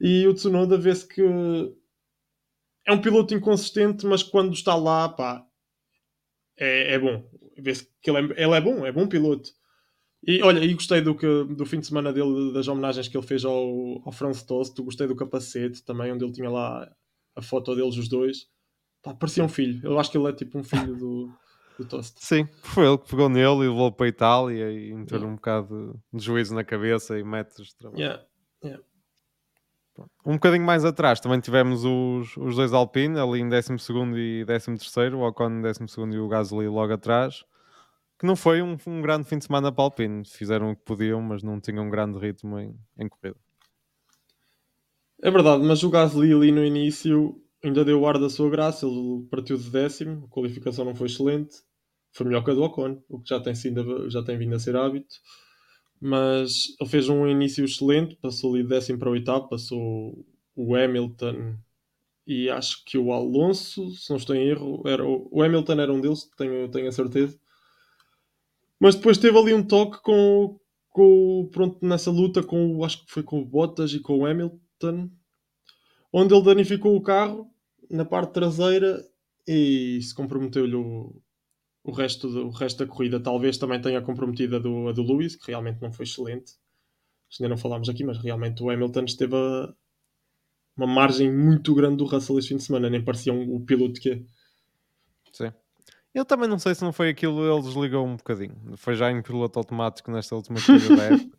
E 0.00 0.26
o 0.26 0.34
Tsunoda 0.34 0.76
vê-se 0.76 1.06
que 1.06 1.22
é 2.84 2.92
um 2.92 3.00
piloto 3.00 3.34
inconsistente, 3.34 4.04
mas 4.04 4.22
quando 4.22 4.52
está 4.52 4.74
lá, 4.74 5.08
pá, 5.08 5.46
é, 6.58 6.94
é 6.94 6.98
bom. 6.98 7.28
Vê-se 7.56 7.90
que 8.02 8.10
ele 8.10 8.32
é, 8.32 8.44
ele 8.44 8.54
é 8.54 8.60
bom, 8.60 8.84
é 8.84 8.92
bom 8.92 9.08
piloto. 9.08 9.50
E 10.26 10.42
olha, 10.42 10.58
e 10.58 10.74
gostei 10.74 11.00
do, 11.00 11.14
que, 11.14 11.44
do 11.44 11.64
fim 11.64 11.78
de 11.78 11.86
semana 11.86 12.12
dele, 12.12 12.52
das 12.52 12.66
homenagens 12.66 13.06
que 13.06 13.16
ele 13.16 13.26
fez 13.26 13.44
ao, 13.44 14.02
ao 14.04 14.10
Franz 14.10 14.42
Tost. 14.42 14.76
Gostei 14.82 15.06
do 15.06 15.14
capacete 15.14 15.84
também, 15.84 16.12
onde 16.12 16.24
ele 16.24 16.32
tinha 16.32 16.50
lá 16.50 16.90
a 17.36 17.40
foto 17.40 17.76
deles, 17.76 17.96
os 17.96 18.08
dois. 18.08 18.48
Pá, 19.02 19.14
parecia 19.14 19.44
um 19.44 19.48
filho. 19.48 19.80
Eu 19.84 19.98
acho 20.00 20.10
que 20.10 20.18
ele 20.18 20.28
é 20.28 20.32
tipo 20.32 20.58
um 20.58 20.64
filho 20.64 20.96
do, 20.96 21.30
do 21.78 21.84
Tost. 21.84 22.16
Sim, 22.24 22.48
foi 22.60 22.88
ele 22.88 22.98
que 22.98 23.08
pegou 23.08 23.28
nele 23.28 23.66
e 23.66 23.68
levou 23.68 23.92
para 23.92 24.06
a 24.06 24.08
Itália 24.08 24.72
e 24.72 24.92
meteu 24.92 25.18
Yeah. 25.18 25.32
um 25.32 25.36
bocado 25.36 26.00
de 26.12 26.24
juízo 26.24 26.56
na 26.56 26.64
cabeça 26.64 27.16
e 27.16 27.22
métodos 27.22 27.68
de 27.68 27.76
trabalho. 27.76 28.00
Yeah, 28.00 28.24
yeah. 28.64 28.82
Um 30.26 30.34
bocadinho 30.34 30.64
mais 30.64 30.84
atrás 30.84 31.20
também 31.20 31.38
tivemos 31.38 31.84
os, 31.84 32.36
os 32.36 32.56
dois 32.56 32.72
Alpine, 32.72 33.18
ali 33.18 33.40
em 33.40 33.48
12 33.48 33.74
e 34.16 34.44
13, 34.44 35.14
o 35.14 35.20
Ocon 35.20 35.50
em 35.50 35.62
12 35.62 35.80
e 36.12 36.18
o 36.18 36.28
Gasly 36.28 36.66
logo 36.66 36.92
atrás. 36.92 37.44
Que 38.18 38.26
não 38.26 38.36
foi 38.36 38.62
um, 38.62 38.76
um 38.86 39.02
grande 39.02 39.28
fim 39.28 39.38
de 39.38 39.44
semana 39.44 39.70
para 39.70 39.84
Alpine. 39.84 40.24
Fizeram 40.24 40.70
o 40.70 40.76
que 40.76 40.82
podiam, 40.82 41.20
mas 41.20 41.42
não 41.42 41.60
tinham 41.60 41.84
um 41.84 41.90
grande 41.90 42.18
ritmo 42.18 42.58
em, 42.58 42.74
em 42.98 43.08
corrida. 43.08 43.38
É 45.22 45.30
verdade, 45.30 45.62
mas 45.64 45.82
o 45.82 45.90
Gasly 45.90 46.32
ali 46.32 46.52
no 46.52 46.64
início 46.64 47.40
ainda 47.62 47.84
deu 47.84 48.00
o 48.00 48.06
ar 48.06 48.18
da 48.18 48.30
sua 48.30 48.50
graça. 48.50 48.86
Ele 48.86 49.26
partiu 49.30 49.56
de 49.56 49.70
décimo, 49.70 50.26
a 50.26 50.28
qualificação 50.28 50.84
não 50.84 50.94
foi 50.94 51.06
excelente. 51.08 51.56
Foi 52.12 52.26
melhor 52.26 52.44
que 52.44 52.50
a 52.50 52.54
do 52.54 52.62
Ocon, 52.62 53.02
o 53.08 53.20
que 53.20 53.28
já 53.28 53.40
tem, 53.40 53.54
sido, 53.54 54.08
já 54.08 54.22
tem 54.22 54.38
vindo 54.38 54.54
a 54.54 54.58
ser 54.58 54.76
hábito. 54.76 55.14
Mas 56.00 56.74
ele 56.80 56.90
fez 56.90 57.08
um 57.08 57.26
início 57.26 57.64
excelente, 57.64 58.16
passou 58.16 58.54
ali 58.54 58.62
de 58.62 58.68
décimo 58.68 58.98
para 58.98 59.08
o 59.08 59.12
oitavo, 59.12 59.48
passou 59.48 60.26
o 60.54 60.74
Hamilton 60.74 61.56
e 62.26 62.50
acho 62.50 62.84
que 62.84 62.98
o 62.98 63.12
Alonso, 63.12 63.90
se 63.90 64.10
não 64.10 64.16
estou 64.16 64.34
em 64.34 64.48
erro, 64.48 64.82
era 64.84 65.04
o, 65.04 65.28
o 65.30 65.42
Hamilton 65.42 65.80
era 65.80 65.92
um 65.92 66.00
deles, 66.00 66.28
tenho, 66.36 66.68
tenho 66.68 66.88
a 66.88 66.92
certeza. 66.92 67.38
Mas 68.78 68.94
depois 68.94 69.18
teve 69.18 69.38
ali 69.38 69.54
um 69.54 69.62
toque 69.62 70.02
com, 70.02 70.58
com 70.90 71.48
pronto, 71.52 71.84
nessa 71.84 72.10
luta 72.10 72.42
com 72.42 72.84
acho 72.84 73.04
que 73.04 73.12
foi 73.12 73.22
com 73.22 73.40
o 73.40 73.44
Bottas 73.44 73.92
e 73.92 74.00
com 74.00 74.18
o 74.18 74.26
Hamilton, 74.26 75.10
onde 76.12 76.34
ele 76.34 76.44
danificou 76.44 76.94
o 76.94 77.02
carro 77.02 77.50
na 77.90 78.04
parte 78.04 78.32
traseira 78.32 79.04
e 79.46 80.00
se 80.02 80.14
comprometeu-lhe 80.14 80.74
o, 80.74 81.14
o, 81.84 81.92
resto 81.92 82.28
do, 82.28 82.46
o 82.46 82.50
resto 82.50 82.84
da 82.84 82.90
corrida. 82.90 83.20
Talvez 83.20 83.56
também 83.58 83.80
tenha 83.80 84.02
comprometido 84.02 84.56
a 84.56 84.58
do, 84.58 84.88
a 84.88 84.92
do 84.92 85.02
Lewis, 85.02 85.36
que 85.36 85.50
realmente 85.50 85.80
não 85.80 85.92
foi 85.92 86.04
excelente. 86.04 86.54
Ainda 87.38 87.50
não 87.50 87.56
falámos 87.56 87.88
aqui, 87.88 88.04
mas 88.04 88.18
realmente 88.18 88.62
o 88.62 88.70
Hamilton 88.70 89.04
esteve 89.04 89.34
a 89.34 89.74
uma 90.76 90.86
margem 90.86 91.32
muito 91.32 91.74
grande 91.74 91.96
do 91.96 92.04
Russell 92.04 92.38
este 92.38 92.50
fim 92.50 92.56
de 92.56 92.64
semana, 92.64 92.90
nem 92.90 93.02
parecia 93.02 93.32
um, 93.32 93.54
o 93.54 93.60
piloto 93.60 94.00
que 94.00 94.10
é. 94.10 94.22
Sim. 95.32 95.52
Eu 96.16 96.24
também 96.24 96.48
não 96.48 96.58
sei 96.58 96.74
se 96.74 96.82
não 96.82 96.94
foi 96.94 97.10
aquilo, 97.10 97.44
ele 97.44 97.60
desligou 97.60 98.06
um 98.06 98.16
bocadinho. 98.16 98.56
Foi 98.78 98.94
já 98.94 99.10
em 99.10 99.20
piloto 99.20 99.58
automático 99.58 100.10
nesta 100.10 100.34
última 100.34 100.58
corrida 100.64 100.96
da 100.96 101.02
época. 101.12 101.38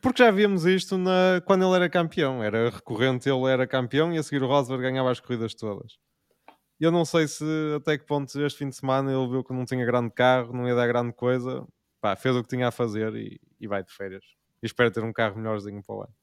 Porque 0.00 0.22
já 0.22 0.30
víamos 0.30 0.64
isto 0.64 0.96
na, 0.96 1.42
quando 1.44 1.66
ele 1.66 1.74
era 1.74 1.90
campeão. 1.90 2.42
Era 2.42 2.70
recorrente, 2.70 3.28
ele 3.28 3.44
era 3.52 3.66
campeão 3.66 4.14
e 4.14 4.16
a 4.16 4.22
seguir 4.22 4.42
o 4.42 4.46
Rosberg 4.46 4.82
ganhava 4.82 5.10
as 5.10 5.20
corridas 5.20 5.52
todas. 5.52 5.98
Eu 6.80 6.90
não 6.90 7.04
sei 7.04 7.28
se 7.28 7.44
até 7.76 7.98
que 7.98 8.06
ponto 8.06 8.30
este 8.40 8.60
fim 8.60 8.70
de 8.70 8.76
semana 8.76 9.12
ele 9.12 9.28
viu 9.28 9.44
que 9.44 9.52
não 9.52 9.66
tinha 9.66 9.84
grande 9.84 10.10
carro, 10.10 10.54
não 10.54 10.66
ia 10.66 10.74
dar 10.74 10.86
grande 10.86 11.12
coisa. 11.12 11.62
Pá, 12.00 12.16
fez 12.16 12.34
o 12.34 12.42
que 12.42 12.48
tinha 12.48 12.68
a 12.68 12.72
fazer 12.72 13.14
e, 13.14 13.38
e 13.60 13.68
vai 13.68 13.84
de 13.84 13.92
férias. 13.92 14.24
E 14.62 14.66
espero 14.66 14.90
ter 14.90 15.04
um 15.04 15.12
carro 15.12 15.36
melhorzinho 15.36 15.82
para 15.82 15.94
o 15.94 16.00
ano. 16.00 16.14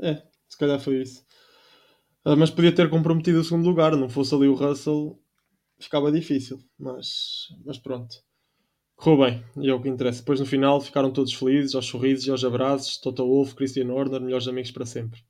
É, 0.00 0.26
se 0.48 0.58
calhar 0.58 0.80
foi 0.80 1.00
isso. 1.00 1.24
Ah, 2.24 2.34
mas 2.34 2.50
podia 2.50 2.74
ter 2.74 2.90
comprometido 2.90 3.38
o 3.38 3.44
segundo 3.44 3.68
lugar, 3.68 3.94
não 3.94 4.08
fosse 4.08 4.34
ali 4.34 4.48
o 4.48 4.54
Russell, 4.54 5.16
ficava 5.78 6.12
difícil. 6.12 6.58
Mas, 6.78 7.48
mas 7.64 7.78
pronto. 7.78 8.16
Correu 8.96 9.30
bem, 9.30 9.44
e 9.56 9.70
é 9.70 9.74
o 9.74 9.80
que 9.80 9.88
interessa. 9.88 10.20
Depois 10.20 10.40
no 10.40 10.46
final 10.46 10.80
ficaram 10.80 11.12
todos 11.12 11.32
felizes, 11.32 11.74
aos 11.74 11.86
sorrisos 11.86 12.26
e 12.26 12.30
aos 12.30 12.44
abraços. 12.44 12.98
Toto 12.98 13.24
Wolff, 13.24 13.54
Christian 13.54 13.92
Horner, 13.92 14.20
melhores 14.20 14.48
amigos 14.48 14.72
para 14.72 14.84
sempre. 14.84 15.20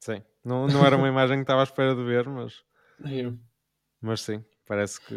Sim. 0.00 0.20
Não, 0.44 0.66
não 0.66 0.84
era 0.84 0.96
uma 0.96 1.06
imagem 1.08 1.36
que 1.36 1.42
estava 1.42 1.60
à 1.60 1.64
espera 1.64 1.94
de 1.94 2.02
ver, 2.02 2.28
mas, 2.28 2.54
eu. 3.08 3.38
mas 4.00 4.20
sim, 4.22 4.44
parece 4.66 5.00
que. 5.00 5.14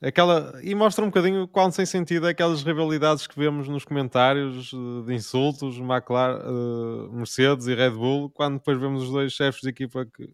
Aquela, 0.00 0.60
e 0.62 0.74
mostra 0.74 1.04
um 1.04 1.08
bocadinho 1.08 1.48
quão 1.48 1.72
sem 1.72 1.84
sentido 1.84 2.28
é 2.28 2.30
aquelas 2.30 2.62
rivalidades 2.62 3.26
que 3.26 3.36
vemos 3.36 3.66
nos 3.66 3.84
comentários 3.84 4.72
eh, 4.72 5.06
de 5.06 5.14
insultos, 5.14 5.78
McLaren, 5.78 6.38
eh, 6.38 7.16
Mercedes 7.16 7.66
e 7.66 7.74
Red 7.74 7.90
Bull, 7.90 8.30
quando 8.30 8.58
depois 8.58 8.78
vemos 8.78 9.04
os 9.04 9.10
dois 9.10 9.32
chefes 9.32 9.60
de 9.60 9.70
equipa 9.70 10.06
que 10.06 10.32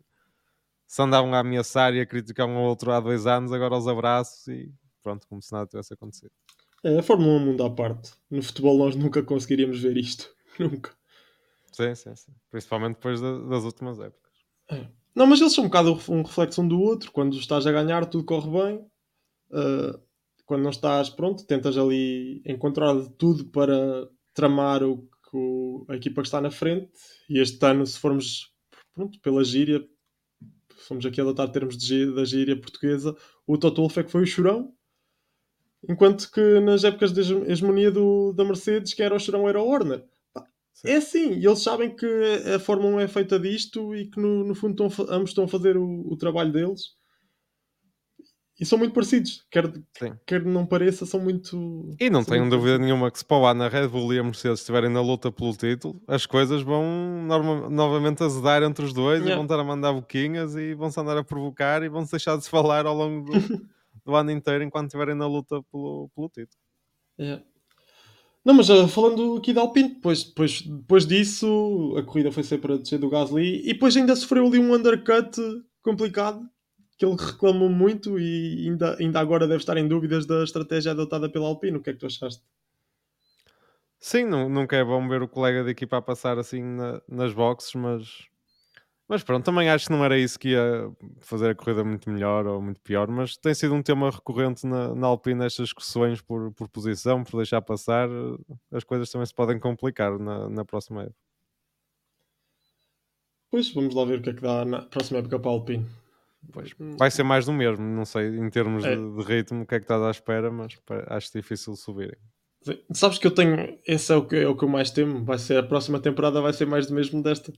se 0.95 1.03
andavam 1.03 1.35
a 1.35 1.41
ameaçar 1.41 1.93
e 1.93 2.01
a 2.01 2.07
criticar 2.07 2.47
um 2.47 2.57
ao 2.57 2.67
outro 2.67 2.93
há 2.93 3.01
dois 3.01 3.27
anos, 3.27 3.51
agora 3.53 3.75
aos 3.75 3.89
abraços 3.89 4.47
e 4.47 4.73
pronto, 5.03 5.27
como 5.27 5.43
se 5.43 5.53
nada 5.53 5.67
tivesse 5.67 5.93
acontecido. 5.93 6.31
É, 6.85 7.01
a 7.01 7.03
Fórmula 7.03 7.33
1 7.33 7.37
é 7.37 7.45
mundo 7.47 7.65
à 7.65 7.71
parte. 7.71 8.13
No 8.31 8.41
futebol 8.41 8.79
nós 8.79 8.95
nunca 8.95 9.21
conseguiríamos 9.21 9.81
ver 9.81 9.97
isto. 9.97 10.33
Nunca. 10.57 10.93
Sim, 11.73 11.97
sim, 11.97 12.15
sim. 12.15 12.33
Principalmente 12.49 12.95
depois 12.95 13.21
da- 13.21 13.41
das 13.41 13.65
últimas 13.65 13.99
épocas. 13.99 14.33
Não, 15.13 15.27
mas 15.27 15.41
eles 15.41 15.53
são 15.53 15.65
um 15.65 15.67
bocado 15.67 15.99
um 16.09 16.23
reflexo 16.23 16.63
um 16.63 16.69
do 16.69 16.81
outro. 16.81 17.11
Quando 17.11 17.37
estás 17.37 17.67
a 17.67 17.73
ganhar, 17.73 18.07
tudo 18.07 18.25
corre 18.25 18.49
bem. 18.51 18.77
Uh, 19.51 20.01
quando 20.47 20.63
não 20.63 20.71
estás 20.71 21.11
pronto, 21.11 21.45
tentas 21.45 21.77
ali 21.77 22.41
encontrar 22.47 22.95
tudo 23.19 23.47
para 23.47 24.09
tramar 24.33 24.85
o 24.85 25.09
o- 25.37 25.85
a 25.89 25.97
equipa 25.97 26.23
que 26.23 26.29
está 26.29 26.41
na 26.41 26.51
frente. 26.53 26.93
E 27.29 27.41
este 27.41 27.65
ano, 27.67 27.85
se 27.85 27.99
formos 27.99 28.53
pronto, 28.95 29.19
pela 29.21 29.43
gíria, 29.43 29.85
fomos 30.87 31.05
aqui 31.07 31.21
a 31.21 31.25
adotar 31.25 31.51
termos 31.51 31.77
de 31.77 32.13
da 32.15 32.25
gíria 32.25 32.59
portuguesa, 32.61 33.17
o 33.47 33.59
Toto 33.59 33.81
Wolff 33.83 34.01
é 34.01 34.05
que 34.05 34.11
foi 34.11 34.23
o 34.23 34.27
chorão. 34.27 34.75
Enquanto 35.89 36.31
que 36.31 36.61
nas 36.61 36.83
épocas 36.85 37.13
de 37.13 37.21
hege- 37.21 37.45
hegemonia 37.51 37.91
do, 37.91 38.33
da 38.33 38.45
Mercedes, 38.45 38.95
quem 38.95 39.05
era 39.07 39.15
o 39.15 39.19
chorão 39.21 39.49
era 39.49 39.61
o 39.63 39.67
Horner. 39.69 40.05
Sim. 40.73 40.89
É 40.89 40.97
assim, 40.97 41.33
e 41.39 41.47
eles 41.47 41.61
sabem 41.63 41.95
que 41.95 42.07
a 42.55 42.59
Fórmula 42.59 42.97
1 42.97 43.01
é 43.01 43.09
feita 43.09 43.39
disto 43.39 43.95
e 43.95 44.07
que 44.11 44.21
no, 44.21 44.45
no 44.45 44.55
fundo 44.55 44.87
estão, 44.87 45.07
ambos 45.09 45.31
estão 45.31 45.45
a 45.45 45.49
fazer 45.49 45.77
o, 45.77 46.07
o 46.11 46.17
trabalho 46.17 46.53
deles. 46.53 46.97
E 48.59 48.65
são 48.65 48.79
muito 48.79 48.93
parecidos. 48.95 49.45
Quer, 49.51 49.73
Sim. 49.99 50.15
quer 50.25 50.45
não 50.45 50.65
pareça, 50.65 51.05
são 51.05 51.19
muito. 51.19 51.91
E 51.99 52.09
não 52.09 52.23
tenho 52.23 52.43
muito 52.43 52.57
dúvida 52.57 52.79
nenhuma 52.79 53.11
que 53.11 53.19
se 53.19 53.25
para 53.25 53.37
o 53.37 53.47
ano 53.47 53.65
a 53.65 53.69
Red 53.69 53.89
Bull 53.89 54.15
e 54.15 54.19
a 54.19 54.23
Mercedes 54.23 54.61
estiverem 54.61 54.89
na 54.91 55.01
luta 55.01 55.33
pelo 55.33 55.53
título, 55.57 56.01
as 56.07 56.25
coisas 56.25 56.63
vão 56.63 56.85
norma- 57.27 57.69
novamente 57.69 58.23
azedar 58.23 58.63
entre 58.63 58.85
os 58.85 58.93
dois 58.93 59.21
e 59.21 59.25
Yeah. 59.25 59.35
vão 59.37 59.45
estar 59.45 59.59
a 59.59 59.65
mandar 59.65 59.93
boquinhas 59.93 60.55
e 60.55 60.75
vão-se 60.75 60.99
andar 61.01 61.17
a 61.17 61.25
provocar 61.25 61.83
e 61.83 61.89
vão-se 61.89 62.13
deixar 62.13 62.37
de 62.37 62.45
se 62.45 62.51
falar 62.51 62.87
ao 62.87 62.95
longo 62.97 63.31
do, 63.33 63.33
do 64.07 64.15
ano 64.15 64.31
inteiro 64.31 64.63
enquanto 64.63 64.87
estiverem 64.87 65.15
na 65.17 65.27
luta 65.27 65.61
pelo, 65.73 66.09
pelo 66.15 66.29
título. 66.29 66.59
Yeah. 67.19 67.43
Não, 68.45 68.53
mas 68.55 68.69
ah, 68.71 68.87
falando 68.87 69.37
aqui 69.37 69.53
da 69.55 69.63
Alpine, 69.63 69.95
depois, 69.95 70.23
depois, 70.25 70.61
depois 70.61 71.07
disso 71.07 71.95
a 71.97 72.03
corrida 72.03 72.31
foi 72.31 72.43
sempre 72.43 72.75
a 72.75 72.77
descer 72.77 72.99
do 72.99 73.09
Gasly 73.09 73.63
e 73.69 73.73
depois 73.73 73.97
ainda 73.97 74.15
sofreu 74.15 74.47
ali 74.47 74.59
um 74.59 74.75
undercut 74.75 75.41
complicado 75.83 76.47
que 76.97 77.05
ele 77.05 77.17
reclamou 77.17 77.69
muito 77.69 78.19
e 78.19 78.69
ainda, 78.69 78.97
ainda 78.99 79.21
agora 79.21 79.47
deve 79.49 79.61
estar 79.61 79.77
em 79.77 79.89
dúvidas 79.89 80.27
da 80.27 80.43
estratégia 80.45 80.93
adotada 80.93 81.29
pela 81.29 81.47
Alpine. 81.47 81.77
O 81.79 81.83
que 81.83 81.91
é 81.91 81.93
que 81.93 81.99
tu 82.01 82.07
achaste? 82.07 82.43
Sim, 83.99 84.25
nu- 84.25 84.49
nunca 84.49 84.77
é 84.77 84.85
bom 84.85 85.07
ver 85.09 85.23
o 85.23 85.29
colega 85.29 85.65
de 85.65 85.71
equipa 85.71 85.97
a 85.97 86.03
passar 86.03 86.39
assim 86.39 86.63
na- 86.63 87.01
nas 87.09 87.33
boxes, 87.33 87.75
mas, 87.75 88.27
mas 89.09 89.23
pronto, 89.25 89.45
também 89.45 89.71
acho 89.71 89.87
que 89.87 89.93
não 89.93 90.05
era 90.05 90.19
isso 90.19 90.39
que 90.39 90.51
ia 90.51 90.91
fazer 91.21 91.51
a 91.51 91.55
corrida 91.55 91.85
muito 91.85 92.11
melhor 92.11 92.47
ou 92.47 92.61
muito 92.63 92.81
pior, 92.83 93.09
mas 93.09 93.37
tem 93.37 93.55
sido 93.55 93.75
um 93.75 93.83
tema 93.83 94.11
recorrente 94.11 94.67
na, 94.67 94.95
na 94.95 95.07
Alpine 95.07 95.45
estas 95.47 95.67
discussões 95.67 96.21
por, 96.23 96.53
por 96.53 96.69
posição, 96.69 97.25
por 97.25 97.39
deixar 97.39 97.63
passar, 97.63 98.09
eh, 98.11 98.55
as 98.73 98.85
coisas 98.85 99.11
também 99.11 99.27
se 99.27 99.35
podem 99.35 99.59
complicar 99.59 100.19
na, 100.19 100.49
na 100.51 100.65
próxima 100.65 101.03
época. 101.05 101.17
Pois, 103.51 103.73
vamos 103.73 103.95
lá 103.95 104.05
ver 104.05 104.19
o 104.19 104.23
que 104.23 104.31
é 104.31 104.35
que 104.35 104.43
dá 104.43 104.65
na 104.67 104.83
próxima 104.83 105.21
época 105.21 105.39
para 105.39 105.51
a 105.51 105.55
Alpine. 105.55 105.87
Pois, 106.53 106.71
vai 106.99 107.11
ser 107.11 107.23
mais 107.23 107.47
do 107.47 107.53
mesmo, 107.53 107.85
não 107.85 108.05
sei 108.05 108.29
em 108.29 108.49
termos 108.51 108.85
É. 108.85 108.95
de, 108.95 109.17
de 109.17 109.23
ritmo 109.23 109.63
o 109.63 109.67
que 109.67 109.75
é 109.75 109.79
que 109.79 109.85
estás 109.85 110.03
à 110.03 110.11
espera, 110.11 110.51
mas 110.51 110.77
acho 111.09 111.33
difícil 111.33 111.75
subirem. 111.77 112.17
Sim. 112.63 112.79
Sabes 112.93 113.19
que 113.19 113.27
eu 113.27 113.31
tenho. 113.31 113.79
Esse 113.87 114.13
é 114.13 114.17
o 114.17 114.25
que, 114.27 114.37
é 114.37 114.49
o 114.49 114.57
que 114.57 114.65
eu 114.65 114.69
mais 114.69 114.91
temo. 114.91 115.25
Vai 115.25 115.39
ser 115.39 115.59
a 115.59 115.63
próxima 115.63 116.01
temporada, 116.01 116.41
vai 116.41 116.53
ser 116.53 116.67
mais 116.67 116.87
do 116.87 116.95
mesmo 116.95 117.23
desta. 117.23 117.53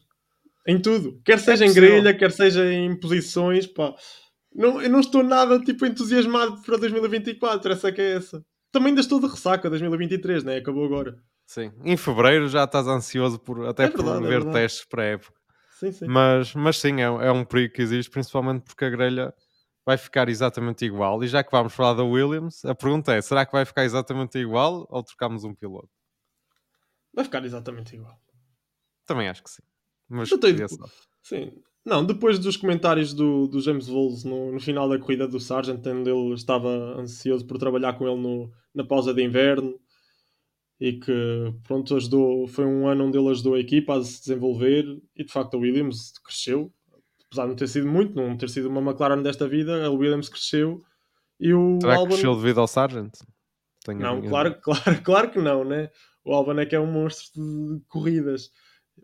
Em 0.67 0.81
tudo. 0.81 1.21
Quer 1.25 1.39
seja 1.39 1.65
em 1.65 1.69
possível. 1.69 1.89
grelha, 1.91 2.15
quer 2.17 2.33
seja 2.33 2.65
em 2.73 2.99
posições. 2.99 3.67
Pá. 3.69 3.95
Não, 4.53 4.83
eu 4.83 4.91
não 4.91 4.99
estou 5.01 5.23
nada 5.23 5.61
tipo, 5.61 5.87
entusiasmado 5.87 6.61
para 6.63 6.77
2024. 6.77 7.73
Essa 7.73 7.89
é 7.89 7.93
que 7.93 8.01
é 8.01 8.13
essa. 8.17 8.43
Também 8.73 8.89
ainda 8.89 9.01
estou 9.01 9.21
de 9.21 9.27
ressaca 9.29 9.71
2023, 9.71 10.43
né? 10.43 10.57
Acabou 10.57 10.85
agora. 10.85 11.17
Sim, 11.47 11.71
em 11.85 11.97
fevereiro 11.97 12.49
já 12.49 12.65
estás 12.65 12.89
ansioso 12.89 13.39
por, 13.39 13.65
até 13.67 13.85
É 13.85 13.89
verdade, 13.89 14.19
por 14.19 14.27
é 14.27 14.29
ver 14.29 14.29
verdade. 14.43 14.53
testes 14.55 14.85
para 14.85 15.03
a 15.03 15.07
época. 15.07 15.36
Sim, 15.79 15.93
sim. 15.93 16.07
Mas, 16.07 16.55
mas 16.55 16.79
sim, 16.79 17.01
é, 17.01 17.05
é 17.05 17.31
um 17.31 17.45
perigo 17.45 17.75
que 17.75 17.83
existe, 17.83 18.11
principalmente 18.11 18.63
porque 18.65 18.87
a 18.87 18.91
grelha 18.91 19.35
vai 19.85 19.99
ficar 19.99 20.27
exatamente 20.29 20.87
igual. 20.87 21.23
E 21.23 21.29
já 21.29 21.45
que 21.45 21.51
vamos 21.51 21.75
falar 21.75 21.93
da 21.93 22.03
Williams, 22.03 22.65
a 22.65 22.75
pergunta 22.75 23.13
é: 23.13 23.21
será 23.21 23.45
que 23.45 23.53
vai 23.53 23.65
ficar 23.67 23.85
exatamente 23.85 24.39
igual 24.39 24.87
ou 24.89 25.03
trocamos 25.03 25.45
um 25.45 25.55
piloto? 25.55 25.91
Vai 27.13 27.25
ficar 27.25 27.45
exatamente 27.45 27.95
igual. 27.95 28.19
Também 29.07 29.29
acho 29.29 29.43
que 29.43 29.51
sim. 29.51 29.63
Mas 30.09 30.31
Eu 30.31 30.39
tenho-. 30.41 30.67
Sim. 31.23 31.53
Não, 31.85 32.05
depois 32.05 32.39
dos 32.39 32.57
comentários 32.57 33.13
do, 33.13 33.47
do 33.47 33.61
James 33.61 33.87
Voles 33.87 34.25
no, 34.25 34.53
no 34.53 34.59
final 34.61 34.89
da 34.89 34.99
corrida 34.99 35.29
do 35.29 35.39
Sargent, 35.39 35.85
ele 35.87 36.33
estava 36.35 36.69
ansioso 36.99 37.47
por 37.47 37.59
trabalhar 37.59 37.93
com 37.99 38.09
ele 38.09 38.21
no- 38.21 38.51
na 38.75 38.85
pausa 38.85 39.13
de 39.15 39.23
inverno 39.23 39.79
e 40.81 40.95
que 40.95 41.55
pronto, 41.65 41.97
ajudou, 41.97 42.47
foi 42.47 42.67
um 42.67 42.87
ano 42.87 43.07
onde 43.07 43.19
ele 43.19 43.29
ajudou 43.31 43.55
a 43.55 43.61
equipa 43.61 43.97
a 43.97 44.03
se 44.03 44.21
desenvolver 44.21 44.85
e 45.17 45.25
de 45.25 45.33
facto 45.33 45.55
a 45.55 45.59
Williams 45.59 46.13
cresceu, 46.19 46.73
apesar 47.27 47.45
de 47.45 47.49
não 47.49 47.57
ter 47.57 47.69
sido 47.69 47.87
muito, 47.87 48.15
não 48.15 48.37
ter 48.37 48.49
sido 48.51 48.69
uma 48.69 48.81
McLaren 48.81 49.23
desta 49.23 49.49
vida, 49.49 49.87
a 49.87 49.91
Williams 49.91 50.29
cresceu 50.29 50.83
e 51.41 51.53
o 51.53 51.79
Será 51.81 51.95
que 51.95 51.99
Albon... 52.01 52.11
cresceu 52.11 52.35
devido 52.37 52.61
ao 52.61 52.67
Sargent? 52.67 53.15
Tenho 53.85 54.01
Não, 54.01 54.21
claro, 54.23 54.61
claro, 54.61 54.83
claro 55.03 55.31
que 55.31 55.39
não, 55.39 55.65
né? 55.65 55.91
O 56.25 56.35
Albon 56.35 56.59
é 56.59 56.67
que 56.67 56.75
é 56.75 56.81
um 56.81 56.91
monstro 56.91 57.41
de 57.41 57.81
corridas. 57.89 58.51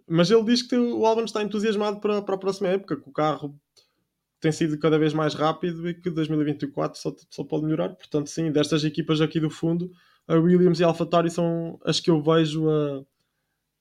Mas 0.09 0.31
ele 0.31 0.45
diz 0.45 0.63
que 0.63 0.77
o 0.77 1.07
Albon 1.07 1.25
está 1.25 1.43
entusiasmado 1.43 2.01
para, 2.01 2.23
para 2.23 2.35
a 2.35 2.39
próxima 2.39 2.69
época, 2.69 2.97
que 2.97 3.09
o 3.09 3.13
carro 3.13 3.55
tem 4.41 4.51
sido 4.51 4.77
cada 4.79 4.99
vez 4.99 5.15
mais 5.15 5.35
rápido 5.35 5.89
e 5.89 5.95
que 5.95 6.11
2024 6.11 6.99
só, 6.99 7.15
só 7.31 7.45
pode 7.45 7.65
melhorar. 7.65 7.91
Portanto, 7.91 8.29
sim, 8.29 8.51
destas 8.51 8.83
equipas 8.83 9.21
aqui 9.21 9.39
do 9.39 9.49
fundo, 9.49 9.91
a 10.29 10.35
Williams 10.37 10.81
e 10.81 10.85
a 10.85 10.89
AlphaTauri 10.89 11.31
são 11.31 11.79
as 11.85 12.01
que 12.01 12.11
eu 12.11 12.21
vejo 12.23 12.69
a, 12.71 13.05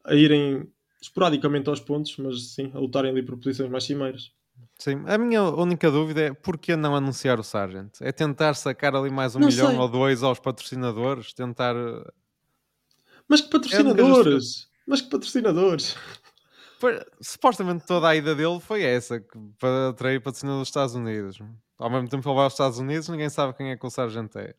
a 0.05 0.15
irem 0.15 0.67
esporadicamente 1.01 1.69
aos 1.69 1.79
pontos, 1.79 2.15
mas 2.17 2.53
sim, 2.53 2.71
a 2.73 2.79
lutarem 2.79 3.11
ali 3.11 3.23
por 3.23 3.37
posições 3.37 3.69
mais 3.69 3.83
cimeiras. 3.83 4.31
Sim, 4.77 5.03
a 5.07 5.17
minha 5.17 5.43
única 5.43 5.89
dúvida 5.89 6.21
é 6.21 6.33
porquê 6.33 6.75
não 6.75 6.95
anunciar 6.95 7.39
o 7.39 7.43
Sargent? 7.43 7.93
É 8.01 8.11
tentar 8.11 8.53
sacar 8.55 8.95
ali 8.95 9.09
mais 9.09 9.35
um 9.35 9.39
Não 9.39 9.47
milhão 9.47 9.69
sei. 9.69 9.77
ou 9.77 9.87
dois 9.89 10.23
aos 10.23 10.39
patrocinadores, 10.39 11.33
tentar. 11.33 11.75
eh, 11.75 12.11
Mas 13.27 13.41
que 13.41 13.47
É 13.47 13.49
a 13.49 13.53
única 13.53 13.59
patrocinadores! 13.59 14.69
Mas 14.87 15.01
que 15.01 15.09
patrocinadores! 15.09 15.95
Supostamente 17.21 17.85
toda 17.85 18.09
a 18.09 18.15
ida 18.15 18.33
dele 18.35 18.59
foi 18.59 18.83
essa, 18.83 19.19
que- 19.19 19.37
para 19.59 19.89
atrair 19.89 20.19
patrocinadores 20.21 20.61
dos 20.63 20.69
Estados 20.69 20.95
Unidos. 20.95 21.39
Ao 21.77 21.89
mesmo 21.89 22.09
tempo 22.09 22.23
que 22.23 22.29
ele 22.29 22.35
vai 22.35 22.43
aos 22.45 22.53
Estados 22.53 22.79
Unidos, 22.79 23.07
ninguém 23.09 23.29
sabe 23.29 23.53
quem 23.55 23.69
é 23.71 23.77
que 23.77 23.85
o 23.85 23.89
Sargent 23.89 24.35
é. 24.35 24.55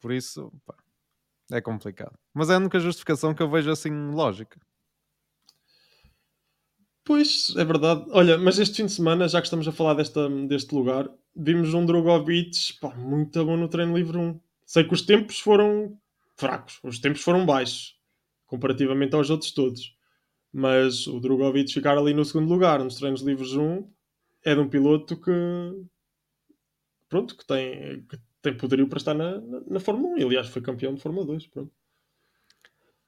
Por 0.00 0.12
isso, 0.12 0.52
pá, 0.66 0.74
é 1.50 1.60
complicado. 1.60 2.18
Mas 2.34 2.50
é 2.50 2.54
a 2.54 2.58
única 2.58 2.80
justificação 2.80 3.34
que 3.34 3.42
eu 3.42 3.50
vejo 3.50 3.70
assim 3.70 3.90
lógica. 4.10 4.60
Pois, 7.04 7.54
é 7.56 7.64
verdade. 7.64 8.04
Olha, 8.10 8.36
mas 8.36 8.58
este 8.58 8.78
fim 8.78 8.86
de 8.86 8.92
semana, 8.92 9.28
já 9.28 9.40
que 9.40 9.46
estamos 9.46 9.66
a 9.68 9.72
falar 9.72 9.94
desta, 9.94 10.28
deste 10.48 10.74
lugar, 10.74 11.08
vimos 11.36 11.72
um 11.72 11.86
Drogovic 11.86 12.80
pá, 12.80 12.94
muito 12.96 13.44
bom 13.44 13.56
no 13.56 13.68
treino 13.68 13.96
livre 13.96 14.18
1. 14.18 14.40
Sei 14.64 14.82
que 14.82 14.92
os 14.92 15.02
tempos 15.02 15.38
foram 15.38 15.96
fracos, 16.34 16.80
os 16.82 16.98
tempos 16.98 17.22
foram 17.22 17.46
baixos, 17.46 17.96
comparativamente 18.46 19.14
aos 19.14 19.30
outros 19.30 19.52
todos. 19.52 19.96
Mas 20.52 21.06
o 21.06 21.20
Drogovic 21.20 21.72
ficar 21.72 21.96
ali 21.96 22.12
no 22.12 22.24
segundo 22.24 22.48
lugar 22.48 22.82
nos 22.82 22.96
treinos 22.96 23.20
livres 23.20 23.52
1 23.52 23.88
é 24.44 24.54
de 24.54 24.60
um 24.60 24.68
piloto 24.68 25.16
que 25.16 25.30
pronto, 27.08 27.36
que 27.36 27.46
tem, 27.46 28.02
que 28.02 28.18
tem 28.42 28.56
poderio 28.56 28.88
para 28.88 28.98
estar 28.98 29.14
na, 29.14 29.40
na, 29.40 29.60
na 29.66 29.80
Fórmula 29.80 30.14
1. 30.14 30.18
E, 30.18 30.24
aliás, 30.24 30.48
foi 30.48 30.62
campeão 30.62 30.94
de 30.94 31.00
Fórmula 31.00 31.26
2. 31.26 31.46
Pronto. 31.48 31.72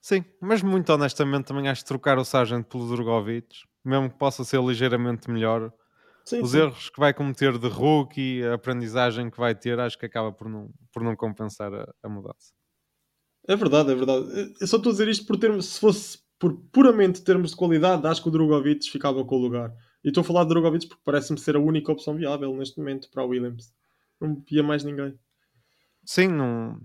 Sim, 0.01 0.24
mas 0.41 0.62
muito 0.62 0.93
honestamente 0.93 1.47
também 1.47 1.68
acho 1.68 1.83
que 1.83 1.89
trocar 1.89 2.18
o 2.18 2.24
Sargent 2.24 2.64
pelo 2.66 2.89
Drogovic, 2.89 3.64
mesmo 3.85 4.11
que 4.11 4.16
possa 4.16 4.45
ser 4.45 4.62
ligeiramente 4.62 5.31
melhor, 5.31 5.72
Sim, 6.24 6.43
os 6.43 6.51
sim. 6.51 6.59
erros 6.59 6.91
que 6.91 7.01
vai 7.01 7.14
cometer 7.14 7.59
de 7.59 7.68
rookie, 7.68 8.43
a 8.45 8.55
aprendizagem 8.55 9.31
que 9.31 9.39
vai 9.39 9.55
ter, 9.55 9.81
acho 9.81 9.99
que 9.99 10.07
acaba 10.07 10.31
por 10.31 10.49
não, 10.49 10.70
por 10.93 11.03
não 11.03 11.16
compensar 11.16 11.72
a, 11.72 11.93
a 12.03 12.09
mudança. 12.09 12.53
É 13.47 13.57
verdade, 13.57 13.93
é 13.93 13.95
verdade. 13.95 14.55
Eu 14.61 14.66
só 14.66 14.76
estou 14.76 14.91
a 14.91 14.93
dizer 14.93 15.09
isto 15.09 15.26
por 15.26 15.39
termos, 15.39 15.66
se 15.66 15.81
fosse 15.81 16.18
por 16.39 16.55
puramente 16.70 17.22
termos 17.22 17.51
de 17.51 17.57
qualidade, 17.57 18.07
acho 18.07 18.22
que 18.22 18.29
o 18.29 18.31
Drogovic 18.31 18.91
ficava 18.91 19.24
com 19.24 19.37
o 19.37 19.39
lugar. 19.39 19.74
E 20.05 20.09
estou 20.09 20.20
a 20.20 20.24
falar 20.24 20.45
de 20.45 20.51
Drogovic 20.51 20.87
porque 20.87 21.03
parece-me 21.03 21.39
ser 21.39 21.57
a 21.57 21.61
única 21.61 21.91
opção 21.91 22.14
viável 22.14 22.55
neste 22.55 22.79
momento 22.79 23.11
para 23.11 23.22
a 23.22 23.26
Williams. 23.26 23.72
Não 24.20 24.42
via 24.48 24.62
mais 24.62 24.84
ninguém. 24.84 25.18
Sim, 26.04 26.28
não... 26.28 26.80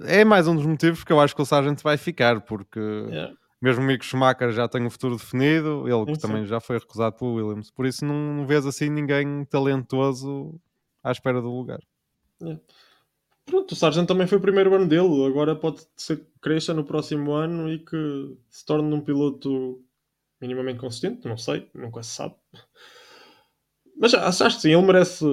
é 0.00 0.24
mais 0.24 0.48
um 0.48 0.56
dos 0.56 0.66
motivos 0.66 1.04
que 1.04 1.12
eu 1.12 1.20
acho 1.20 1.34
que 1.34 1.42
o 1.42 1.46
Sargent 1.46 1.82
vai 1.82 1.96
ficar, 1.96 2.40
porque 2.40 2.80
Yeah. 2.80 3.34
mesmo 3.62 3.82
o 3.82 3.86
Mick 3.86 4.04
Schumacher 4.04 4.50
já 4.52 4.68
tem 4.68 4.84
o 4.84 4.90
futuro 4.90 5.16
definido, 5.16 5.88
ele 5.88 6.06
que 6.06 6.14
Sim, 6.14 6.20
também 6.20 6.46
já 6.46 6.60
foi 6.60 6.78
recusado 6.78 7.16
pelo 7.16 7.34
Williams, 7.34 7.70
por 7.70 7.86
isso 7.86 8.04
não, 8.04 8.34
não 8.34 8.46
vês 8.46 8.66
assim 8.66 8.90
ninguém 8.90 9.44
talentoso 9.44 10.60
à 11.02 11.12
espera 11.12 11.40
do 11.40 11.50
lugar. 11.50 11.80
Pronto, 13.44 13.72
o 13.72 13.76
Sargent 13.76 14.06
também 14.06 14.26
foi 14.26 14.38
o 14.38 14.40
primeiro 14.40 14.72
ano 14.74 14.86
dele. 14.86 15.26
Agora 15.26 15.56
pode 15.56 15.84
ser 15.96 16.18
que 16.18 16.26
cresça 16.40 16.72
no 16.72 16.84
próximo 16.84 17.32
ano 17.32 17.70
e 17.70 17.78
que 17.78 18.36
se 18.48 18.64
torne 18.64 18.94
um 18.94 19.00
piloto 19.00 19.82
minimamente 20.40 20.78
consistente. 20.78 21.26
Não 21.26 21.36
sei, 21.36 21.68
nunca 21.74 22.02
se 22.02 22.10
sabe. 22.10 22.34
Mas 23.96 24.14
acho 24.14 24.56
que 24.56 24.62
sim, 24.62 24.72
ele 24.72 24.86
merece, 24.86 25.24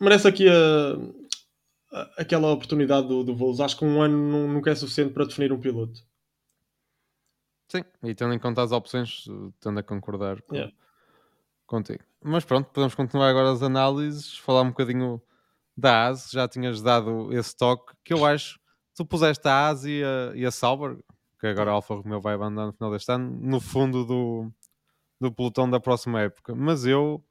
merece 0.00 0.28
aqui 0.28 0.46
a, 0.48 1.96
a- 1.96 2.10
aquela 2.18 2.50
oportunidade 2.52 3.08
do, 3.08 3.22
do. 3.24 3.62
Acho 3.62 3.78
que 3.78 3.84
um 3.84 4.00
ano 4.02 4.16
nu- 4.16 4.48
nunca 4.52 4.70
é 4.70 4.74
suficiente 4.74 5.12
para 5.12 5.24
definir 5.24 5.52
um 5.52 5.60
piloto. 5.60 6.00
Sim, 7.70 7.82
e 8.02 8.14
tendo 8.14 8.32
em 8.32 8.38
conta 8.38 8.62
as 8.62 8.72
opções, 8.72 9.24
tendo 9.60 9.78
a 9.78 9.82
concordar 9.82 10.40
com- 10.42 10.54
Yeah. 10.54 10.74
contigo. 11.66 12.02
Mas 12.24 12.44
pronto, 12.44 12.70
podemos 12.70 12.94
continuar 12.94 13.28
agora 13.28 13.52
as 13.52 13.62
análises, 13.62 14.38
falar 14.38 14.62
um 14.62 14.70
bocadinho 14.70 15.20
da 15.76 16.06
ASE, 16.08 16.32
já 16.32 16.48
tinhas 16.48 16.80
dado 16.82 17.30
esse 17.32 17.54
toque, 17.56 17.94
que 18.02 18.12
eu 18.12 18.24
acho, 18.24 18.58
tu 18.96 19.04
puseste 19.04 19.46
a 19.46 19.68
ASE 19.68 19.90
e 19.90 20.02
a, 20.02 20.32
e 20.34 20.46
a 20.46 20.50
Sauber, 20.50 20.98
que 21.38 21.46
agora 21.46 21.70
a 21.70 21.74
Alfa 21.74 21.94
Romeo 21.94 22.20
vai 22.20 22.34
abandonar 22.34 22.66
no 22.66 22.72
final 22.72 22.90
deste 22.90 23.12
ano, 23.12 23.38
no 23.40 23.60
fundo 23.60 24.04
do, 24.04 24.50
do 25.20 25.30
pelotão 25.30 25.68
da 25.70 25.78
próxima 25.78 26.22
época. 26.22 26.54
Mas 26.54 26.84
eu 26.86 27.22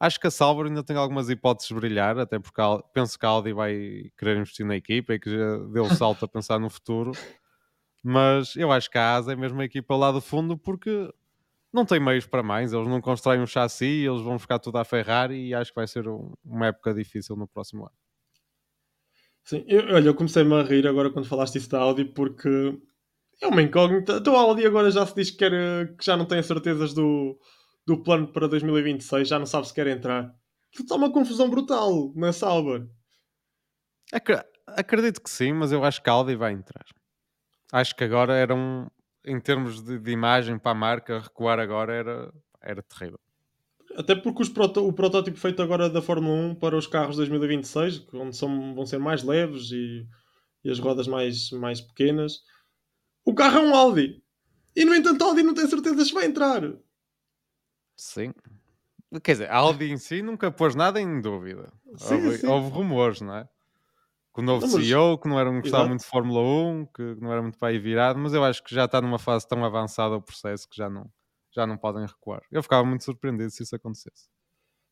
acho 0.00 0.20
que 0.20 0.26
a 0.26 0.30
Sauber 0.30 0.66
ainda 0.66 0.82
tem 0.82 0.96
algumas 0.96 1.28
hipóteses 1.28 1.68
de 1.68 1.74
brilhar, 1.74 2.18
até 2.18 2.38
porque 2.38 2.62
penso 2.92 3.18
que 3.18 3.26
a 3.26 3.28
Audi 3.28 3.52
vai 3.52 4.10
querer 4.16 4.36
investir 4.36 4.64
na 4.64 4.76
equipa 4.76 5.14
e 5.14 5.18
que 5.18 5.30
já 5.30 5.58
deu 5.72 5.84
o 5.84 5.94
salto 5.94 6.24
a 6.24 6.28
pensar 6.28 6.58
no 6.58 6.70
futuro. 6.70 7.12
Mas 8.02 8.54
eu 8.56 8.70
acho 8.70 8.90
que 8.90 8.98
a 8.98 9.16
ASE 9.16 9.32
é 9.32 9.36
mesmo 9.36 9.60
a 9.60 9.64
equipa 9.64 9.96
lá 9.96 10.12
do 10.12 10.20
fundo 10.20 10.56
porque 10.56 11.12
não 11.72 11.84
tem 11.84 12.00
meios 12.00 12.26
para 12.26 12.42
mais, 12.42 12.72
eles 12.72 12.88
não 12.88 13.00
constroem 13.00 13.40
um 13.40 13.46
chassi, 13.46 14.06
eles 14.06 14.22
vão 14.22 14.36
buscar 14.36 14.58
tudo 14.58 14.78
à 14.78 14.84
Ferrari 14.84 15.48
e 15.48 15.54
acho 15.54 15.70
que 15.72 15.76
vai 15.76 15.86
ser 15.86 16.08
um, 16.08 16.32
uma 16.44 16.68
época 16.68 16.94
difícil 16.94 17.36
no 17.36 17.46
próximo 17.46 17.82
ano. 17.82 17.92
Sim, 19.44 19.64
eu, 19.66 19.94
olha, 19.94 20.08
eu 20.08 20.14
comecei-me 20.14 20.54
a 20.54 20.62
rir 20.62 20.86
agora 20.86 21.10
quando 21.10 21.26
falaste 21.26 21.56
isso 21.56 21.70
da 21.70 21.80
Audi 21.80 22.04
porque 22.04 22.78
é 23.40 23.46
uma 23.46 23.62
incógnita. 23.62 24.18
Então 24.18 24.36
a 24.36 24.40
Audi 24.40 24.64
agora 24.64 24.90
já 24.90 25.04
se 25.06 25.14
diz 25.14 25.30
que, 25.30 25.38
quer, 25.38 25.96
que 25.96 26.04
já 26.04 26.16
não 26.16 26.26
tem 26.26 26.38
as 26.38 26.46
certezas 26.46 26.94
do, 26.94 27.38
do 27.88 28.02
plano 28.02 28.28
para 28.28 28.46
2026, 28.46 29.26
já 29.26 29.38
não 29.38 29.46
sabe 29.46 29.66
se 29.66 29.72
quer 29.72 29.86
entrar. 29.86 30.24
Aquilo 30.68 30.84
está 30.84 30.94
uma 30.94 31.10
confusão 31.10 31.48
brutal 31.48 32.12
na 32.14 32.34
Sauber. 32.34 32.86
Ac 34.12 34.44
acredito 34.66 35.22
que 35.22 35.30
sim, 35.30 35.54
mas 35.54 35.72
eu 35.72 35.82
acho 35.82 36.02
que 36.02 36.10
a 36.10 36.12
Audi 36.12 36.36
vai 36.36 36.52
entrar. 36.52 36.84
Acho 37.72 37.96
que 37.96 38.04
agora 38.04 38.34
era 38.34 38.54
um, 38.54 38.86
em 39.24 39.40
termos 39.40 39.82
de, 39.82 39.98
de 39.98 40.10
imagem 40.10 40.58
para 40.58 40.72
a 40.72 40.74
marca, 40.74 41.18
recuar 41.18 41.58
agora 41.58 41.94
era, 41.94 42.34
era 42.60 42.82
terrível. 42.82 43.18
Até 43.96 44.14
porque 44.14 44.44
proto 44.50 44.86
o 44.86 44.92
protótipo 44.92 45.38
feito 45.38 45.62
agora 45.62 45.88
da 45.88 46.02
Fórmula 46.02 46.36
1 46.50 46.54
para 46.56 46.76
os 46.76 46.86
carros 46.86 47.16
2026, 47.16 48.06
onde 48.12 48.36
são, 48.36 48.74
vão 48.74 48.84
ser 48.84 48.98
mais 48.98 49.22
leves 49.22 49.70
e, 49.70 50.06
e 50.62 50.70
as 50.70 50.78
rodas 50.78 51.08
mais, 51.08 51.50
mais 51.52 51.80
pequenas, 51.80 52.42
o 53.24 53.34
carro 53.34 53.60
é 53.60 53.62
um 53.62 53.74
Audi. 53.74 54.22
E 54.76 54.84
no 54.84 54.94
entanto, 54.94 55.24
a 55.24 55.28
Audi 55.28 55.42
não 55.42 55.54
tem 55.54 55.66
certeza 55.66 56.04
se 56.04 56.12
vai 56.12 56.26
entrar. 56.26 56.62
Sim. 57.98 58.32
Quer 59.22 59.32
dizer, 59.32 59.50
a 59.50 59.56
Audi 59.56 59.90
em 59.90 59.96
si 59.98 60.22
nunca 60.22 60.50
pôs 60.50 60.74
nada 60.74 61.00
em 61.00 61.20
dúvida. 61.20 61.72
Sim, 61.96 62.14
houve, 62.14 62.38
sim. 62.38 62.46
houve 62.46 62.70
rumores, 62.70 63.20
não 63.20 63.34
é? 63.36 63.48
Com 64.32 64.40
o 64.42 64.44
novo 64.44 64.64
Não, 64.66 64.72
mas- 64.72 64.86
CEO, 64.86 65.18
que 65.18 65.28
não 65.28 65.38
era 65.40 65.50
um 65.50 65.60
gostava 65.60 65.82
Exato. 65.82 65.88
muito 65.88 66.00
de 66.02 66.06
Fórmula 66.06 66.40
1, 66.40 66.86
que 66.86 67.02
não 67.20 67.32
era 67.32 67.42
muito 67.42 67.58
para 67.58 67.68
aí 67.68 67.78
virado, 67.78 68.18
mas 68.18 68.32
eu 68.32 68.44
acho 68.44 68.62
que 68.62 68.72
já 68.74 68.84
está 68.84 69.00
numa 69.00 69.18
fase 69.18 69.48
tão 69.48 69.64
avançada 69.64 70.14
o 70.14 70.22
processo 70.22 70.68
que 70.68 70.76
já 70.76 70.88
não, 70.88 71.10
já 71.50 71.66
não 71.66 71.76
podem 71.76 72.06
recuar. 72.06 72.42
Eu 72.52 72.62
ficava 72.62 72.84
muito 72.86 73.02
surpreendido 73.04 73.50
se 73.50 73.62
isso 73.62 73.74
acontecesse. 73.74 74.28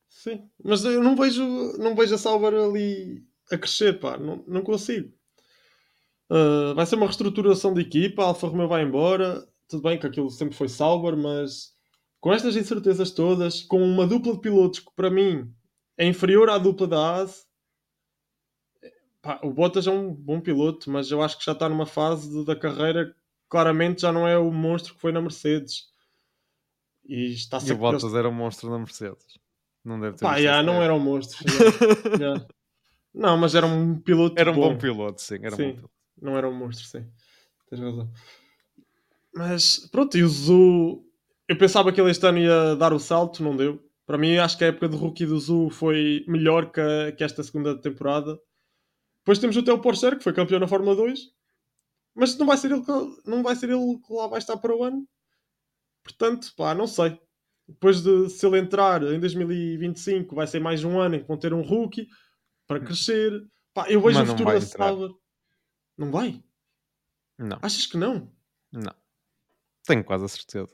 Sim, 0.09 0.48
mas 0.64 0.84
eu 0.84 1.02
não 1.02 1.14
vejo, 1.14 1.44
não 1.78 1.94
vejo 1.94 2.14
a 2.14 2.18
Sauber 2.18 2.54
ali 2.54 3.22
a 3.52 3.59
crescer, 3.59 4.00
pá, 4.00 4.16
não, 4.16 4.42
não 4.48 4.62
consigo. 4.62 5.12
Uh, 6.28 6.74
vai 6.74 6.84
ser 6.86 6.96
uma 6.96 7.07
reestruturação 7.07 7.72
de 7.72 7.82
equipa, 7.82 8.22
a 8.22 8.26
Alfa 8.26 8.48
Romeo 8.48 8.66
vai 8.66 8.82
embora, 8.82 9.46
tudo 9.68 9.82
bem 9.82 9.96
que 9.98 10.07
aquilo 10.07 10.28
sempre 10.30 10.57
foi 10.57 10.68
Sauber, 10.68 11.16
mas 11.16 11.76
com 12.20 12.32
estas 12.32 12.56
incertezas 12.56 13.10
todas, 13.10 13.62
com 13.62 13.82
uma 13.82 14.06
dupla 14.06 14.32
de 14.34 14.40
pilotos 14.40 14.80
que 14.80 14.92
para 14.94 15.10
mim 15.10 15.52
é 15.96 16.06
inferior 16.06 16.50
à 16.50 16.58
dupla 16.58 16.86
da 16.86 17.16
AS, 17.22 17.46
pá, 19.22 19.40
o 19.42 19.52
Bottas 19.52 19.86
é 19.86 19.90
um 19.90 20.12
bom 20.12 20.40
piloto, 20.40 20.90
mas 20.90 21.10
eu 21.10 21.22
acho 21.22 21.38
que 21.38 21.44
já 21.44 21.52
está 21.52 21.68
numa 21.68 21.86
fase 21.86 22.30
de- 22.30 22.44
da 22.44 22.56
carreira 22.56 23.06
que 23.10 23.14
claramente 23.48 24.02
já 24.02 24.12
não 24.12 24.26
é 24.26 24.36
o 24.38 24.50
monstro 24.50 24.94
que 24.94 25.00
foi 25.00 25.12
na 25.12 25.20
Mercedes. 25.20 25.86
E 27.08 27.32
está 27.32 27.58
E 27.64 27.72
o 27.72 27.78
Bottas 27.78 28.14
era 28.14 28.28
um 28.28 28.32
monstro 28.32 28.68
na 28.70 28.78
Mercedes. 28.78 29.38
Não 29.84 30.00
deve 30.00 30.16
ter 30.16 30.24
Pá, 30.24 30.40
já, 30.40 30.62
não 30.62 30.82
era 30.82 30.92
um 30.94 30.98
monstro. 30.98 31.38
já, 31.48 32.18
já. 32.18 32.46
Não, 33.14 33.36
mas 33.38 33.54
era 33.54 33.66
um 33.66 33.98
piloto 34.00 34.38
Era 34.38 34.50
um 34.50 34.54
bom, 34.54 34.74
bom. 34.74 34.78
piloto, 34.78 35.22
sim. 35.22 35.38
Era 35.42 35.54
um 35.54 35.56
Sim. 35.56 35.68
bom 35.70 35.74
piloto. 35.76 35.94
Não 36.20 36.36
era 36.36 36.48
um 36.48 36.54
monstro, 36.54 36.86
sim. 36.86 37.06
Tens 37.70 37.80
razão. 37.80 38.10
Mas 39.34 39.86
pronto, 39.90 40.16
e 40.16 40.22
o 40.24 40.28
Zu. 40.28 41.05
Eu 41.49 41.57
pensava 41.57 41.92
que 41.92 42.01
ele 42.01 42.11
este 42.11 42.26
ano 42.26 42.38
ia 42.38 42.74
dar 42.76 42.92
o 42.92 42.99
salto, 42.99 43.42
não 43.42 43.57
deu. 43.57 43.82
Para 44.05 44.18
mim, 44.18 44.36
acho 44.36 44.57
que 44.59 44.64
a 44.64 44.68
época 44.68 44.88
de 44.88 44.97
rookie 44.97 45.26
do 45.26 45.38
Zu 45.38 45.70
foi 45.70 46.24
melhor 46.28 46.70
que, 46.70 46.80
a- 46.80 47.12
que 47.12 47.22
esta 47.24 47.42
segunda 47.42 47.76
temporada. 47.80 48.38
Depois 49.18 49.38
temos 49.38 49.57
o 49.57 49.62
Theo 49.62 49.80
Porcher, 49.80 50.16
que 50.16 50.22
foi 50.24 50.32
campeão 50.32 50.61
na 50.61 50.68
Fórmula 50.68 50.94
2. 50.94 51.18
Mas 52.14 52.36
não 52.38 52.47
vai 52.47 52.57
ser 52.57 52.70
ele 52.70 52.82
que, 52.84 52.92
não 53.28 53.42
vai 53.42 53.55
ser 53.57 53.70
ele 53.70 53.99
que 53.99 54.12
lá 54.12 54.26
vai 54.26 54.38
estar 54.38 54.57
para 54.57 54.74
o 54.74 54.82
ano. 54.84 55.07
Portanto, 56.03 56.53
pá, 56.57 56.74
não 56.74 56.86
sei. 56.86 57.20
Depois 57.68 58.01
de 58.03 58.28
se 58.30 58.47
ele 58.47 58.59
entrar 58.61 59.03
em 59.03 59.18
2025, 59.18 60.34
vai 60.36 60.47
ser 60.47 60.61
mais 60.61 60.84
um 60.84 61.01
ano 61.01 61.16
em 61.16 61.20
que 61.20 61.26
vão 61.28 61.36
ter 61.36 61.53
um 61.53 61.62
rookie 61.62 62.07
para 62.66 62.78
crescer. 62.80 63.32
Pá, 63.74 63.90
eu 63.90 64.01
vejo 64.01 64.18
o 64.22 64.26
futuro 64.26 64.51
da. 64.61 64.66
Sauber. 64.86 65.11
Não 65.99 66.11
vai? 66.12 66.42
Não, 67.38 67.59
Achas 67.61 67.86
que 67.86 67.97
não? 67.99 68.32
não. 68.72 68.94
Tenho 69.84 70.05
quase 70.05 70.24
a 70.24 70.28
certeza. 70.28 70.72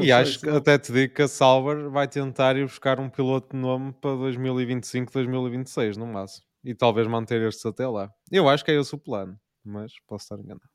E 0.00 0.10
acho 0.10 0.40
que 0.40 0.48
até 0.48 0.78
te 0.78 0.92
digo 0.92 1.14
que 1.14 1.22
a 1.22 1.28
Sauber 1.28 1.88
vai 1.90 2.08
tentar 2.08 2.56
ir 2.56 2.64
buscar 2.64 2.98
um 2.98 3.08
piloto 3.08 3.54
de 3.54 3.60
nome 3.60 3.92
para 3.92 4.16
2025, 4.16 5.12
2026, 5.12 5.96
no 5.96 6.06
máximo. 6.06 6.44
E 6.64 6.74
talvez 6.74 7.06
manter 7.06 7.40
estes 7.42 7.64
até 7.66 7.86
lá. 7.86 8.10
Eu 8.30 8.48
acho 8.48 8.64
que 8.64 8.70
é 8.70 8.80
esse 8.80 8.94
o 8.94 8.98
plano, 8.98 9.38
mas 9.64 9.92
posso 10.06 10.24
estar 10.24 10.38
enganado. 10.38 10.68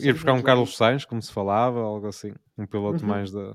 Ir 0.00 0.12
buscar 0.14 0.32
um 0.32 0.42
Carlos. 0.42 0.76
Sainz, 0.76 1.04
como 1.04 1.22
se 1.22 1.32
falava, 1.32 1.80
algo 1.80 2.06
assim. 2.08 2.32
Um 2.58 2.66
piloto 2.66 3.02
Uhum. 3.02 3.08
mais 3.10 3.30
da- 3.30 3.54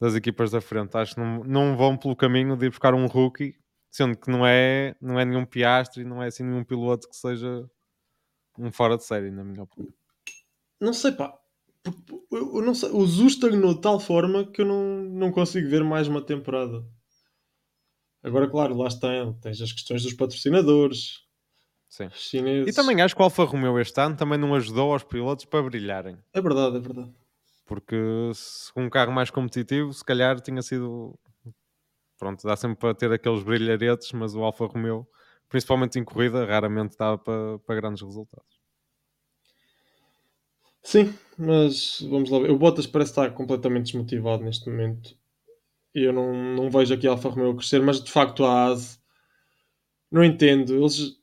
das 0.00 0.14
equipas 0.14 0.50
da 0.50 0.60
frente. 0.60 0.96
Acho 0.96 1.14
que 1.14 1.20
não, 1.20 1.42
não 1.44 1.76
vão 1.76 1.96
pelo 1.96 2.14
caminho 2.14 2.56
de 2.56 2.66
ir 2.66 2.70
buscar 2.70 2.92
um 2.92 3.06
rookie, 3.06 3.58
sendo 3.90 4.16
que 4.18 4.30
não 4.30 4.46
é, 4.46 4.94
não 5.00 5.18
é 5.18 5.24
nenhum 5.24 5.46
piastre, 5.46 6.04
não 6.04 6.22
é 6.22 6.26
assim 6.26 6.42
nenhum 6.44 6.64
piloto 6.64 7.08
que 7.08 7.16
seja 7.16 7.68
um 8.58 8.70
fora 8.70 8.96
de 8.98 9.04
série, 9.04 9.30
na 9.30 9.42
minha 9.44 9.62
opinião. 9.62 9.92
Não 10.80 10.92
sei, 10.92 11.12
pá. 11.12 11.38
Eu, 12.30 12.62
não 12.62 12.74
sei. 12.74 12.90
O 12.90 13.06
Zu 13.06 13.26
estagnou 13.26 13.74
de 13.74 13.80
tal 13.80 14.00
forma 14.00 14.44
que 14.44 14.62
eu 14.62 14.66
não, 14.66 15.02
não 15.02 15.32
consigo 15.32 15.68
ver 15.68 15.84
mais 15.84 16.08
uma 16.08 16.22
temporada. 16.22 16.84
Agora, 18.22 18.48
claro, 18.48 18.76
lá 18.76 18.88
está. 18.88 19.08
Tens 19.40 19.60
as 19.60 19.72
questões 19.72 20.02
dos 20.02 20.12
patrocinadores 20.12 21.24
Sim. 21.88 22.08
chineses. 22.12 22.68
E 22.68 22.76
também 22.76 23.00
acho 23.00 23.14
que 23.14 23.20
o 23.20 23.24
Alfa 23.24 23.44
Romeo 23.44 23.78
este 23.78 24.00
ano 24.00 24.16
também 24.16 24.38
não 24.38 24.54
ajudou 24.54 24.92
aos 24.92 25.04
pilotos 25.04 25.44
para 25.44 25.62
brilharem. 25.62 26.18
É 26.32 26.40
verdade, 26.40 26.76
é 26.76 26.80
verdade. 26.80 27.12
Porque 27.64 27.96
se 28.34 28.72
com 28.72 28.84
um 28.84 28.90
carro 28.90 29.12
mais 29.12 29.30
competitivo, 29.30 29.92
se 29.92 30.04
calhar 30.04 30.40
tinha 30.40 30.62
sido. 30.62 31.18
Pronto, 32.18 32.46
dá 32.46 32.56
sempre 32.56 32.78
para 32.78 32.94
ter 32.94 33.12
aqueles 33.12 33.42
brilharetes, 33.42 34.12
mas 34.12 34.34
o 34.34 34.42
Alfa 34.42 34.66
Romeo, 34.66 35.06
principalmente 35.48 35.98
em 35.98 36.04
corrida, 36.04 36.46
raramente 36.46 36.96
dava 36.96 37.18
para, 37.18 37.58
para 37.58 37.74
grandes 37.74 38.02
resultados. 38.02 38.55
Sim, 40.86 41.12
mas 41.36 42.00
vamos 42.08 42.30
lá 42.30 42.38
ver. 42.38 42.52
O 42.52 42.56
Bottas 42.56 42.86
parece 42.86 43.10
estar 43.10 43.28
completamente 43.34 43.86
desmotivado 43.86 44.44
neste 44.44 44.70
momento. 44.70 45.16
E 45.92 46.04
eu 46.04 46.12
não, 46.12 46.32
não 46.54 46.70
vejo 46.70 46.94
aqui 46.94 47.08
a 47.08 47.10
Alfa 47.10 47.28
Romeo 47.28 47.56
crescer, 47.56 47.82
mas 47.82 48.00
de 48.00 48.08
facto 48.08 48.44
a 48.44 48.66
ASE 48.66 48.98
não 50.10 50.22
entendo. 50.22 50.76
Eles 50.76 51.16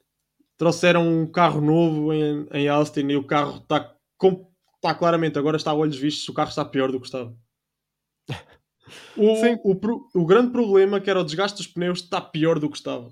trouxeram 0.57 1.07
um 1.07 1.25
carro 1.25 1.61
novo 1.61 2.11
em, 2.13 2.45
em 2.51 2.67
Austin 2.67 3.07
e 3.07 3.15
o 3.15 3.23
carro 3.23 3.59
está 3.59 3.95
está 4.75 4.93
claramente, 4.93 5.39
agora 5.39 5.55
está 5.55 5.71
a 5.71 5.75
olhos 5.75 5.97
vistos, 5.97 6.27
o 6.27 6.33
carro 6.33 6.49
está 6.49 6.65
pior 6.65 6.91
do 6.91 6.99
que 6.99 7.05
estava. 7.07 7.33
O, 9.15 9.35
Sim. 9.37 9.57
o, 9.63 9.75
pro- 9.75 10.09
o 10.13 10.25
grande 10.25 10.51
problema, 10.51 10.99
que 10.99 11.09
era 11.09 11.19
o 11.21 11.23
desgaste 11.23 11.57
dos 11.57 11.67
pneus, 11.67 11.99
está 11.99 12.19
pior 12.19 12.59
do 12.59 12.69
que 12.69 12.75
estava. 12.77 13.11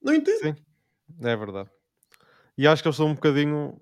Não 0.00 0.14
entendo. 0.14 0.38
Sim, 0.40 0.54
é 1.20 1.36
verdade. 1.36 1.68
E 2.56 2.66
acho 2.66 2.82
que 2.82 2.88
eles 2.88 2.96
estão 2.96 3.08
um 3.08 3.14
bocadinho. 3.14 3.76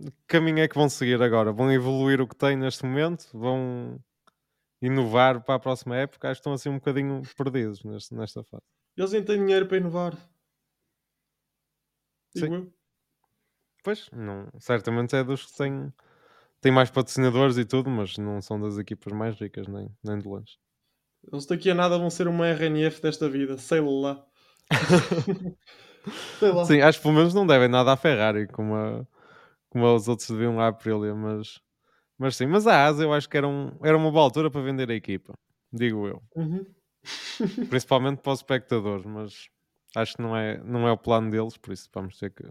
Que 0.00 0.12
caminho 0.26 0.60
é 0.60 0.68
que 0.68 0.74
vão 0.74 0.88
seguir 0.88 1.20
agora? 1.22 1.52
Vão 1.52 1.70
evoluir 1.70 2.20
o 2.20 2.26
que 2.26 2.36
têm 2.36 2.56
neste 2.56 2.84
momento? 2.84 3.28
Vão 3.32 4.02
inovar 4.80 5.42
para 5.42 5.56
a 5.56 5.58
próxima 5.58 5.96
época? 5.96 6.28
Acho 6.28 6.38
que 6.38 6.40
estão 6.40 6.52
assim 6.52 6.68
um 6.70 6.78
bocadinho 6.78 7.22
perdidos 7.36 7.84
neste, 7.84 8.14
nesta 8.14 8.42
fase. 8.42 8.62
Eles 8.96 9.12
nem 9.12 9.22
têm 9.22 9.38
dinheiro 9.38 9.66
para 9.66 9.76
inovar. 9.76 10.16
Digo 12.34 12.46
Sim. 12.46 12.54
eu. 12.54 12.72
Pois, 13.82 14.10
não, 14.12 14.48
certamente 14.58 15.16
é 15.16 15.24
dos 15.24 15.46
que 15.46 15.56
têm, 15.56 15.92
têm 16.60 16.72
mais 16.72 16.90
patrocinadores 16.90 17.56
e 17.56 17.64
tudo, 17.64 17.88
mas 17.88 18.18
não 18.18 18.40
são 18.42 18.60
das 18.60 18.76
equipas 18.78 19.12
mais 19.12 19.38
ricas, 19.38 19.66
nem, 19.66 19.90
nem 20.02 20.18
de 20.18 20.28
longe. 20.28 20.58
Eles 21.32 21.46
daqui 21.46 21.70
a 21.70 21.74
nada 21.74 21.98
vão 21.98 22.10
ser 22.10 22.28
uma 22.28 22.46
RNF 22.48 23.00
desta 23.00 23.28
vida. 23.28 23.58
Sei 23.58 23.80
lá. 23.80 24.24
Sei 26.38 26.50
lá. 26.50 26.64
Sim, 26.64 26.80
acho 26.80 26.98
que 26.98 27.02
pelo 27.02 27.14
menos 27.14 27.34
não 27.34 27.46
devem 27.46 27.68
nada 27.68 27.92
à 27.92 27.96
Ferrari, 27.96 28.46
como, 28.48 28.74
a, 28.74 29.06
como 29.70 29.86
os 29.94 30.08
outros 30.08 30.28
deviam 30.28 30.60
à 30.60 30.68
Aprilia, 30.68 31.14
mas, 31.14 31.60
mas 32.18 32.36
sim. 32.36 32.46
Mas 32.46 32.66
a 32.66 32.84
Asa 32.86 33.02
eu 33.04 33.12
acho 33.12 33.28
que 33.28 33.36
era, 33.38 33.48
um, 33.48 33.70
era 33.82 33.96
uma 33.96 34.10
boa 34.10 34.24
altura 34.24 34.50
para 34.50 34.60
vender 34.60 34.90
a 34.90 34.94
equipa, 34.94 35.32
digo 35.72 36.06
eu. 36.06 36.22
Uhum. 36.36 36.66
Principalmente 37.70 38.20
para 38.20 38.32
os 38.32 38.40
espectadores, 38.40 39.06
mas 39.06 39.48
acho 39.96 40.16
que 40.16 40.22
não 40.22 40.36
é, 40.36 40.58
não 40.62 40.86
é 40.86 40.92
o 40.92 40.98
plano 40.98 41.30
deles, 41.30 41.56
por 41.56 41.72
isso 41.72 41.88
vamos 41.94 42.18
ter 42.18 42.30
que 42.30 42.44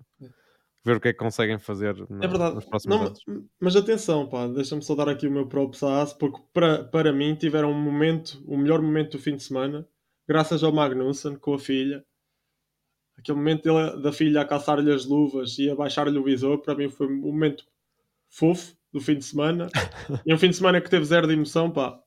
ver 0.83 0.95
o 0.97 0.99
que 0.99 1.09
é 1.09 1.13
que 1.13 1.19
conseguem 1.19 1.59
fazer 1.59 1.93
na- 2.09 2.25
É 2.25 2.27
verdade. 2.27 2.55
nos 2.55 2.65
próximos 2.65 2.97
Não, 2.97 3.05
anos. 3.05 3.21
ma- 3.27 3.41
mas 3.59 3.75
atenção, 3.75 4.27
pá, 4.27 4.47
deixa-me 4.47 4.81
só 4.81 4.95
dar 4.95 5.09
aqui 5.09 5.27
o 5.27 5.31
meu 5.31 5.45
props 5.47 5.83
à 5.83 6.01
AS, 6.01 6.13
porque 6.13 6.39
para, 6.53 6.83
para 6.85 7.13
mim 7.13 7.35
tiveram 7.35 7.71
um 7.71 7.79
momento, 7.79 8.41
o 8.47 8.57
melhor 8.57 8.81
momento 8.81 9.11
do 9.17 9.19
fim 9.23 9.35
de 9.35 9.43
semana, 9.43 9.87
graças 10.27 10.63
ao 10.63 10.71
Magnussen 10.71 11.35
com 11.35 11.53
a 11.53 11.59
filha. 11.59 12.03
Aquele 13.19 13.37
momento 13.37 13.63
dele, 13.63 14.01
da 14.01 14.11
filha 14.11 14.41
a 14.41 14.45
calçar-lhe 14.45 14.91
as 14.91 15.05
luvas 15.05 15.57
e 15.59 15.69
a 15.69 15.75
baixar-lhe 15.75 16.17
o 16.17 16.23
visor, 16.23 16.59
para 16.59 16.75
mim 16.75 16.89
foi 16.89 17.07
um 17.07 17.17
momento 17.17 17.65
fofo 18.29 18.75
do 18.91 18.99
fim 19.01 19.17
de 19.17 19.25
semana. 19.25 19.69
e 20.25 20.33
um 20.33 20.37
fim 20.37 20.49
de 20.49 20.55
semana 20.55 20.79
que 20.81 20.89
teve 20.89 21.05
zero 21.05 21.27
de 21.27 21.33
emoção, 21.33 21.69
pá, 21.69 22.01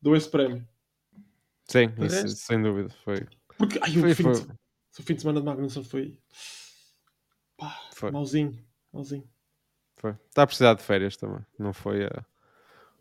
dou 0.00 0.16
esse 0.16 0.28
prémio. 0.28 0.66
Sim, 1.64 1.92
isso, 2.00 2.28
sem 2.28 2.62
dúvida. 2.62 2.88
Foi, 3.04 3.26
Porque 3.58 3.78
ai, 3.82 3.92
Foi- 3.92 4.10
o, 4.12 4.14
fim 4.14 4.22
foi- 4.22 4.32
De, 4.34 4.40
o 4.98 5.02
fim 5.02 5.14
de 5.14 5.20
semana 5.20 5.40
de 5.40 5.46
Magnussen 5.46 5.84
foi, 5.84 6.18
pá, 7.56 7.78
foi. 7.92 8.10
mauzinho, 8.10 8.58
mauzinho. 8.92 9.28
Foi. 9.96 10.12
Está 10.28 10.42
a 10.42 10.46
precisar 10.46 10.74
de 10.74 10.82
férias 10.82 11.16
também. 11.16 11.44
Não 11.58 11.72
foi 11.72 12.04
uh, 12.04 12.24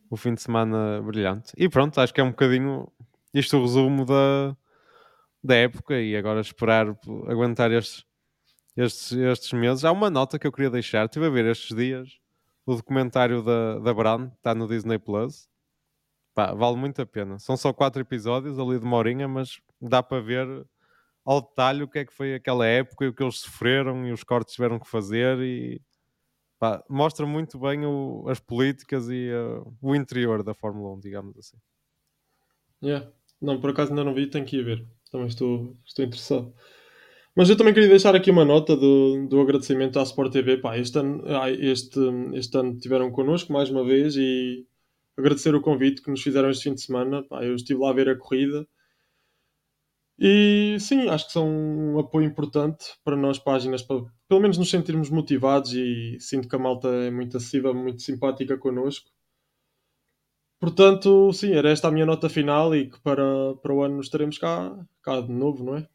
o 0.09 0.17
fim 0.17 0.33
de 0.33 0.41
semana 0.41 1.01
brilhante. 1.01 1.53
E 1.57 1.69
pronto, 1.69 1.99
acho 1.99 2.13
que 2.13 2.21
é 2.21 2.23
um 2.23 2.31
bocadinho 2.31 2.91
isto 3.33 3.57
o 3.57 3.61
resumo 3.61 4.05
da, 4.05 4.55
da 5.45 5.55
época 5.55 6.01
e 6.01 6.15
agora 6.15 6.41
esperar 6.41 6.87
aguentar 7.27 7.71
estes, 7.71 8.03
estes, 8.75 9.11
estes 9.11 9.53
meses. 9.53 9.85
Há 9.85 9.91
uma 9.91 10.09
nota 10.09 10.39
que 10.39 10.47
eu 10.47 10.51
queria 10.51 10.69
deixar. 10.69 11.05
Estive 11.05 11.27
a 11.27 11.29
ver 11.29 11.45
estes 11.45 11.75
dias 11.75 12.19
o 12.65 12.75
documentário 12.75 13.43
da, 13.43 13.79
da 13.79 13.93
Bran, 13.93 14.31
está 14.35 14.55
no 14.55 14.67
Disney 14.67 14.97
Plus. 14.97 15.47
Pá, 16.33 16.53
vale 16.53 16.75
muito 16.75 17.01
a 17.01 17.05
pena. 17.05 17.37
São 17.37 17.55
só 17.55 17.71
quatro 17.71 18.01
episódios 18.01 18.57
ali 18.57 18.79
de 18.79 18.85
uma 18.85 18.97
horinha, 18.97 19.27
mas 19.27 19.61
dá 19.79 20.01
para 20.01 20.21
ver 20.21 20.65
ao 21.23 21.41
detalhe 21.41 21.83
o 21.83 21.87
que 21.87 21.99
é 21.99 22.05
que 22.05 22.13
foi 22.13 22.33
aquela 22.33 22.65
época 22.65 23.05
e 23.05 23.07
o 23.07 23.13
que 23.13 23.23
eles 23.23 23.39
sofreram 23.39 24.05
e 24.07 24.11
os 24.11 24.23
cortes 24.23 24.55
tiveram 24.55 24.79
que 24.79 24.87
fazer 24.87 25.39
e 25.39 25.81
pá, 26.59 26.83
mostra 26.89 27.25
muito 27.25 27.59
bem 27.59 27.85
o, 27.85 28.25
as 28.27 28.39
políticas 28.39 29.09
e 29.09 29.29
uh, 29.31 29.77
o 29.81 29.95
interior 29.95 30.43
da 30.43 30.53
Fórmula 30.53 30.93
1, 30.95 30.99
digamos 30.99 31.37
assim. 31.37 31.57
Yeah. 32.83 33.11
Não, 33.41 33.59
por 33.59 33.69
acaso 33.69 33.91
ainda 33.91 34.03
não 34.03 34.13
vi, 34.13 34.27
tenho 34.27 34.45
que 34.45 34.57
ir 34.57 34.63
ver. 34.63 34.87
Também 35.15 35.27
estou, 35.29 35.77
estou 35.85 36.03
interessado. 36.03 36.53
Mas 37.33 37.49
eu 37.49 37.55
também 37.55 37.73
queria 37.73 37.87
deixar 37.87 38.15
aqui 38.15 38.29
uma 38.29 38.43
nota 38.43 38.75
do, 38.75 39.27
do 39.29 39.39
agradecimento 39.39 39.97
à 39.97 40.03
Sport 40.03 40.33
TV. 40.33 40.57
Pá, 40.57 40.77
este, 40.77 40.99
ano, 40.99 41.23
este, 41.57 41.99
este 42.33 42.57
ano 42.57 42.77
tiveram 42.77 43.09
connosco 43.11 43.53
mais 43.53 43.69
uma 43.69 43.85
vez 43.85 44.17
e 44.17 44.65
agradecer 45.17 45.55
o 45.55 45.61
convite 45.61 46.01
que 46.01 46.11
nos 46.11 46.21
fizeram 46.21 46.49
este 46.49 46.63
fim 46.63 46.73
de 46.73 46.81
semana. 46.81 47.23
Pá, 47.23 47.45
eu 47.45 47.55
estive 47.55 47.79
lá 47.79 47.91
a 47.91 47.93
ver 47.93 48.09
a 48.09 48.17
corrida 48.17 48.67
e 50.19 50.77
sim, 50.79 51.07
acho 51.09 51.27
que 51.27 51.33
são 51.33 51.47
um 51.49 51.99
apoio 51.99 52.25
importante 52.25 52.97
para 53.03 53.15
nós, 53.15 53.39
páginas, 53.39 53.81
para 53.81 54.03
pelo 54.27 54.41
menos 54.41 54.57
nos 54.57 54.69
sentirmos 54.69 55.09
motivados 55.09 55.73
e 55.73 56.17
sinto 56.19 56.47
que 56.49 56.55
a 56.55 56.59
malta 56.59 56.89
é 56.89 57.11
muito 57.11 57.37
acessível, 57.37 57.73
muito 57.73 58.01
simpática 58.01 58.57
connosco. 58.57 59.09
Portanto, 60.65 61.31
sim, 61.31 61.53
era 61.53 61.69
esta 61.69 61.89
a 61.89 61.91
minha 61.91 62.07
nota 62.07 62.27
final 62.27 62.75
e 62.75 62.89
que 62.89 62.99
para, 63.01 63.53
para 63.61 63.71
o 63.71 63.83
ano 63.83 64.01
estaremos 64.01 64.39
cá, 64.39 64.75
cá 65.03 65.21
de 65.21 65.31
novo, 65.31 65.63
não 65.63 65.77
é? 65.77 65.87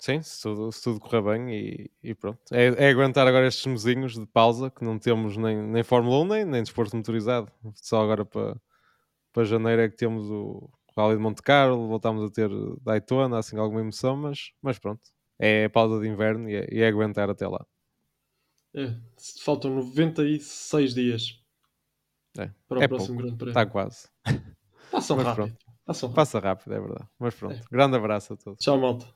Sim, 0.00 0.20
se 0.20 0.42
tudo, 0.42 0.72
se 0.72 0.82
tudo 0.82 0.98
correr 0.98 1.22
bem 1.22 1.54
e, 1.54 1.90
e 2.02 2.12
pronto. 2.12 2.40
É, 2.50 2.86
é, 2.86 2.90
aguentar 2.90 3.24
agora 3.24 3.46
estes 3.46 3.64
mesinhos 3.66 4.14
de 4.14 4.26
pausa 4.26 4.68
que 4.68 4.82
não 4.82 4.98
temos 4.98 5.36
nem, 5.36 5.62
nem 5.62 5.84
Fórmula 5.84 6.24
1 6.24 6.26
nem, 6.26 6.44
nem 6.44 6.62
desporto 6.64 6.96
motorizado. 6.96 7.52
Só 7.76 8.02
agora 8.02 8.24
para, 8.24 8.60
para 9.32 9.44
janeiro 9.44 9.82
é 9.82 9.88
que 9.88 9.96
temos 9.96 10.28
o 10.28 10.68
Rally 10.96 11.14
de 11.14 11.22
Monte 11.22 11.40
Carlo, 11.40 11.86
voltámos 11.86 12.24
a 12.24 12.34
ter 12.34 12.50
Daytona, 12.82 13.38
assim 13.38 13.56
alguma 13.56 13.80
emoção, 13.80 14.16
mas, 14.16 14.50
mas 14.60 14.76
pronto. 14.76 15.02
É 15.38 15.68
pausa 15.68 16.00
de 16.00 16.08
inverno 16.08 16.50
e 16.50 16.56
é, 16.56 16.68
e 16.68 16.82
é 16.82 16.88
aguentar 16.88 17.30
até 17.30 17.46
lá. 17.46 17.64
É, 18.74 18.92
faltam 19.44 19.72
96 19.72 20.94
dias 20.94 21.43
é, 22.38 22.50
para 22.68 22.78
o 22.78 22.82
é 22.82 22.88
próximo 22.88 23.18
pouco. 23.18 23.22
Grande 23.22 23.36
Prémio. 23.36 23.50
Está 23.50 23.66
quase. 23.66 24.08
Passam 24.90 25.16
Mas 25.16 25.26
rápido. 25.26 25.46
pronto. 25.46 25.64
Passam 25.84 26.08
rápido. 26.08 26.16
Passa 26.16 26.38
rápido, 26.38 26.74
é 26.74 26.80
verdade. 26.80 27.08
Mas 27.18 27.34
pronto. 27.34 27.54
É. 27.54 27.60
Grande 27.70 27.96
abraço 27.96 28.32
a 28.32 28.36
todos. 28.36 28.58
Tchau, 28.58 28.78
malta. 28.78 29.06